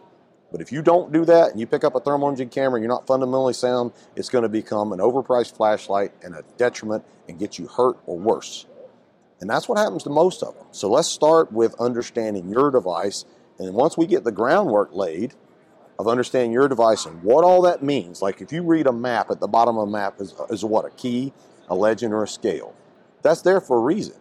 But 0.52 0.61
if 0.61 0.70
you 0.70 0.83
don't 0.83 1.12
do 1.12 1.24
that 1.24 1.50
and 1.50 1.59
you 1.59 1.66
pick 1.66 1.83
up 1.83 1.94
a 1.94 2.00
thermal 2.00 2.28
imaging 2.28 2.50
camera 2.50 2.76
and 2.76 2.85
you're 2.85 2.92
not 2.92 3.07
fundamentally 3.07 3.55
sound, 3.55 3.92
it's 4.14 4.28
going 4.28 4.42
to 4.42 4.50
become 4.50 4.92
an 4.92 4.98
overpriced 4.98 5.57
flashlight 5.57 6.12
and 6.22 6.35
a 6.35 6.44
detriment 6.59 7.05
and 7.26 7.38
get 7.38 7.59
you 7.59 7.66
hurt 7.66 7.96
or 8.07 8.18
worse. 8.18 8.66
And 9.40 9.48
that's 9.48 9.68
what 9.68 9.78
happens 9.78 10.05
to 10.05 10.11
most 10.11 10.42
of 10.42 10.55
them. 10.55 10.66
So 10.70 10.90
let's 10.90 11.09
start 11.09 11.50
with 11.50 11.74
understanding 11.81 12.48
your 12.50 12.70
device. 12.70 13.24
And 13.59 13.74
once 13.74 13.96
we 13.96 14.07
get 14.07 14.24
the 14.24 14.31
groundwork 14.31 14.92
laid 14.92 15.35
of 15.98 16.09
understanding 16.09 16.52
your 16.52 16.68
device 16.68 17.07
and 17.07 17.22
what 17.22 17.44
all 17.44 17.62
that 17.62 17.83
means, 17.83 18.22
like 18.22 18.40
if 18.40 18.52
you 18.52 18.62
read 18.62 18.87
a 18.87 18.92
map 18.92 19.31
at 19.31 19.40
the 19.40 19.48
bottom 19.48 19.76
of 19.76 19.88
a 19.88 19.90
map 19.90 20.20
is, 20.20 20.35
is 20.50 20.64
what, 20.64 20.85
a 20.85 20.90
key, 20.90 21.33
a 21.68 21.74
legend, 21.74 22.12
or 22.12 22.24
a 22.24 22.28
scale. 22.28 22.74
That's 23.22 23.42
there 23.42 23.61
for 23.61 23.78
a 23.78 23.81
reason. 23.81 24.16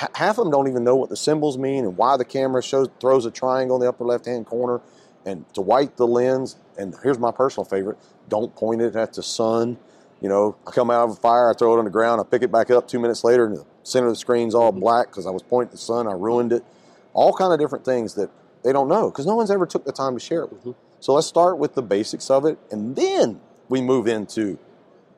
H- 0.00 0.08
half 0.14 0.38
of 0.38 0.44
them 0.44 0.50
don't 0.50 0.68
even 0.68 0.84
know 0.84 0.96
what 0.96 1.08
the 1.08 1.16
symbols 1.16 1.58
mean 1.58 1.84
and 1.84 1.96
why 1.96 2.16
the 2.16 2.24
camera 2.24 2.62
shows 2.62 2.88
throws 3.00 3.26
a 3.26 3.30
triangle 3.30 3.76
in 3.76 3.82
the 3.82 3.88
upper 3.88 4.04
left 4.04 4.26
hand 4.26 4.46
corner 4.46 4.80
and 5.24 5.44
to 5.54 5.60
white 5.60 5.96
the 5.96 6.06
lens. 6.06 6.56
And 6.78 6.94
here's 7.02 7.18
my 7.18 7.30
personal 7.30 7.64
favorite 7.64 7.98
don't 8.28 8.54
point 8.54 8.80
it 8.80 8.96
at 8.96 9.12
the 9.14 9.22
sun. 9.22 9.78
You 10.20 10.28
know, 10.28 10.56
I 10.66 10.70
come 10.70 10.90
out 10.90 11.04
of 11.04 11.10
a 11.10 11.20
fire, 11.20 11.50
I 11.50 11.54
throw 11.54 11.74
it 11.74 11.78
on 11.78 11.84
the 11.84 11.90
ground, 11.90 12.20
I 12.20 12.24
pick 12.24 12.42
it 12.42 12.52
back 12.52 12.70
up 12.70 12.86
two 12.86 13.00
minutes 13.00 13.24
later, 13.24 13.44
and 13.44 13.56
the 13.56 13.66
center 13.82 14.06
of 14.06 14.12
the 14.12 14.18
screen's 14.18 14.54
all 14.54 14.70
mm-hmm. 14.70 14.80
black 14.80 15.08
because 15.08 15.26
I 15.26 15.30
was 15.30 15.42
pointing 15.42 15.68
at 15.68 15.72
the 15.72 15.78
sun, 15.78 16.06
I 16.06 16.12
ruined 16.12 16.52
it. 16.52 16.64
All 17.12 17.32
kind 17.34 17.52
of 17.52 17.58
different 17.58 17.84
things 17.84 18.14
that 18.14 18.30
they 18.62 18.72
don't 18.72 18.88
know 18.88 19.10
because 19.10 19.26
no 19.26 19.36
one's 19.36 19.50
ever 19.50 19.66
took 19.66 19.84
the 19.84 19.92
time 19.92 20.14
to 20.14 20.20
share 20.20 20.42
it 20.42 20.52
with 20.52 20.64
you. 20.66 20.74
So 21.00 21.14
let's 21.14 21.26
start 21.26 21.58
with 21.58 21.74
the 21.74 21.82
basics 21.82 22.30
of 22.30 22.44
it, 22.44 22.58
and 22.70 22.94
then 22.94 23.40
we 23.68 23.80
move 23.80 24.06
into 24.06 24.58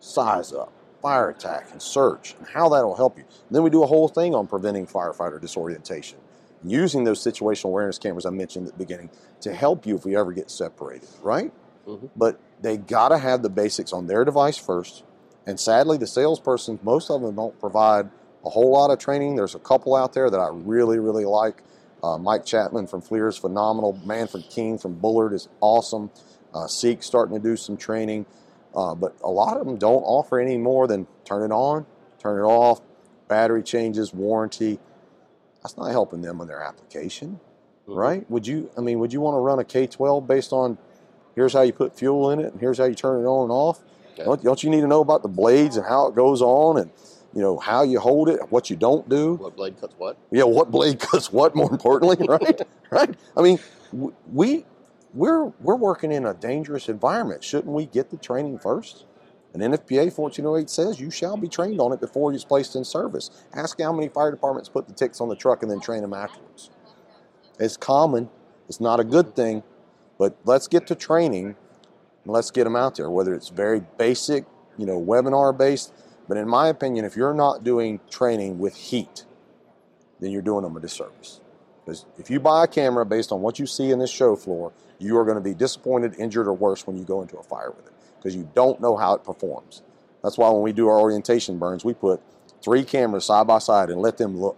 size 0.00 0.52
up, 0.52 0.72
fire 1.02 1.28
attack, 1.30 1.68
and 1.72 1.80
search, 1.82 2.34
and 2.38 2.48
how 2.48 2.68
that'll 2.68 2.96
help 2.96 3.18
you. 3.18 3.24
And 3.24 3.56
then 3.56 3.62
we 3.62 3.70
do 3.70 3.82
a 3.82 3.86
whole 3.86 4.08
thing 4.08 4.34
on 4.34 4.46
preventing 4.46 4.86
firefighter 4.86 5.40
disorientation, 5.40 6.18
using 6.62 7.04
those 7.04 7.20
situational 7.22 7.66
awareness 7.66 7.98
cameras 7.98 8.24
I 8.24 8.30
mentioned 8.30 8.66
at 8.66 8.72
the 8.72 8.78
beginning 8.78 9.10
to 9.42 9.52
help 9.52 9.86
you 9.86 9.96
if 9.96 10.04
we 10.04 10.16
ever 10.16 10.32
get 10.32 10.50
separated, 10.50 11.08
right? 11.22 11.52
Mhm. 11.86 12.08
But 12.16 12.38
they 12.62 12.78
got 12.78 13.08
to 13.08 13.18
have 13.18 13.42
the 13.42 13.50
basics 13.50 13.92
on 13.92 14.06
their 14.06 14.24
device 14.24 14.56
first. 14.56 15.04
And 15.46 15.60
sadly, 15.60 15.98
the 15.98 16.06
salesperson, 16.06 16.78
most 16.82 17.10
of 17.10 17.20
them 17.20 17.34
don't 17.34 17.58
provide 17.60 18.08
a 18.44 18.50
whole 18.50 18.70
lot 18.72 18.90
of 18.90 18.98
training. 18.98 19.36
There's 19.36 19.54
a 19.54 19.58
couple 19.58 19.94
out 19.94 20.14
there 20.14 20.30
that 20.30 20.40
I 20.40 20.48
really, 20.50 20.98
really 20.98 21.26
like. 21.26 21.62
Uh, 22.04 22.18
Mike 22.18 22.44
Chapman 22.44 22.86
from 22.86 23.00
FLIR 23.00 23.30
is 23.30 23.38
phenomenal. 23.38 23.98
Manfred 24.04 24.44
King 24.50 24.76
from 24.76 24.92
Bullard 24.92 25.32
is 25.32 25.48
awesome. 25.62 26.10
Uh, 26.52 26.66
Seek 26.66 27.02
starting 27.02 27.34
to 27.34 27.42
do 27.42 27.56
some 27.56 27.78
training. 27.78 28.26
Uh, 28.76 28.94
but 28.94 29.16
a 29.22 29.30
lot 29.30 29.56
of 29.56 29.66
them 29.66 29.78
don't 29.78 30.02
offer 30.02 30.38
any 30.38 30.58
more 30.58 30.86
than 30.86 31.06
turn 31.24 31.50
it 31.50 31.54
on, 31.54 31.86
turn 32.18 32.38
it 32.38 32.42
off, 32.42 32.82
battery 33.26 33.62
changes, 33.62 34.12
warranty. 34.12 34.78
That's 35.62 35.78
not 35.78 35.92
helping 35.92 36.20
them 36.20 36.42
in 36.42 36.48
their 36.48 36.62
application, 36.62 37.40
mm-hmm. 37.88 37.94
right? 37.94 38.30
Would 38.30 38.46
you? 38.46 38.70
I 38.76 38.82
mean, 38.82 38.98
would 38.98 39.12
you 39.12 39.22
want 39.22 39.36
to 39.36 39.38
run 39.38 39.58
a 39.58 39.64
K12 39.64 40.26
based 40.26 40.52
on 40.52 40.76
here's 41.34 41.54
how 41.54 41.62
you 41.62 41.72
put 41.72 41.96
fuel 41.98 42.30
in 42.30 42.38
it 42.38 42.52
and 42.52 42.60
here's 42.60 42.76
how 42.76 42.84
you 42.84 42.94
turn 42.94 43.22
it 43.22 43.26
on 43.26 43.44
and 43.44 43.52
off? 43.52 43.80
Okay. 44.12 44.24
Don't, 44.24 44.42
don't 44.42 44.62
you 44.62 44.68
need 44.68 44.82
to 44.82 44.86
know 44.88 45.00
about 45.00 45.22
the 45.22 45.28
blades 45.28 45.78
and 45.78 45.86
how 45.86 46.08
it 46.08 46.14
goes 46.14 46.42
on 46.42 46.78
and 46.78 46.90
you 47.34 47.42
know 47.42 47.58
how 47.58 47.82
you 47.82 47.98
hold 47.98 48.28
it, 48.28 48.40
what 48.50 48.70
you 48.70 48.76
don't 48.76 49.08
do? 49.08 49.34
What 49.34 49.56
blade 49.56 49.80
cuts 49.80 49.94
what? 49.98 50.16
Yeah, 50.30 50.44
what 50.44 50.70
blade 50.70 51.00
cuts 51.10 51.32
what? 51.32 51.54
More 51.54 51.70
importantly, 51.70 52.24
right? 52.28 52.60
right? 52.90 53.14
I 53.36 53.42
mean, 53.42 53.58
we 54.32 54.64
we're 55.12 55.46
we're 55.60 55.76
working 55.76 56.12
in 56.12 56.26
a 56.26 56.34
dangerous 56.34 56.88
environment. 56.88 57.42
Shouldn't 57.42 57.72
we 57.72 57.86
get 57.86 58.10
the 58.10 58.16
training 58.16 58.58
first? 58.58 59.04
And 59.52 59.62
NFPA 59.62 60.16
1408 60.16 60.68
says 60.68 61.00
you 61.00 61.12
shall 61.12 61.36
be 61.36 61.48
trained 61.48 61.80
on 61.80 61.92
it 61.92 62.00
before 62.00 62.32
it's 62.32 62.44
placed 62.44 62.74
in 62.74 62.84
service. 62.84 63.30
Ask 63.54 63.80
how 63.80 63.92
many 63.92 64.08
fire 64.08 64.32
departments 64.32 64.68
put 64.68 64.88
the 64.88 64.94
TICs 64.94 65.20
on 65.20 65.28
the 65.28 65.36
truck 65.36 65.62
and 65.62 65.70
then 65.70 65.78
train 65.80 66.02
them 66.02 66.12
afterwards. 66.12 66.70
It's 67.60 67.76
common. 67.76 68.30
It's 68.68 68.80
not 68.80 68.98
a 68.98 69.04
good 69.04 69.36
thing, 69.36 69.62
but 70.18 70.36
let's 70.44 70.66
get 70.66 70.88
to 70.88 70.96
training 70.96 71.54
and 72.24 72.32
let's 72.32 72.50
get 72.50 72.64
them 72.64 72.74
out 72.74 72.96
there. 72.96 73.08
Whether 73.10 73.32
it's 73.32 73.48
very 73.48 73.80
basic, 73.96 74.44
you 74.76 74.86
know, 74.86 75.00
webinar 75.00 75.56
based, 75.56 75.92
but 76.28 76.36
in 76.36 76.48
my 76.48 76.68
opinion, 76.68 77.04
if 77.04 77.16
you're 77.16 77.34
not 77.34 77.64
doing 77.64 78.00
training 78.10 78.58
with 78.58 78.74
heat, 78.74 79.24
then 80.20 80.30
you're 80.30 80.42
doing 80.42 80.62
them 80.62 80.76
a 80.76 80.80
disservice. 80.80 81.40
Because 81.84 82.06
if 82.18 82.30
you 82.30 82.40
buy 82.40 82.64
a 82.64 82.66
camera 82.66 83.04
based 83.04 83.30
on 83.30 83.42
what 83.42 83.58
you 83.58 83.66
see 83.66 83.90
in 83.90 83.98
this 83.98 84.10
show 84.10 84.36
floor, 84.36 84.72
you 84.98 85.18
are 85.18 85.24
going 85.24 85.36
to 85.36 85.42
be 85.42 85.54
disappointed, 85.54 86.14
injured, 86.18 86.46
or 86.46 86.54
worse 86.54 86.86
when 86.86 86.96
you 86.96 87.04
go 87.04 87.20
into 87.20 87.36
a 87.36 87.42
fire 87.42 87.70
with 87.70 87.86
it 87.86 87.92
because 88.16 88.34
you 88.34 88.48
don't 88.54 88.80
know 88.80 88.96
how 88.96 89.14
it 89.14 89.22
performs. 89.22 89.82
That's 90.22 90.38
why 90.38 90.48
when 90.48 90.62
we 90.62 90.72
do 90.72 90.88
our 90.88 90.98
orientation 90.98 91.58
burns, 91.58 91.84
we 91.84 91.92
put 91.92 92.22
three 92.62 92.82
cameras 92.82 93.26
side 93.26 93.46
by 93.46 93.58
side 93.58 93.90
and 93.90 94.00
let 94.00 94.16
them 94.16 94.40
look. 94.40 94.56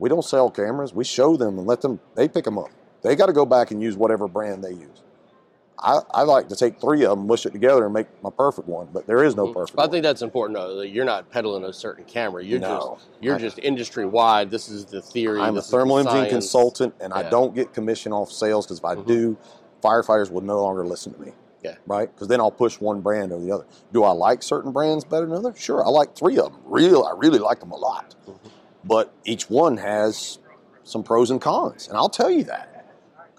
We 0.00 0.08
don't 0.08 0.24
sell 0.24 0.50
cameras. 0.50 0.92
We 0.92 1.04
show 1.04 1.36
them 1.36 1.58
and 1.58 1.66
let 1.66 1.80
them, 1.80 2.00
they 2.16 2.26
pick 2.26 2.44
them 2.44 2.58
up. 2.58 2.70
They 3.02 3.14
got 3.14 3.26
to 3.26 3.32
go 3.32 3.46
back 3.46 3.70
and 3.70 3.80
use 3.80 3.96
whatever 3.96 4.26
brand 4.26 4.64
they 4.64 4.72
use. 4.72 5.02
I, 5.78 6.00
I, 6.12 6.22
like 6.22 6.48
to 6.48 6.56
take 6.56 6.80
three 6.80 7.04
of 7.04 7.18
them, 7.18 7.26
mush 7.26 7.44
it 7.44 7.52
together, 7.52 7.84
and 7.84 7.92
make 7.92 8.06
my 8.22 8.30
perfect 8.30 8.68
one. 8.68 8.88
But 8.92 9.06
there 9.06 9.24
is 9.24 9.34
no 9.34 9.46
mm-hmm. 9.46 9.58
perfect. 9.58 9.78
I 9.78 9.88
think 9.88 10.02
that's 10.02 10.22
important. 10.22 10.58
Though, 10.58 10.76
that 10.76 10.88
you're 10.88 11.04
not 11.04 11.30
peddling 11.30 11.64
a 11.64 11.72
certain 11.72 12.04
camera. 12.04 12.44
You're 12.44 12.60
no, 12.60 12.98
just 12.98 13.08
you're 13.20 13.34
I, 13.36 13.38
just 13.38 13.58
industry 13.58 14.06
wide. 14.06 14.50
This 14.50 14.68
is 14.68 14.84
the 14.84 15.02
theory. 15.02 15.40
I'm 15.40 15.56
a 15.56 15.62
thermal 15.62 15.98
imaging 15.98 16.30
consultant, 16.30 16.94
and 17.00 17.12
yeah. 17.12 17.20
I 17.20 17.30
don't 17.30 17.54
get 17.54 17.72
commission 17.72 18.12
off 18.12 18.30
sales 18.30 18.66
because 18.66 18.78
if 18.78 18.84
I 18.84 18.94
mm-hmm. 18.94 19.08
do, 19.08 19.38
firefighters 19.82 20.30
will 20.30 20.42
no 20.42 20.62
longer 20.62 20.86
listen 20.86 21.12
to 21.14 21.20
me. 21.20 21.32
Yeah. 21.62 21.76
Right? 21.86 22.12
Because 22.12 22.28
then 22.28 22.40
I'll 22.40 22.50
push 22.50 22.80
one 22.80 23.00
brand 23.00 23.32
or 23.32 23.40
the 23.40 23.52
other. 23.52 23.66
Do 23.92 24.04
I 24.04 24.10
like 24.10 24.42
certain 24.42 24.72
brands 24.72 25.04
better 25.04 25.26
than 25.26 25.36
others? 25.36 25.60
Sure. 25.60 25.84
I 25.84 25.88
like 25.90 26.16
three 26.16 26.38
of 26.38 26.52
them. 26.52 26.60
Real, 26.64 27.04
I 27.04 27.14
really 27.16 27.38
like 27.38 27.60
them 27.60 27.70
a 27.70 27.76
lot. 27.76 28.14
Mm-hmm. 28.26 28.48
But 28.84 29.12
each 29.24 29.48
one 29.48 29.76
has 29.76 30.38
some 30.82 31.04
pros 31.04 31.30
and 31.30 31.40
cons. 31.40 31.86
And 31.86 31.96
I'll 31.96 32.08
tell 32.08 32.30
you 32.30 32.44
that. 32.44 32.71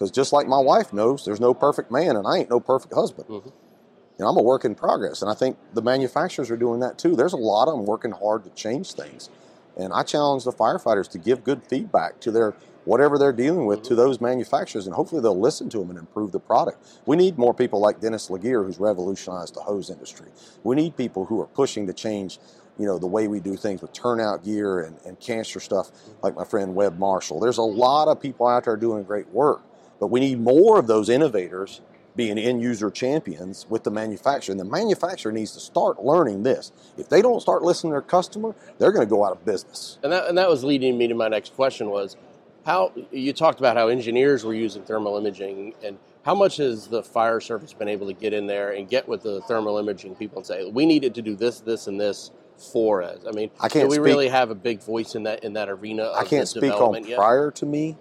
Because 0.04 0.12
just 0.12 0.34
like 0.34 0.48
my 0.48 0.60
wife 0.60 0.92
knows, 0.92 1.24
there's 1.24 1.40
no 1.40 1.54
perfect 1.54 1.90
man, 1.90 2.18
and 2.18 2.28
I 2.28 2.40
ain't 2.40 2.50
no 2.50 2.60
perfect 2.60 2.94
husband. 2.94 3.26
Mm-hmm. 3.30 3.48
You 3.48 4.20
know, 4.20 4.28
I'm 4.28 4.36
a 4.36 4.44
work 4.44 4.66
in 4.66 4.76
progress. 4.76 5.22
And 5.22 5.32
I 5.32 5.34
think 5.34 5.56
the 5.74 5.82
manufacturers 5.82 6.52
are 6.52 6.58
doing 6.58 6.82
that 6.82 6.98
too. 6.98 7.16
There's 7.16 7.32
a 7.32 7.38
lot 7.38 7.70
of 7.70 7.78
them 7.78 7.86
working 7.86 8.12
hard 8.12 8.44
to 8.44 8.50
change 8.50 8.92
things. 8.92 9.30
And 9.78 9.94
I 9.94 10.04
challenge 10.04 10.44
the 10.44 10.52
firefighters 10.52 11.10
to 11.12 11.18
give 11.18 11.46
good 11.46 11.64
feedback 11.64 12.20
to 12.20 12.32
their 12.32 12.54
whatever 12.84 13.18
they're 13.18 13.32
dealing 13.32 13.66
with 13.66 13.82
to 13.84 13.96
those 13.96 14.20
manufacturers, 14.20 14.86
and 14.88 14.94
hopefully 14.94 15.22
they'll 15.22 15.40
listen 15.40 15.70
to 15.70 15.80
them 15.80 15.90
and 15.90 15.98
improve 15.98 16.34
the 16.34 16.40
product. 16.40 16.86
We 17.06 17.16
need 17.16 17.38
more 17.38 17.54
people 17.54 17.80
like 17.80 18.02
Dennis 18.02 18.30
Laguerre, 18.30 18.66
who's 18.66 18.78
revolutionized 18.80 19.56
the 19.56 19.62
hose 19.62 19.90
industry. 19.90 20.28
We 20.64 20.76
need 20.76 20.98
people 20.98 21.24
who 21.24 21.40
are 21.40 21.48
pushing 21.48 21.88
to 21.88 21.94
change, 21.94 22.40
you 22.78 22.86
know, 22.86 23.00
the 23.00 23.08
way 23.08 23.30
we 23.30 23.40
do 23.40 23.56
things 23.56 23.82
with 23.82 23.94
turnout 23.94 24.44
gear 24.44 24.82
and, 24.82 24.98
and 25.06 25.18
cancer 25.22 25.62
stuff, 25.62 25.92
like 26.22 26.36
my 26.36 26.44
friend 26.44 26.76
Webb 26.76 27.00
Marshall. 27.00 27.40
There's 27.40 27.58
a 27.58 27.62
lot 27.62 28.10
of 28.10 28.20
people 28.20 28.48
out 28.48 28.66
there 28.66 28.76
doing 28.76 29.04
great 29.04 29.30
work, 29.30 29.62
but 30.04 30.12
we 30.12 30.20
need 30.20 30.38
more 30.38 30.78
of 30.80 30.88
those 30.88 31.08
innovators 31.08 31.80
being 32.14 32.38
end 32.38 32.62
user 32.62 32.92
champions 32.92 33.66
with 33.70 33.86
the 33.86 33.90
manufacturer. 33.90 34.52
And 34.52 34.60
the 34.60 34.66
manufacturer 34.66 35.32
needs 35.32 35.54
to 35.54 35.62
start 35.62 36.04
learning 36.04 36.44
this. 36.44 36.74
If 36.98 37.08
they 37.08 37.22
don't 37.22 37.40
start 37.40 37.62
listening 37.62 37.92
to 37.92 37.94
their 37.94 38.02
customer, 38.02 38.54
they're 38.78 38.92
going 38.92 39.08
to 39.08 39.10
go 39.10 39.24
out 39.24 39.32
of 39.32 39.46
business. 39.46 40.00
And 40.04 40.12
that, 40.12 40.28
and 40.28 40.38
that 40.38 40.50
was 40.50 40.62
leading 40.66 40.98
me 40.98 41.08
to 41.08 41.16
my 41.16 41.30
next 41.30 41.56
question 41.56 41.90
was 41.90 42.18
how 42.66 42.92
you 43.14 43.32
talked 43.32 43.60
about 43.60 43.78
how 43.78 43.88
engineers 43.88 44.44
were 44.44 44.54
using 44.54 44.84
thermal 44.84 45.18
imaging, 45.18 45.74
and 45.82 45.98
how 46.24 46.36
much 46.36 46.58
has 46.58 46.88
the 46.88 47.02
fire 47.02 47.40
service 47.40 47.72
been 47.72 47.88
able 47.88 48.08
to 48.08 48.14
get 48.14 48.34
in 48.34 48.46
there 48.46 48.72
and 48.72 48.90
get 48.90 49.08
with 49.08 49.24
the 49.24 49.40
thermal 49.44 49.78
imaging 49.78 50.16
people 50.16 50.40
and 50.40 50.46
say 50.46 50.70
we 50.70 50.86
needed 50.86 51.16
to 51.16 51.22
do 51.22 51.34
this, 51.34 51.62
this, 51.62 51.88
and 51.88 51.98
this 51.98 52.32
for 52.58 53.02
us? 53.02 53.20
I 53.26 53.32
mean, 53.32 53.52
I 53.62 53.70
can't. 53.70 53.86
Do 53.86 53.88
we 53.88 53.96
speak, 53.96 54.04
really 54.04 54.28
have 54.28 54.50
a 54.50 54.56
big 54.56 54.84
voice 54.84 55.16
in 55.16 55.24
that 55.24 55.46
in 55.46 55.54
that 55.54 55.70
arena? 55.70 56.12
I 56.12 56.26
can't 56.26 56.46
speak 56.46 56.74
on 56.74 57.06
yet? 57.06 57.16
prior 57.16 57.52
to 57.52 57.66
me. 57.66 57.96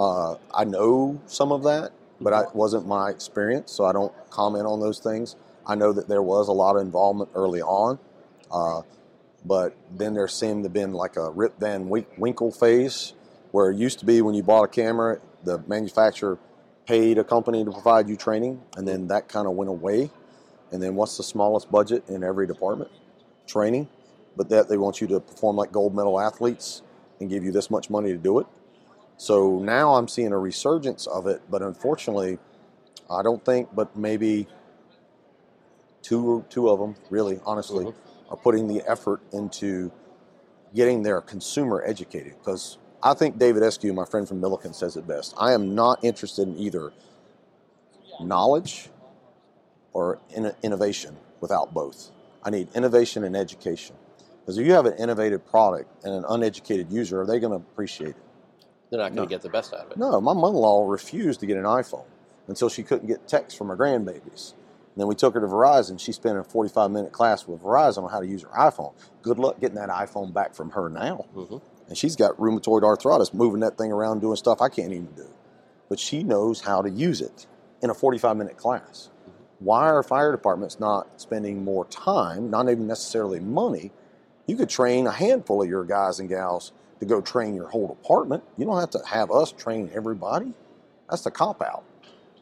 Uh, 0.00 0.36
I 0.54 0.64
know 0.64 1.20
some 1.26 1.52
of 1.52 1.62
that, 1.64 1.92
but 2.22 2.32
it 2.32 2.54
wasn't 2.54 2.86
my 2.86 3.10
experience, 3.10 3.70
so 3.70 3.84
I 3.84 3.92
don't 3.92 4.14
comment 4.30 4.64
on 4.64 4.80
those 4.80 4.98
things. 4.98 5.36
I 5.66 5.74
know 5.74 5.92
that 5.92 6.08
there 6.08 6.22
was 6.22 6.48
a 6.48 6.52
lot 6.52 6.76
of 6.76 6.80
involvement 6.80 7.28
early 7.34 7.60
on, 7.60 7.98
uh, 8.50 8.80
but 9.44 9.76
then 9.94 10.14
there 10.14 10.26
seemed 10.26 10.62
to 10.62 10.68
have 10.68 10.72
been 10.72 10.94
like 10.94 11.16
a 11.16 11.30
Rip 11.30 11.60
Van 11.60 11.90
Winkle 12.16 12.50
phase 12.50 13.12
where 13.50 13.70
it 13.70 13.76
used 13.76 13.98
to 13.98 14.06
be 14.06 14.22
when 14.22 14.34
you 14.34 14.42
bought 14.42 14.64
a 14.64 14.68
camera, 14.68 15.20
the 15.44 15.58
manufacturer 15.66 16.38
paid 16.86 17.18
a 17.18 17.24
company 17.24 17.62
to 17.62 17.70
provide 17.70 18.08
you 18.08 18.16
training, 18.16 18.62
and 18.78 18.88
then 18.88 19.08
that 19.08 19.28
kind 19.28 19.46
of 19.46 19.52
went 19.52 19.68
away. 19.68 20.10
And 20.72 20.82
then 20.82 20.94
what's 20.94 21.18
the 21.18 21.22
smallest 21.22 21.70
budget 21.70 22.08
in 22.08 22.24
every 22.24 22.46
department? 22.46 22.90
Training. 23.46 23.86
But 24.34 24.48
that 24.48 24.70
they 24.70 24.78
want 24.78 25.02
you 25.02 25.08
to 25.08 25.20
perform 25.20 25.56
like 25.56 25.72
gold 25.72 25.94
medal 25.94 26.18
athletes 26.18 26.80
and 27.20 27.28
give 27.28 27.44
you 27.44 27.52
this 27.52 27.70
much 27.70 27.90
money 27.90 28.12
to 28.12 28.16
do 28.16 28.38
it. 28.38 28.46
So 29.20 29.58
now 29.58 29.96
I'm 29.96 30.08
seeing 30.08 30.32
a 30.32 30.38
resurgence 30.38 31.06
of 31.06 31.26
it, 31.26 31.42
but 31.50 31.60
unfortunately, 31.60 32.38
I 33.10 33.22
don't 33.22 33.44
think, 33.44 33.68
but 33.74 33.94
maybe 33.94 34.46
two 36.00 36.42
two 36.48 36.70
of 36.70 36.78
them, 36.78 36.96
really, 37.10 37.38
honestly, 37.44 37.84
mm-hmm. 37.84 38.32
are 38.32 38.38
putting 38.38 38.66
the 38.66 38.82
effort 38.88 39.20
into 39.30 39.92
getting 40.74 41.02
their 41.02 41.20
consumer 41.20 41.84
educated 41.86 42.32
because 42.38 42.78
I 43.02 43.12
think 43.12 43.38
David 43.38 43.62
Eskew, 43.62 43.92
my 43.92 44.06
friend 44.06 44.26
from 44.26 44.40
Milliken, 44.40 44.72
says 44.72 44.96
it 44.96 45.06
best. 45.06 45.34
I 45.36 45.52
am 45.52 45.74
not 45.74 46.02
interested 46.02 46.48
in 46.48 46.58
either 46.58 46.90
knowledge 48.22 48.88
or 49.92 50.18
in 50.34 50.50
innovation 50.62 51.14
without 51.42 51.74
both. 51.74 52.10
I 52.42 52.48
need 52.48 52.68
innovation 52.74 53.24
and 53.24 53.36
education. 53.36 53.96
Because 54.40 54.56
if 54.56 54.66
you 54.66 54.72
have 54.72 54.86
an 54.86 54.94
innovative 54.94 55.46
product 55.46 56.06
and 56.06 56.14
an 56.14 56.24
uneducated 56.26 56.90
user, 56.90 57.20
are 57.20 57.26
they 57.26 57.38
going 57.38 57.52
to 57.52 57.56
appreciate 57.56 58.16
it? 58.16 58.29
They're 58.90 58.98
not 58.98 59.14
going 59.14 59.16
to 59.16 59.22
no. 59.22 59.26
get 59.26 59.42
the 59.42 59.48
best 59.48 59.72
out 59.72 59.86
of 59.86 59.90
it. 59.92 59.96
No, 59.96 60.20
my 60.20 60.32
mother 60.32 60.54
in 60.54 60.60
law 60.60 60.86
refused 60.86 61.40
to 61.40 61.46
get 61.46 61.56
an 61.56 61.64
iPhone 61.64 62.06
until 62.48 62.68
she 62.68 62.82
couldn't 62.82 63.06
get 63.06 63.28
texts 63.28 63.56
from 63.56 63.68
her 63.68 63.76
grandbabies. 63.76 64.54
And 64.94 65.02
then 65.02 65.06
we 65.06 65.14
took 65.14 65.34
her 65.34 65.40
to 65.40 65.46
Verizon. 65.46 66.00
She 66.00 66.10
spent 66.12 66.36
a 66.38 66.44
45 66.44 66.90
minute 66.90 67.12
class 67.12 67.46
with 67.46 67.62
Verizon 67.62 68.04
on 68.04 68.10
how 68.10 68.20
to 68.20 68.26
use 68.26 68.42
her 68.42 68.48
iPhone. 68.48 68.92
Good 69.22 69.38
luck 69.38 69.60
getting 69.60 69.76
that 69.76 69.88
iPhone 69.88 70.32
back 70.32 70.54
from 70.54 70.70
her 70.70 70.88
now. 70.88 71.26
Mm-hmm 71.34 71.58
and 71.90 71.98
she's 71.98 72.14
got 72.14 72.36
rheumatoid 72.36 72.84
arthritis, 72.84 73.34
moving 73.34 73.60
that 73.60 73.76
thing 73.76 73.90
around, 73.90 74.20
doing 74.20 74.36
stuff 74.36 74.62
I 74.62 74.68
can't 74.68 74.92
even 74.92 75.12
do. 75.16 75.28
But 75.88 75.98
she 75.98 76.22
knows 76.22 76.60
how 76.60 76.82
to 76.82 76.88
use 76.88 77.20
it 77.20 77.46
in 77.82 77.90
a 77.90 77.94
45 77.94 78.36
minute 78.36 78.56
class. 78.56 79.10
Why 79.58 79.90
are 79.90 80.02
fire 80.04 80.30
departments 80.30 80.78
not 80.78 81.20
spending 81.20 81.64
more 81.64 81.84
time, 81.86 82.48
not 82.48 82.70
even 82.70 82.86
necessarily 82.86 83.40
money? 83.40 83.90
You 84.46 84.56
could 84.56 84.68
train 84.68 85.08
a 85.08 85.12
handful 85.12 85.62
of 85.62 85.68
your 85.68 85.84
guys 85.84 86.20
and 86.20 86.28
gals 86.28 86.70
to 87.00 87.06
go 87.06 87.20
train 87.20 87.54
your 87.54 87.68
whole 87.68 87.88
department. 87.88 88.44
You 88.56 88.66
don't 88.66 88.78
have 88.78 88.90
to 88.90 89.00
have 89.06 89.30
us 89.30 89.52
train 89.52 89.90
everybody. 89.94 90.52
That's 91.08 91.22
the 91.22 91.30
cop 91.30 91.60
out. 91.62 91.84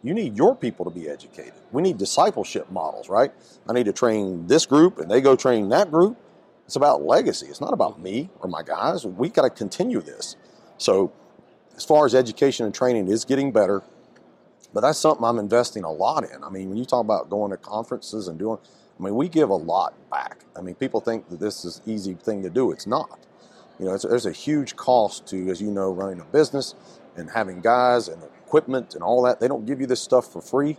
You 0.03 0.15
need 0.15 0.37
your 0.37 0.55
people 0.55 0.85
to 0.85 0.91
be 0.91 1.09
educated. 1.09 1.55
We 1.73 1.83
need 1.83 1.99
discipleship 1.99 2.71
models, 2.71 3.09
right? 3.09 3.33
I 3.69 3.73
need 3.73 3.87
to 3.87 3.93
train 3.93 4.47
this 4.47 4.67
group 4.67 4.99
and 4.99 5.11
they 5.11 5.21
go 5.21 5.35
train 5.35 5.69
that 5.71 5.91
group. 5.91 6.17
It's 6.67 6.77
about 6.77 7.03
legacy. 7.03 7.47
It's 7.47 7.61
not 7.61 7.73
about 7.73 8.01
me 8.01 8.31
or 8.41 8.49
my 8.49 8.63
guys. 8.63 9.05
We 9.07 9.31
got 9.31 9.43
to 9.43 9.51
continue 9.51 10.01
this. 10.01 10.37
So, 10.77 11.13
as 11.77 11.85
far 11.85 12.05
as 12.05 12.15
education 12.15 12.67
and 12.67 12.75
training, 12.75 13.09
is 13.09 13.25
getting 13.25 13.53
better. 13.53 13.83
But 14.75 14.83
that's 14.83 14.99
something 14.99 15.25
I'm 15.25 15.39
investing 15.39 15.85
a 15.85 15.91
lot 15.91 16.25
in. 16.31 16.45
I 16.45 16.51
mean, 16.51 16.69
when 16.69 16.77
you 16.77 16.85
talk 16.85 17.01
about 17.01 17.31
going 17.31 17.51
to 17.53 17.57
conferences 17.57 18.29
and 18.29 18.39
doing, 18.39 18.59
I 18.99 19.03
mean, 19.03 19.15
we 19.15 19.29
give 19.29 19.49
a 19.49 19.55
lot 19.55 19.95
back. 20.11 20.45
I 20.57 20.61
mean, 20.61 20.75
people 20.75 21.01
think 21.01 21.29
that 21.31 21.41
this 21.41 21.65
is 21.65 21.81
easy 21.87 22.15
thing 22.15 22.43
to 22.43 22.51
do. 22.51 22.71
It's 22.73 22.87
not. 22.87 23.19
You 23.79 23.87
know, 23.87 23.97
there's 23.97 24.27
a 24.27 24.33
huge 24.33 24.77
cost 24.77 25.27
to, 25.29 25.51
as 25.51 25.61
you 25.61 25.71
know, 25.71 25.93
running 25.93 26.21
a 26.21 26.25
business 26.25 26.75
and 27.17 27.31
having 27.31 27.61
guys 27.61 28.09
and 28.09 28.23
equipment 28.23 28.95
and 28.95 29.03
all 29.03 29.23
that. 29.23 29.41
They 29.41 29.49
don't 29.49 29.67
give 29.67 29.81
you 29.81 29.87
this 29.87 30.01
stuff 30.01 30.33
for 30.33 30.41
free. 30.41 30.79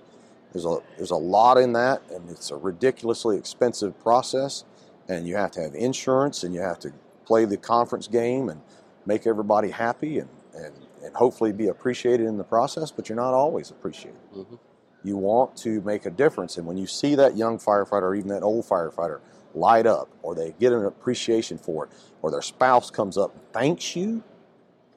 There's 0.51 0.65
a 0.65 0.79
there's 0.97 1.11
a 1.11 1.15
lot 1.15 1.57
in 1.57 1.73
that, 1.73 2.01
and 2.11 2.29
it's 2.29 2.51
a 2.51 2.55
ridiculously 2.55 3.37
expensive 3.37 3.99
process. 4.01 4.65
And 5.07 5.27
you 5.27 5.35
have 5.35 5.51
to 5.51 5.61
have 5.61 5.75
insurance, 5.75 6.43
and 6.43 6.53
you 6.53 6.61
have 6.61 6.79
to 6.79 6.93
play 7.25 7.45
the 7.45 7.57
conference 7.57 8.07
game 8.07 8.49
and 8.49 8.61
make 9.05 9.27
everybody 9.27 9.69
happy, 9.69 10.19
and 10.19 10.29
and, 10.55 10.73
and 11.03 11.15
hopefully 11.15 11.53
be 11.53 11.67
appreciated 11.67 12.25
in 12.25 12.37
the 12.37 12.43
process. 12.43 12.91
But 12.91 13.07
you're 13.07 13.15
not 13.15 13.33
always 13.33 13.69
appreciated. 13.69 14.19
Mm-hmm. 14.35 14.55
You 15.03 15.15
want 15.15 15.55
to 15.57 15.81
make 15.81 16.05
a 16.05 16.09
difference, 16.09 16.57
and 16.57 16.65
when 16.67 16.77
you 16.77 16.87
see 16.87 17.15
that 17.15 17.37
young 17.37 17.59
firefighter 17.59 18.01
or 18.01 18.15
even 18.15 18.29
that 18.29 18.43
old 18.43 18.65
firefighter 18.65 19.21
light 19.55 19.85
up, 19.85 20.09
or 20.21 20.35
they 20.35 20.53
get 20.59 20.73
an 20.73 20.85
appreciation 20.85 21.57
for 21.57 21.85
it, 21.85 21.91
or 22.21 22.31
their 22.31 22.41
spouse 22.41 22.89
comes 22.91 23.17
up 23.17 23.33
and 23.33 23.43
thanks 23.53 23.95
you, 23.95 24.23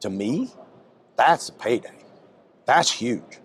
to 0.00 0.10
me, 0.10 0.50
that's 1.16 1.48
a 1.48 1.52
payday. 1.52 1.94
That's 2.66 2.90
huge. 2.90 3.38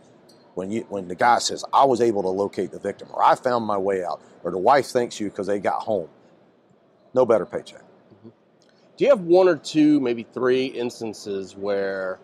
When 0.55 0.71
you 0.71 0.85
when 0.89 1.07
the 1.07 1.15
guy 1.15 1.37
says, 1.39 1.63
I 1.71 1.85
was 1.85 2.01
able 2.01 2.23
to 2.23 2.29
locate 2.29 2.71
the 2.71 2.79
victim, 2.79 3.09
or 3.13 3.23
I 3.23 3.35
found 3.35 3.65
my 3.65 3.77
way 3.77 4.03
out, 4.03 4.21
or 4.43 4.51
the 4.51 4.57
wife 4.57 4.87
thanks 4.87 5.19
you 5.19 5.29
because 5.29 5.47
they 5.47 5.59
got 5.59 5.83
home. 5.83 6.09
No 7.13 7.25
better 7.25 7.45
paycheck. 7.45 7.81
Mm-hmm. 7.81 8.29
Do 8.97 9.03
you 9.03 9.09
have 9.09 9.21
one 9.21 9.47
or 9.47 9.55
two, 9.55 9.99
maybe 9.99 10.23
three 10.23 10.65
instances 10.65 11.55
where 11.55 12.19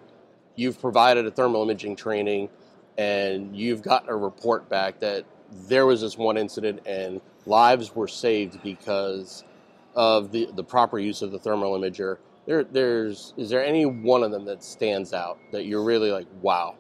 you've 0.56 0.80
provided 0.80 1.26
a 1.26 1.32
thermal 1.32 1.62
imaging 1.64 1.96
training 1.96 2.50
and 2.98 3.56
you've 3.56 3.82
gotten 3.82 4.10
a 4.10 4.16
report 4.16 4.70
back 4.70 5.00
that 5.00 5.26
there 5.68 5.86
was 5.86 6.02
this 6.02 6.18
one 6.18 6.38
incident 6.38 6.82
and 6.86 7.22
lives 7.46 7.96
were 7.96 8.08
saved 8.08 8.62
because 8.64 9.44
of 9.96 10.32
the, 10.32 10.50
the 10.56 10.64
proper 10.64 11.00
use 11.00 11.22
of 11.22 11.32
the 11.32 11.40
thermal 11.40 11.78
imager? 11.80 12.18
There, 12.46 12.64
there's 12.64 13.34
is 13.38 13.50
there 13.50 13.64
any 13.64 13.86
one 13.86 14.24
of 14.24 14.32
them 14.32 14.46
that 14.46 14.64
stands 14.64 15.14
out 15.14 15.38
that 15.52 15.66
you're 15.66 15.84
really 15.84 16.12
like, 16.12 16.28
wow? 16.42 16.76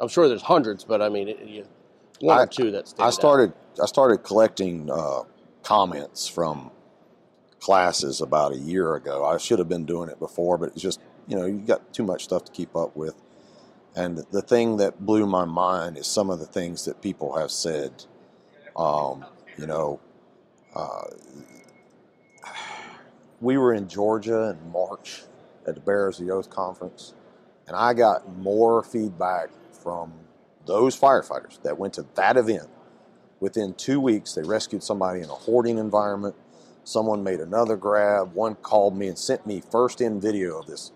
I'm 0.00 0.08
sure 0.08 0.28
there's 0.28 0.42
hundreds, 0.42 0.84
but 0.84 1.00
I 1.02 1.08
mean, 1.08 1.28
it, 1.28 1.40
you, 1.44 1.66
one 2.20 2.38
I- 2.38 2.42
or 2.42 2.46
two 2.46 2.70
that 2.72 2.88
stand 2.88 3.02
I 3.02 3.06
out. 3.06 3.14
started 3.14 3.52
I 3.82 3.86
started 3.86 4.18
collecting 4.18 4.90
uh, 4.90 5.22
comments 5.62 6.28
from 6.28 6.70
classes 7.60 8.20
about 8.20 8.52
a 8.52 8.56
year 8.58 8.94
ago. 8.94 9.24
I 9.24 9.38
should 9.38 9.58
have 9.58 9.68
been 9.68 9.84
doing 9.84 10.08
it 10.08 10.18
before, 10.18 10.56
but 10.58 10.70
it's 10.70 10.82
just 10.82 11.00
you 11.26 11.36
know 11.36 11.46
you 11.46 11.58
got 11.58 11.92
too 11.92 12.04
much 12.04 12.24
stuff 12.24 12.44
to 12.44 12.52
keep 12.52 12.76
up 12.76 12.96
with. 12.96 13.14
And 13.94 14.18
the 14.30 14.42
thing 14.42 14.76
that 14.76 15.04
blew 15.04 15.26
my 15.26 15.46
mind 15.46 15.96
is 15.96 16.06
some 16.06 16.28
of 16.30 16.38
the 16.38 16.46
things 16.46 16.84
that 16.84 17.00
people 17.00 17.38
have 17.38 17.50
said. 17.50 18.04
Um, 18.76 19.24
you 19.56 19.66
know, 19.66 20.00
uh, 20.74 21.04
we 23.40 23.56
were 23.56 23.72
in 23.72 23.88
Georgia 23.88 24.50
in 24.50 24.70
March 24.70 25.22
at 25.66 25.74
the 25.74 25.80
Bearers 25.80 26.20
of 26.20 26.26
the 26.26 26.32
Oath 26.32 26.50
conference, 26.50 27.14
and 27.66 27.74
I 27.74 27.94
got 27.94 28.36
more 28.36 28.82
feedback 28.82 29.48
from 29.72 30.12
those 30.66 30.98
firefighters 30.98 31.62
that 31.62 31.78
went 31.78 31.94
to 31.94 32.06
that 32.14 32.36
event. 32.36 32.68
Within 33.40 33.74
two 33.74 34.00
weeks, 34.00 34.34
they 34.34 34.42
rescued 34.42 34.82
somebody 34.82 35.20
in 35.20 35.26
a 35.30 35.34
hoarding 35.34 35.78
environment. 35.78 36.34
Someone 36.84 37.24
made 37.24 37.40
another 37.40 37.76
grab. 37.76 38.34
One 38.34 38.54
called 38.56 38.96
me 38.96 39.08
and 39.08 39.18
sent 39.18 39.46
me 39.46 39.62
first 39.70 40.00
in 40.00 40.20
video 40.20 40.58
of 40.58 40.66
this 40.66 40.92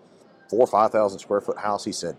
four 0.49 0.61
or 0.61 0.67
five 0.67 0.91
thousand 0.91 1.19
square 1.19 1.41
foot 1.41 1.59
house. 1.59 1.85
He 1.85 1.91
said, 1.91 2.17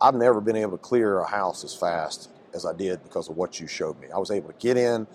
I've 0.00 0.14
never 0.14 0.40
been 0.40 0.56
able 0.56 0.72
to 0.72 0.78
clear 0.78 1.18
a 1.18 1.28
house 1.28 1.64
as 1.64 1.74
fast 1.74 2.30
as 2.54 2.64
I 2.66 2.72
did 2.72 3.02
because 3.02 3.28
of 3.28 3.36
what 3.36 3.60
you 3.60 3.66
showed 3.66 3.98
me. 4.00 4.08
I 4.14 4.18
was 4.18 4.30
able 4.30 4.48
to 4.48 4.54
get 4.58 4.76
in. 4.76 5.06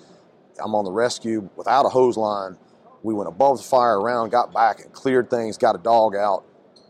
I'm 0.63 0.75
on 0.75 0.85
the 0.85 0.91
rescue 0.91 1.49
without 1.55 1.85
a 1.85 1.89
hose 1.89 2.17
line. 2.17 2.57
We 3.03 3.13
went 3.13 3.27
above 3.29 3.57
the 3.57 3.63
fire 3.63 3.99
around, 3.99 4.29
got 4.29 4.53
back 4.53 4.79
and 4.83 4.91
cleared 4.93 5.29
things, 5.29 5.57
got 5.57 5.75
a 5.75 5.79
dog 5.79 6.15
out 6.15 6.43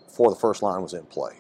before 0.05 0.29
the 0.29 0.35
first 0.35 0.61
line 0.61 0.81
was 0.81 0.93
in 0.93 1.03
play. 1.05 1.37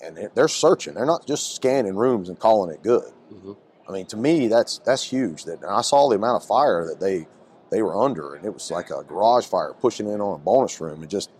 And 0.00 0.16
they- 0.16 0.28
they're 0.34 0.48
searching. 0.48 0.94
They're 0.94 1.04
not 1.04 1.26
just 1.26 1.54
scanning 1.54 1.94
rooms 1.96 2.28
and 2.28 2.38
calling 2.38 2.70
it 2.70 2.82
good. 2.82 3.12
Mhm. 3.32 3.56
I 3.86 3.92
mean, 3.92 4.06
to 4.06 4.16
me, 4.16 4.46
that's 4.48 4.78
that's 4.84 5.02
huge. 5.02 5.44
That 5.44 5.60
and 5.62 5.70
I 5.70 5.82
saw 5.82 6.08
the 6.08 6.16
amount 6.16 6.42
of 6.42 6.48
fire 6.48 6.86
that 6.86 7.00
they 7.00 7.26
they 7.70 7.82
were 7.82 7.96
under, 7.96 8.34
and 8.34 8.44
it 8.44 8.54
was 8.54 8.70
like 8.70 8.90
a 8.90 9.02
garage 9.04 9.46
fire 9.46 9.72
pushing 9.74 10.08
in 10.08 10.20
on 10.20 10.34
a 10.34 10.38
bonus 10.38 10.80
room. 10.80 11.02
And 11.02 11.10
just, 11.10 11.30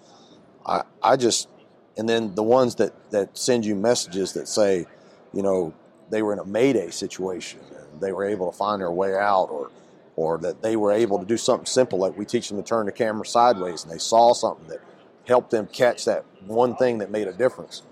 I 0.67 0.83
I 1.03 1.17
just, 1.17 1.49
and 1.97 2.09
then 2.09 2.35
the 2.35 2.43
ones 2.43 2.75
that 2.77 2.93
that 3.11 3.37
send 3.39 3.65
you 3.65 3.75
messages 3.75 4.33
that 4.35 4.47
say, 4.47 4.87
you 5.33 5.43
know, 5.43 5.73
they 6.11 6.23
were 6.23 6.33
in 6.33 6.39
a 6.39 6.45
mayday 6.45 6.91
situation 6.91 7.61
and 7.71 8.01
they 8.01 8.13
were 8.13 8.25
able 8.25 8.51
to 8.51 8.57
find 8.57 8.81
their 8.81 8.91
way 8.91 9.17
out, 9.17 9.49
or 9.51 9.71
or 10.17 10.39
that 10.39 10.61
they 10.61 10.77
were 10.77 10.93
able 10.93 11.19
to 11.19 11.25
do 11.25 11.37
something 11.37 11.65
simple 11.65 11.99
like 11.99 12.17
we 12.19 12.27
teach 12.27 12.49
them 12.49 12.59
to 12.59 12.63
turn 12.63 12.85
the 12.85 12.93
camera 12.93 13.25
sideways 13.25 13.85
and 13.85 13.93
they 13.93 13.99
saw 13.99 14.35
something 14.35 14.67
that 14.69 14.81
helped 15.27 15.51
them 15.51 15.67
catch 15.67 16.05
that 16.05 16.25
one 16.47 16.77
thing 16.77 16.99
that 16.99 17.11
made 17.11 17.27
a 17.27 17.33
difference. 17.33 17.83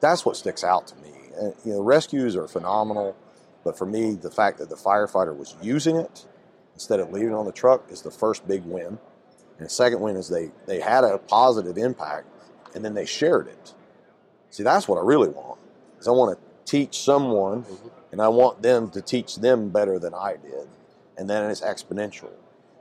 That's 0.00 0.24
what 0.24 0.36
sticks 0.36 0.64
out 0.64 0.86
to 0.88 0.96
me. 0.96 1.10
And, 1.36 1.54
you 1.64 1.72
know, 1.72 1.82
rescues 1.82 2.36
are 2.36 2.48
phenomenal, 2.48 3.16
but 3.64 3.76
for 3.76 3.84
me, 3.84 4.14
the 4.14 4.30
fact 4.30 4.58
that 4.58 4.70
the 4.70 4.76
firefighter 4.76 5.36
was 5.36 5.56
using 5.60 5.96
it 5.96 6.26
instead 6.74 7.00
of 7.00 7.12
leaving 7.12 7.30
it 7.30 7.34
on 7.34 7.44
the 7.44 7.52
truck 7.52 7.84
is 7.90 8.02
the 8.02 8.10
first 8.10 8.46
big 8.48 8.64
win. 8.64 8.98
And 9.58 9.66
the 9.66 9.68
second 9.68 10.00
win 10.00 10.16
is 10.16 10.28
they, 10.28 10.50
they 10.66 10.80
had 10.80 11.04
a 11.04 11.18
positive 11.18 11.76
impact 11.76 12.28
and 12.74 12.84
then 12.84 12.94
they 12.94 13.04
shared 13.04 13.48
it. 13.48 13.74
See, 14.50 14.62
that's 14.62 14.88
what 14.88 14.98
I 14.98 15.02
really 15.02 15.28
want. 15.28 15.60
Is 15.98 16.08
I 16.08 16.12
want 16.12 16.38
to 16.38 16.51
teach 16.64 17.02
someone 17.02 17.62
Mhm. 17.64 17.90
and 18.12 18.22
I 18.22 18.28
want 18.28 18.62
them 18.62 18.90
to 18.90 19.00
teach 19.00 19.36
them 19.36 19.70
better 19.70 19.98
than 19.98 20.14
I 20.14 20.36
did. 20.36 20.68
And 21.16 21.28
then 21.28 21.50
it's 21.50 21.60
exponential. 21.60 22.30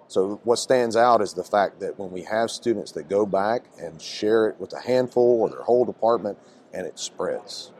So 0.07 0.41
what 0.43 0.59
stands 0.59 0.95
out 0.95 1.21
is 1.21 1.33
the 1.33 1.43
fact 1.43 1.79
that 1.79 1.97
when 1.97 2.11
we 2.11 2.23
have 2.23 2.51
students 2.51 2.91
that 2.93 3.07
go 3.07 3.25
back 3.25 3.63
and 3.79 4.01
share 4.01 4.47
it 4.47 4.59
with 4.59 4.73
a 4.73 4.79
handful 4.81 5.41
or 5.41 5.49
their 5.49 5.61
whole 5.63 5.85
department 5.85 6.37
and 6.73 6.85
it 6.85 6.99
spreads. 6.99 7.71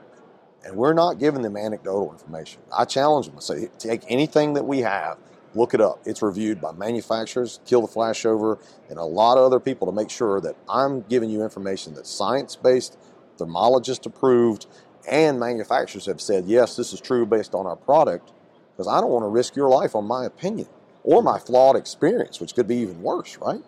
And 0.64 0.78
we're 0.78 0.93
not 0.93 1.18
giving 1.18 1.41
them 1.41 1.58
anecdotal 1.58 2.12
information. 2.12 2.62
I 2.72 2.86
challenge 2.86 3.26
them. 3.28 3.36
I 3.38 3.41
say, 3.41 3.70
take 3.80 4.04
anything 4.08 4.54
that 4.54 4.66
we 4.66 4.80
have, 4.80 5.18
look 5.56 5.74
it 5.74 5.82
up. 5.82 5.99
It's 6.06 6.22
reviewed 6.22 6.62
by 6.62 6.72
manufacturers, 6.72 7.60
Kill 7.66 7.82
the 7.82 7.88
Flashover, 7.88 8.60
and 8.89 8.97
a 8.97 9.04
lot 9.04 9.38
of 9.38 9.43
other 9.43 9.60
people 9.60 9.88
to 9.88 9.93
make 9.93 10.10
sure 10.10 10.39
that 10.39 10.56
I'm 10.70 11.02
giving 11.02 11.30
you 11.30 11.43
information 11.43 11.95
that's 11.95 12.10
science 12.10 12.56
based, 12.56 12.97
thermologist 13.38 14.06
approved, 14.06 14.68
and 15.10 15.39
manufacturers 15.39 16.06
have 16.06 16.22
said, 16.22 16.45
yes, 16.45 16.76
this 16.76 16.93
is 16.93 17.02
true 17.02 17.26
based 17.26 17.54
on 17.54 17.66
our 17.66 17.76
product, 17.76 18.32
because 18.74 18.88
I 18.88 18.99
don't 19.02 19.12
want 19.12 19.24
to 19.24 19.30
risk 19.30 19.56
your 19.56 19.70
life 19.70 19.95
on 19.95 20.06
my 20.06 20.26
opinion 20.26 20.68
or 21.04 21.22
my 21.22 21.39
flawed 21.39 21.76
experience, 21.76 22.39
which 22.39 22.54
could 22.56 22.68
be 22.68 22.78
even 22.78 23.02
worse, 23.02 23.38
right? 23.38 23.64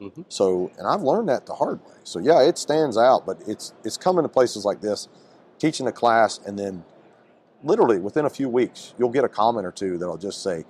Mhm. 0.00 0.24
So, 0.28 0.70
and 0.78 0.86
I've 0.86 1.02
learned 1.02 1.28
that 1.28 1.46
the 1.46 1.54
hard 1.54 1.84
way. 1.86 1.94
So, 2.04 2.18
yeah, 2.18 2.42
it 2.42 2.58
stands 2.58 2.96
out, 2.98 3.24
but 3.24 3.38
it's 3.46 3.72
it's 3.82 3.96
coming 3.96 4.22
to 4.24 4.28
places 4.28 4.64
like 4.64 4.80
this, 4.80 5.08
teaching 5.58 5.86
a 5.86 5.92
class, 5.92 6.38
and 6.46 6.58
then 6.58 6.84
literally 7.64 7.98
within 7.98 8.26
a 8.26 8.30
few 8.30 8.48
weeks, 8.48 8.94
you'll 8.98 9.10
get 9.10 9.24
a 9.24 9.28
comment 9.28 9.66
or 9.66 9.72
two 9.72 9.96
that'll 9.98 10.18
just 10.18 10.42
say 10.42 10.64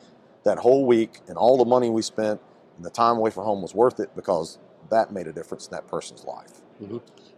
that 0.44 0.58
whole 0.58 0.86
week 0.86 1.20
and 1.26 1.36
all 1.36 1.56
the 1.56 1.64
money 1.64 1.90
we 1.90 2.00
spent 2.02 2.40
and 2.76 2.86
the 2.86 2.90
time 2.90 3.16
away 3.16 3.30
from 3.30 3.44
home 3.44 3.60
was 3.60 3.74
worth 3.74 3.98
it 3.98 4.14
because 4.14 4.58
that 4.90 5.12
made 5.12 5.26
a 5.26 5.32
difference 5.32 5.66
in 5.66 5.72
that 5.72 5.88
person's 5.88 6.24
life. 6.24 6.62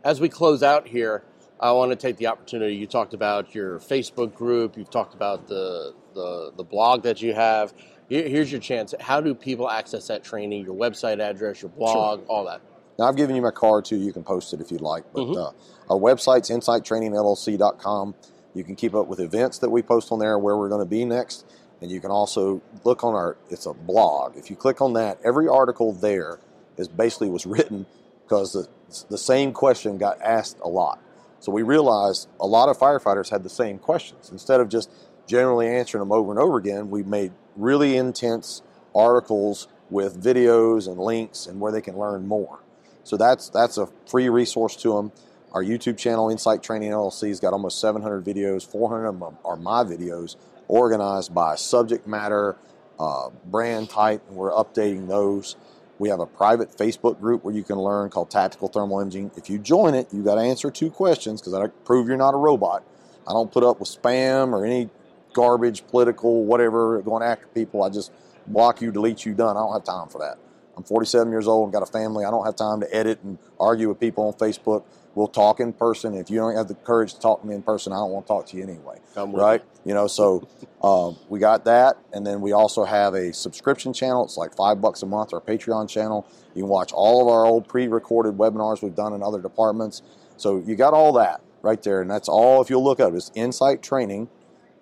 As 0.04 0.20
we 0.20 0.28
close 0.28 0.62
out 0.62 0.88
here, 0.88 1.22
I 1.60 1.72
want 1.72 1.90
to 1.90 1.96
take 1.96 2.16
the 2.16 2.26
opportunity. 2.28 2.74
You 2.76 2.86
talked 2.86 3.14
about 3.14 3.54
your 3.54 3.78
Facebook 3.80 4.34
group. 4.34 4.76
You've 4.76 4.90
talked 4.90 5.14
about 5.14 5.46
the 5.48 5.94
the, 6.14 6.52
the 6.56 6.64
blog 6.64 7.02
that 7.04 7.22
you 7.22 7.32
have. 7.34 7.72
Here- 8.08 8.28
Here's 8.28 8.50
your 8.50 8.60
chance. 8.60 8.94
How 9.00 9.20
do 9.20 9.34
people 9.34 9.70
access 9.70 10.06
that 10.08 10.24
training? 10.24 10.64
Your 10.64 10.74
website 10.74 11.20
address, 11.20 11.62
your 11.62 11.70
blog, 11.70 12.24
all 12.28 12.44
that. 12.46 12.60
Now, 12.98 13.04
I've 13.06 13.16
given 13.16 13.36
you 13.36 13.42
my 13.42 13.50
card 13.52 13.84
too. 13.84 13.96
You 13.96 14.12
can 14.12 14.24
post 14.24 14.52
it 14.52 14.60
if 14.60 14.72
you'd 14.72 14.80
like. 14.80 15.04
But 15.12 15.20
Mhm. 15.26 15.36
uh, 15.36 15.92
our 15.92 15.98
website's 16.00 16.50
insighttrainingllc.com. 16.50 18.14
You 18.54 18.64
can 18.64 18.74
keep 18.74 18.94
up 18.94 19.06
with 19.06 19.20
events 19.20 19.58
that 19.58 19.70
we 19.70 19.82
post 19.82 20.10
on 20.10 20.18
there, 20.18 20.38
where 20.38 20.56
we're 20.56 20.68
going 20.68 20.80
to 20.84 20.88
be 20.90 21.04
next. 21.04 21.44
And 21.80 21.90
you 21.92 22.00
can 22.00 22.10
also 22.10 22.60
look 22.82 23.04
on 23.04 23.14
our, 23.14 23.36
it's 23.50 23.66
a 23.66 23.72
blog. 23.72 24.36
If 24.36 24.50
you 24.50 24.56
click 24.56 24.80
on 24.80 24.94
that, 24.94 25.18
every 25.24 25.46
article 25.46 25.92
there 25.92 26.40
is 26.76 26.88
basically 26.88 27.30
was 27.30 27.46
written 27.46 27.86
because 28.24 28.52
the, 28.52 28.66
the 29.08 29.18
same 29.18 29.52
question 29.52 29.96
got 29.98 30.20
asked 30.20 30.58
a 30.64 30.68
lot. 30.68 30.98
So 31.40 31.52
we 31.52 31.62
realized 31.62 32.28
a 32.40 32.46
lot 32.46 32.68
of 32.68 32.78
firefighters 32.78 33.30
had 33.30 33.42
the 33.42 33.50
same 33.50 33.78
questions. 33.78 34.30
Instead 34.30 34.60
of 34.60 34.68
just 34.68 34.90
generally 35.26 35.68
answering 35.68 36.00
them 36.00 36.12
over 36.12 36.32
and 36.32 36.40
over 36.40 36.56
again, 36.58 36.90
we 36.90 37.02
made 37.02 37.32
really 37.56 37.96
intense 37.96 38.62
articles 38.94 39.68
with 39.90 40.22
videos 40.22 40.86
and 40.86 40.98
links 40.98 41.46
and 41.46 41.60
where 41.60 41.72
they 41.72 41.80
can 41.80 41.96
learn 41.96 42.26
more. 42.26 42.60
So 43.04 43.16
that's 43.16 43.48
that's 43.48 43.78
a 43.78 43.88
free 44.06 44.28
resource 44.28 44.76
to 44.76 44.94
them. 44.94 45.12
Our 45.52 45.62
YouTube 45.62 45.96
channel, 45.96 46.28
Insight 46.28 46.62
Training 46.62 46.90
LLC, 46.90 47.28
has 47.28 47.40
got 47.40 47.54
almost 47.54 47.80
700 47.80 48.22
videos. 48.22 48.66
400 48.66 49.06
of 49.06 49.18
them 49.18 49.38
are 49.44 49.56
my 49.56 49.82
videos, 49.82 50.36
organized 50.66 51.32
by 51.32 51.54
subject 51.54 52.06
matter, 52.06 52.56
uh, 52.98 53.30
brand 53.46 53.88
type, 53.88 54.22
and 54.28 54.36
we're 54.36 54.52
updating 54.52 55.08
those. 55.08 55.56
We 55.98 56.08
have 56.10 56.20
a 56.20 56.26
private 56.26 56.76
Facebook 56.76 57.20
group 57.20 57.42
where 57.44 57.54
you 57.54 57.64
can 57.64 57.76
learn 57.76 58.10
called 58.10 58.30
Tactical 58.30 58.68
Thermal 58.68 59.00
Imaging. 59.00 59.32
If 59.36 59.50
you 59.50 59.58
join 59.58 59.94
it, 59.94 60.08
you 60.12 60.22
got 60.22 60.36
to 60.36 60.42
answer 60.42 60.70
two 60.70 60.90
questions 60.90 61.40
because 61.40 61.54
I 61.54 61.66
prove 61.84 62.06
you're 62.06 62.16
not 62.16 62.34
a 62.34 62.36
robot. 62.36 62.84
I 63.26 63.32
don't 63.32 63.50
put 63.50 63.64
up 63.64 63.80
with 63.80 63.88
spam 63.88 64.52
or 64.52 64.64
any 64.64 64.90
garbage, 65.32 65.86
political, 65.88 66.44
whatever, 66.44 67.02
going 67.02 67.22
after 67.22 67.46
people. 67.48 67.82
I 67.82 67.88
just 67.88 68.12
block 68.46 68.80
you, 68.80 68.92
delete 68.92 69.26
you, 69.26 69.34
done. 69.34 69.56
I 69.56 69.60
don't 69.60 69.72
have 69.72 69.84
time 69.84 70.08
for 70.08 70.18
that. 70.20 70.38
I'm 70.76 70.84
47 70.84 71.30
years 71.32 71.48
old 71.48 71.64
and 71.64 71.72
got 71.72 71.82
a 71.82 71.90
family. 71.90 72.24
I 72.24 72.30
don't 72.30 72.46
have 72.46 72.54
time 72.54 72.80
to 72.80 72.94
edit 72.94 73.18
and 73.24 73.36
argue 73.58 73.88
with 73.88 73.98
people 73.98 74.28
on 74.28 74.34
Facebook. 74.34 74.84
We'll 75.18 75.26
talk 75.26 75.58
in 75.58 75.72
person. 75.72 76.14
If 76.14 76.30
you 76.30 76.38
don't 76.38 76.54
have 76.54 76.68
the 76.68 76.76
courage 76.76 77.14
to 77.14 77.18
talk 77.18 77.40
to 77.40 77.46
me 77.48 77.52
in 77.56 77.62
person, 77.62 77.92
I 77.92 77.96
don't 77.96 78.12
want 78.12 78.26
to 78.26 78.32
talk 78.32 78.46
to 78.46 78.56
you 78.56 78.62
anyway. 78.62 79.00
Right? 79.36 79.64
You 79.84 79.92
know, 79.92 80.06
so 80.06 80.46
um, 80.80 81.16
we 81.28 81.40
got 81.40 81.64
that, 81.64 81.96
and 82.12 82.24
then 82.24 82.40
we 82.40 82.52
also 82.52 82.84
have 82.84 83.14
a 83.14 83.32
subscription 83.32 83.92
channel. 83.92 84.24
It's 84.24 84.36
like 84.36 84.54
five 84.54 84.80
bucks 84.80 85.02
a 85.02 85.06
month. 85.06 85.34
Our 85.34 85.40
Patreon 85.40 85.88
channel. 85.88 86.24
You 86.54 86.62
can 86.62 86.68
watch 86.68 86.92
all 86.92 87.20
of 87.20 87.26
our 87.26 87.44
old 87.44 87.66
pre-recorded 87.66 88.38
webinars 88.38 88.80
we've 88.80 88.94
done 88.94 89.12
in 89.12 89.20
other 89.20 89.42
departments. 89.42 90.02
So 90.36 90.62
you 90.64 90.76
got 90.76 90.94
all 90.94 91.12
that 91.14 91.40
right 91.62 91.82
there, 91.82 92.00
and 92.00 92.08
that's 92.08 92.28
all. 92.28 92.62
If 92.62 92.70
you'll 92.70 92.84
look 92.84 93.00
up, 93.00 93.12
it's 93.12 93.32
Insight 93.34 93.82
Training, 93.82 94.28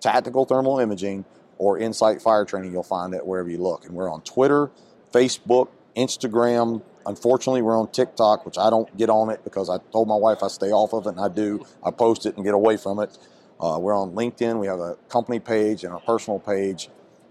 Tactical 0.02 0.44
Thermal 0.44 0.80
Imaging, 0.80 1.24
or 1.56 1.78
Insight 1.78 2.20
Fire 2.20 2.44
Training. 2.44 2.72
You'll 2.72 2.82
find 2.82 3.14
it 3.14 3.26
wherever 3.26 3.48
you 3.48 3.56
look. 3.56 3.86
And 3.86 3.94
we're 3.94 4.12
on 4.12 4.20
Twitter, 4.20 4.70
Facebook, 5.10 5.68
Instagram. 5.96 6.82
Unfortunately, 7.06 7.62
we're 7.62 7.78
on 7.78 7.88
TikTok, 7.88 8.44
which 8.44 8.58
I 8.58 8.68
don't 8.68 8.94
get 8.96 9.08
on 9.08 9.30
it 9.30 9.44
because 9.44 9.70
I 9.70 9.78
told 9.92 10.08
my 10.08 10.16
wife 10.16 10.42
I 10.42 10.48
stay 10.48 10.72
off 10.72 10.92
of 10.92 11.06
it, 11.06 11.10
and 11.10 11.20
I 11.20 11.28
do. 11.28 11.64
I 11.84 11.90
post 11.92 12.26
it 12.26 12.34
and 12.36 12.44
get 12.44 12.54
away 12.54 12.76
from 12.76 12.98
it. 12.98 13.16
Uh, 13.60 13.78
we're 13.80 13.96
on 13.96 14.12
LinkedIn. 14.12 14.58
We 14.58 14.66
have 14.66 14.80
a 14.80 14.96
company 15.08 15.38
page 15.38 15.84
and 15.84 15.94
a 15.94 16.00
personal 16.00 16.40
page, 16.40 16.90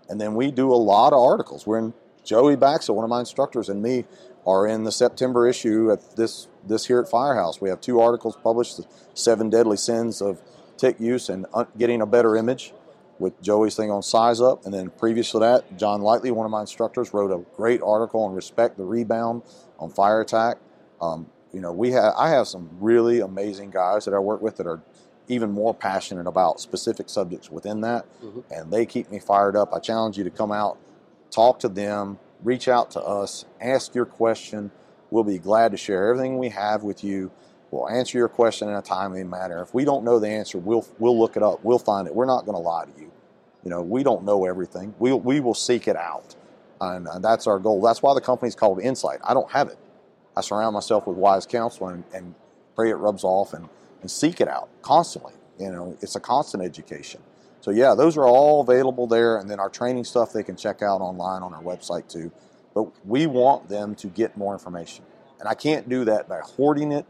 and 0.10 0.20
then 0.20 0.34
we 0.34 0.50
do 0.50 0.74
a 0.74 0.76
lot 0.76 1.14
of 1.14 1.20
articles. 1.20 1.68
We're 1.68 1.80
in 1.80 1.94
Joey 2.24 2.56
Baxa, 2.56 2.96
one 2.96 3.04
of 3.04 3.10
my 3.10 3.20
instructors, 3.20 3.70
and 3.70 3.82
me 3.84 4.06
are 4.48 4.66
in 4.66 4.84
the 4.84 4.92
September 4.92 5.48
issue 5.48 5.92
at 5.92 6.16
this 6.16 6.48
this 6.66 6.86
here 6.86 7.00
at 7.00 7.10
Firehouse. 7.10 7.60
We 7.60 7.70
have 7.70 7.82
two 7.82 8.00
articles 8.00 8.38
published: 8.42 8.78
the 8.78 8.86
seven 9.14 9.50
deadly 9.50 9.78
sins 9.78 10.22
of 10.22 10.42
TIC 10.78 11.00
use 11.00 11.30
and 11.30 11.46
getting 11.78 12.02
a 12.02 12.06
better 12.06 12.36
image 12.36 12.74
with 13.20 13.42
Joey's 13.42 13.76
thing 13.76 13.92
on 13.92 14.04
size 14.04 14.42
up. 14.42 14.66
And 14.66 14.74
then 14.74 14.90
previous 14.90 15.32
to 15.32 15.40
that, 15.40 15.78
John 15.78 16.02
Lightly, 16.02 16.32
one 16.32 16.46
of 16.46 16.52
my 16.52 16.62
instructors, 16.62 17.14
wrote 17.14 17.32
a 17.32 17.44
great 17.56 17.82
article 17.82 18.24
on 18.24 18.34
respect 18.34 18.78
the 18.78 18.84
rebound 18.84 19.44
on 19.80 19.90
fire 19.90 20.22
attack. 20.22 20.58
Um, 21.02 21.28
you 21.54 21.62
know, 21.62 21.72
we 21.72 21.92
have 21.92 22.14
I 22.18 22.30
have 22.30 22.48
some 22.48 22.70
really 22.80 23.22
amazing 23.22 23.72
guys 23.72 24.06
that 24.06 24.14
I 24.14 24.20
work 24.20 24.42
with 24.42 24.58
that 24.58 24.68
are 24.68 24.82
even 25.28 25.52
more 25.52 25.74
passionate 25.74 26.28
about 26.28 26.60
specific 26.60 27.10
subjects 27.10 27.50
within 27.50 27.82
that, 27.82 28.06
mm-hmm. 28.22 28.42
and 28.52 28.72
they 28.72 28.86
keep 28.86 29.10
me 29.10 29.20
fired 29.20 29.56
up. 29.56 29.74
I 29.74 29.80
challenge 29.80 30.18
you 30.18 30.24
to 30.24 30.30
come 30.30 30.52
out, 30.52 30.78
talk 31.32 31.60
to 31.60 31.70
them, 31.70 32.20
reach 32.44 32.68
out 32.68 32.92
to 32.92 33.02
us, 33.02 33.46
ask 33.62 33.96
your 33.96 34.06
question. 34.06 34.72
We'll 35.10 35.24
be 35.24 35.38
glad 35.38 35.72
to 35.72 35.78
share 35.78 36.10
everything 36.10 36.38
we 36.38 36.50
have 36.50 36.84
with 36.84 37.04
you. 37.04 37.32
We'll 37.76 37.90
answer 37.90 38.18
your 38.18 38.30
question 38.30 38.70
in 38.70 38.76
a 38.76 38.82
timely 38.82 39.26
manner. 39.26 39.62
If 39.62 39.74
we 39.74 39.84
don't 39.84 40.06
know 40.06 40.18
the 40.18 40.30
answer, 40.30 40.58
we'll 40.58 40.88
we'll 40.98 41.20
look 41.20 41.36
it 41.36 41.44
up. 41.44 41.60
We'll 41.62 41.78
find 41.78 42.08
it. 42.08 42.16
We're 42.16 42.26
not 42.26 42.46
going 42.46 42.56
to 42.56 42.62
lie 42.62 42.86
to 42.86 43.02
you. 43.02 43.12
You 43.66 43.70
know, 43.70 43.82
we 43.82 44.02
don't 44.02 44.24
know 44.24 44.46
everything. 44.46 44.96
We 44.98 45.12
we 45.12 45.42
will 45.42 45.54
seek 45.54 45.90
it 45.90 45.98
out, 45.98 46.38
and, 46.80 47.06
and 47.06 47.22
that's 47.22 47.48
our 47.48 47.60
goal. 47.60 47.82
That's 47.82 48.02
why 48.02 48.14
the 48.14 48.22
company's 48.22 48.56
called 48.56 48.80
Insight. 48.80 49.20
I 49.26 49.34
don't 49.34 49.52
have 49.52 49.68
it. 49.68 49.78
I 50.38 50.42
surround 50.42 50.74
myself 50.74 51.06
with 51.06 51.18
wise 51.18 51.46
counsel 51.46 51.90
and, 51.90 52.06
and 52.14 52.34
pray 52.78 52.92
it 52.92 52.96
rubs 52.96 53.26
off 53.26 53.54
and, 53.54 53.68
and 54.00 54.10
seek 54.10 54.40
it 54.40 54.48
out 54.48 54.70
constantly. 54.82 55.34
You 55.60 55.74
know, 55.74 55.98
it's 56.00 56.16
a 56.16 56.22
constant 56.22 56.64
education. 56.64 57.20
So 57.60 57.72
yeah, 57.72 57.94
those 57.94 58.16
are 58.16 58.26
all 58.26 58.62
available 58.62 59.06
there, 59.06 59.38
and 59.38 59.50
then 59.50 59.60
our 59.60 59.70
training 59.70 60.06
stuff 60.06 60.32
they 60.32 60.44
can 60.44 60.56
check 60.56 60.82
out 60.82 61.02
online 61.02 61.44
on 61.44 61.54
our 61.54 61.62
website 61.62 62.08
too. 62.08 62.32
But 62.74 63.06
we 63.06 63.28
want 63.28 63.68
them 63.68 63.96
to 63.96 64.08
get 64.08 64.38
more 64.38 64.54
information, 64.54 65.04
and 65.42 65.50
I 65.50 65.56
can't 65.56 65.90
do 65.90 66.06
that 66.06 66.30
by 66.30 66.40
hoarding 66.40 66.94
it 66.94 67.06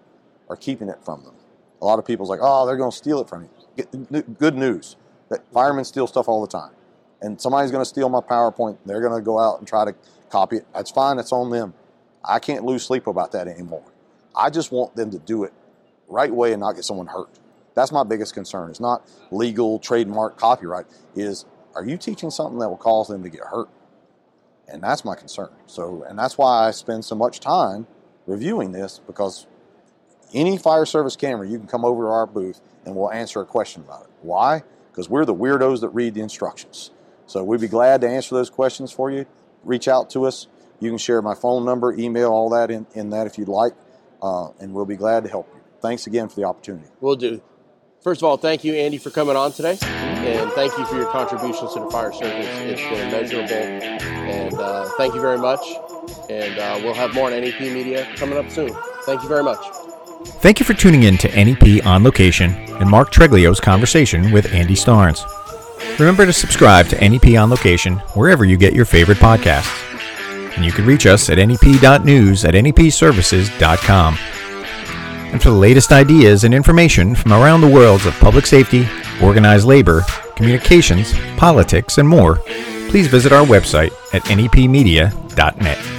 or 0.47 0.55
keeping 0.55 0.89
it 0.89 0.99
from 1.03 1.23
them. 1.23 1.33
A 1.81 1.85
lot 1.85 1.99
of 1.99 2.05
people's 2.05 2.29
like, 2.29 2.39
oh, 2.41 2.65
they're 2.65 2.77
going 2.77 2.91
to 2.91 2.97
steal 2.97 3.19
it 3.21 3.29
from 3.29 3.49
you. 3.77 4.25
Good 4.39 4.55
news 4.55 4.95
that 5.29 5.45
firemen 5.51 5.83
steal 5.83 6.07
stuff 6.07 6.27
all 6.27 6.41
the 6.41 6.47
time, 6.47 6.71
and 7.21 7.39
somebody's 7.41 7.71
going 7.71 7.81
to 7.81 7.89
steal 7.89 8.09
my 8.09 8.19
PowerPoint. 8.19 8.77
They're 8.85 9.01
going 9.01 9.19
to 9.19 9.23
go 9.23 9.39
out 9.39 9.59
and 9.59 9.67
try 9.67 9.85
to 9.85 9.95
copy 10.29 10.57
it. 10.57 10.67
That's 10.73 10.91
fine. 10.91 11.17
That's 11.17 11.31
on 11.31 11.49
them. 11.49 11.73
I 12.23 12.39
can't 12.39 12.63
lose 12.63 12.83
sleep 12.83 13.07
about 13.07 13.31
that 13.33 13.47
anymore. 13.47 13.83
I 14.35 14.49
just 14.49 14.71
want 14.71 14.95
them 14.95 15.11
to 15.11 15.19
do 15.19 15.43
it 15.43 15.53
right 16.07 16.31
way 16.31 16.53
and 16.53 16.61
not 16.61 16.73
get 16.73 16.85
someone 16.85 17.07
hurt. 17.07 17.29
That's 17.73 17.91
my 17.91 18.03
biggest 18.03 18.33
concern. 18.33 18.69
It's 18.69 18.79
not 18.79 19.07
legal, 19.31 19.79
trademark, 19.79 20.37
copyright. 20.37 20.85
Is 21.15 21.45
are 21.75 21.85
you 21.85 21.97
teaching 21.97 22.31
something 22.31 22.59
that 22.59 22.69
will 22.69 22.77
cause 22.77 23.07
them 23.07 23.23
to 23.23 23.29
get 23.29 23.41
hurt? 23.41 23.67
And 24.67 24.81
that's 24.81 25.03
my 25.03 25.15
concern. 25.15 25.49
So, 25.67 26.03
and 26.07 26.17
that's 26.17 26.37
why 26.37 26.67
I 26.67 26.71
spend 26.71 27.05
so 27.05 27.15
much 27.15 27.39
time 27.39 27.85
reviewing 28.25 28.71
this 28.71 28.99
because 29.05 29.45
any 30.35 30.57
fire 30.57 30.85
service 30.85 31.15
camera, 31.15 31.47
you 31.47 31.57
can 31.57 31.67
come 31.67 31.85
over 31.85 32.03
to 32.03 32.09
our 32.09 32.27
booth 32.27 32.61
and 32.85 32.95
we'll 32.95 33.11
answer 33.11 33.41
a 33.41 33.45
question 33.45 33.81
about 33.81 34.03
it. 34.03 34.09
Why? 34.21 34.63
Because 34.91 35.09
we're 35.09 35.25
the 35.25 35.33
weirdos 35.33 35.81
that 35.81 35.89
read 35.89 36.13
the 36.13 36.21
instructions. 36.21 36.91
So 37.25 37.43
we'd 37.43 37.61
be 37.61 37.67
glad 37.67 38.01
to 38.01 38.09
answer 38.09 38.35
those 38.35 38.49
questions 38.49 38.91
for 38.91 39.09
you. 39.09 39.25
Reach 39.63 39.87
out 39.87 40.09
to 40.11 40.25
us. 40.25 40.47
You 40.79 40.89
can 40.91 40.97
share 40.97 41.21
my 41.21 41.33
phone 41.33 41.65
number, 41.65 41.93
email, 41.93 42.31
all 42.31 42.49
that 42.49 42.69
in, 42.69 42.85
in 42.93 43.09
that 43.11 43.27
if 43.27 43.37
you'd 43.37 43.47
like, 43.47 43.73
uh, 44.21 44.49
and 44.59 44.73
we'll 44.73 44.85
be 44.85 44.97
glad 44.97 45.23
to 45.23 45.29
help 45.29 45.49
you. 45.53 45.61
Thanks 45.81 46.05
again 46.05 46.27
for 46.27 46.35
the 46.35 46.43
opportunity. 46.43 46.87
We'll 46.99 47.15
do. 47.15 47.41
First 48.01 48.21
of 48.21 48.25
all, 48.25 48.37
thank 48.37 48.63
you, 48.63 48.75
Andy, 48.75 48.99
for 48.99 49.09
coming 49.09 49.35
on 49.35 49.51
today, 49.51 49.79
and 49.81 50.51
thank 50.51 50.77
you 50.77 50.85
for 50.85 50.95
your 50.95 51.07
contributions 51.11 51.73
to 51.73 51.79
the 51.79 51.89
fire 51.89 52.11
service. 52.11 52.45
It's 52.47 52.81
been 52.81 53.07
immeasurable, 53.07 53.51
and 53.51 54.53
uh, 54.53 54.89
thank 54.97 55.15
you 55.15 55.21
very 55.21 55.39
much. 55.39 55.61
And 56.29 56.59
uh, 56.59 56.79
we'll 56.83 56.93
have 56.93 57.15
more 57.15 57.31
on 57.31 57.41
NEP 57.41 57.61
Media 57.61 58.07
coming 58.15 58.37
up 58.37 58.51
soon. 58.51 58.75
Thank 59.05 59.23
you 59.23 59.27
very 59.29 59.43
much. 59.43 59.94
Thank 60.25 60.59
you 60.59 60.65
for 60.65 60.73
tuning 60.73 61.03
in 61.03 61.17
to 61.19 61.27
NEP 61.29 61.85
On 61.85 62.03
Location 62.03 62.51
and 62.53 62.89
Mark 62.89 63.11
Treglio's 63.11 63.59
conversation 63.59 64.31
with 64.31 64.53
Andy 64.53 64.75
Starnes. 64.75 65.23
Remember 65.99 66.25
to 66.25 66.33
subscribe 66.33 66.87
to 66.87 67.09
NEP 67.09 67.37
On 67.37 67.49
Location 67.49 67.97
wherever 68.13 68.45
you 68.45 68.57
get 68.57 68.73
your 68.73 68.85
favorite 68.85 69.17
podcasts. 69.17 69.81
And 70.55 70.63
you 70.63 70.71
can 70.71 70.85
reach 70.85 71.05
us 71.05 71.29
at 71.29 71.37
nep.news 71.37 72.45
at 72.45 72.53
nepservices.com 72.53 74.17
and 75.35 75.43
for 75.43 75.49
the 75.49 75.55
latest 75.55 75.91
ideas 75.91 76.45
and 76.45 76.53
information 76.53 77.13
from 77.13 77.33
around 77.33 77.59
the 77.59 77.67
worlds 77.67 78.05
of 78.05 78.13
public 78.19 78.45
safety, 78.45 78.87
organized 79.21 79.65
labor, 79.65 80.05
communications, 80.35 81.13
politics, 81.35 81.97
and 81.97 82.07
more, 82.07 82.37
please 82.87 83.07
visit 83.07 83.33
our 83.33 83.45
website 83.45 83.91
at 84.13 84.21
nepmedia.net. 84.23 85.94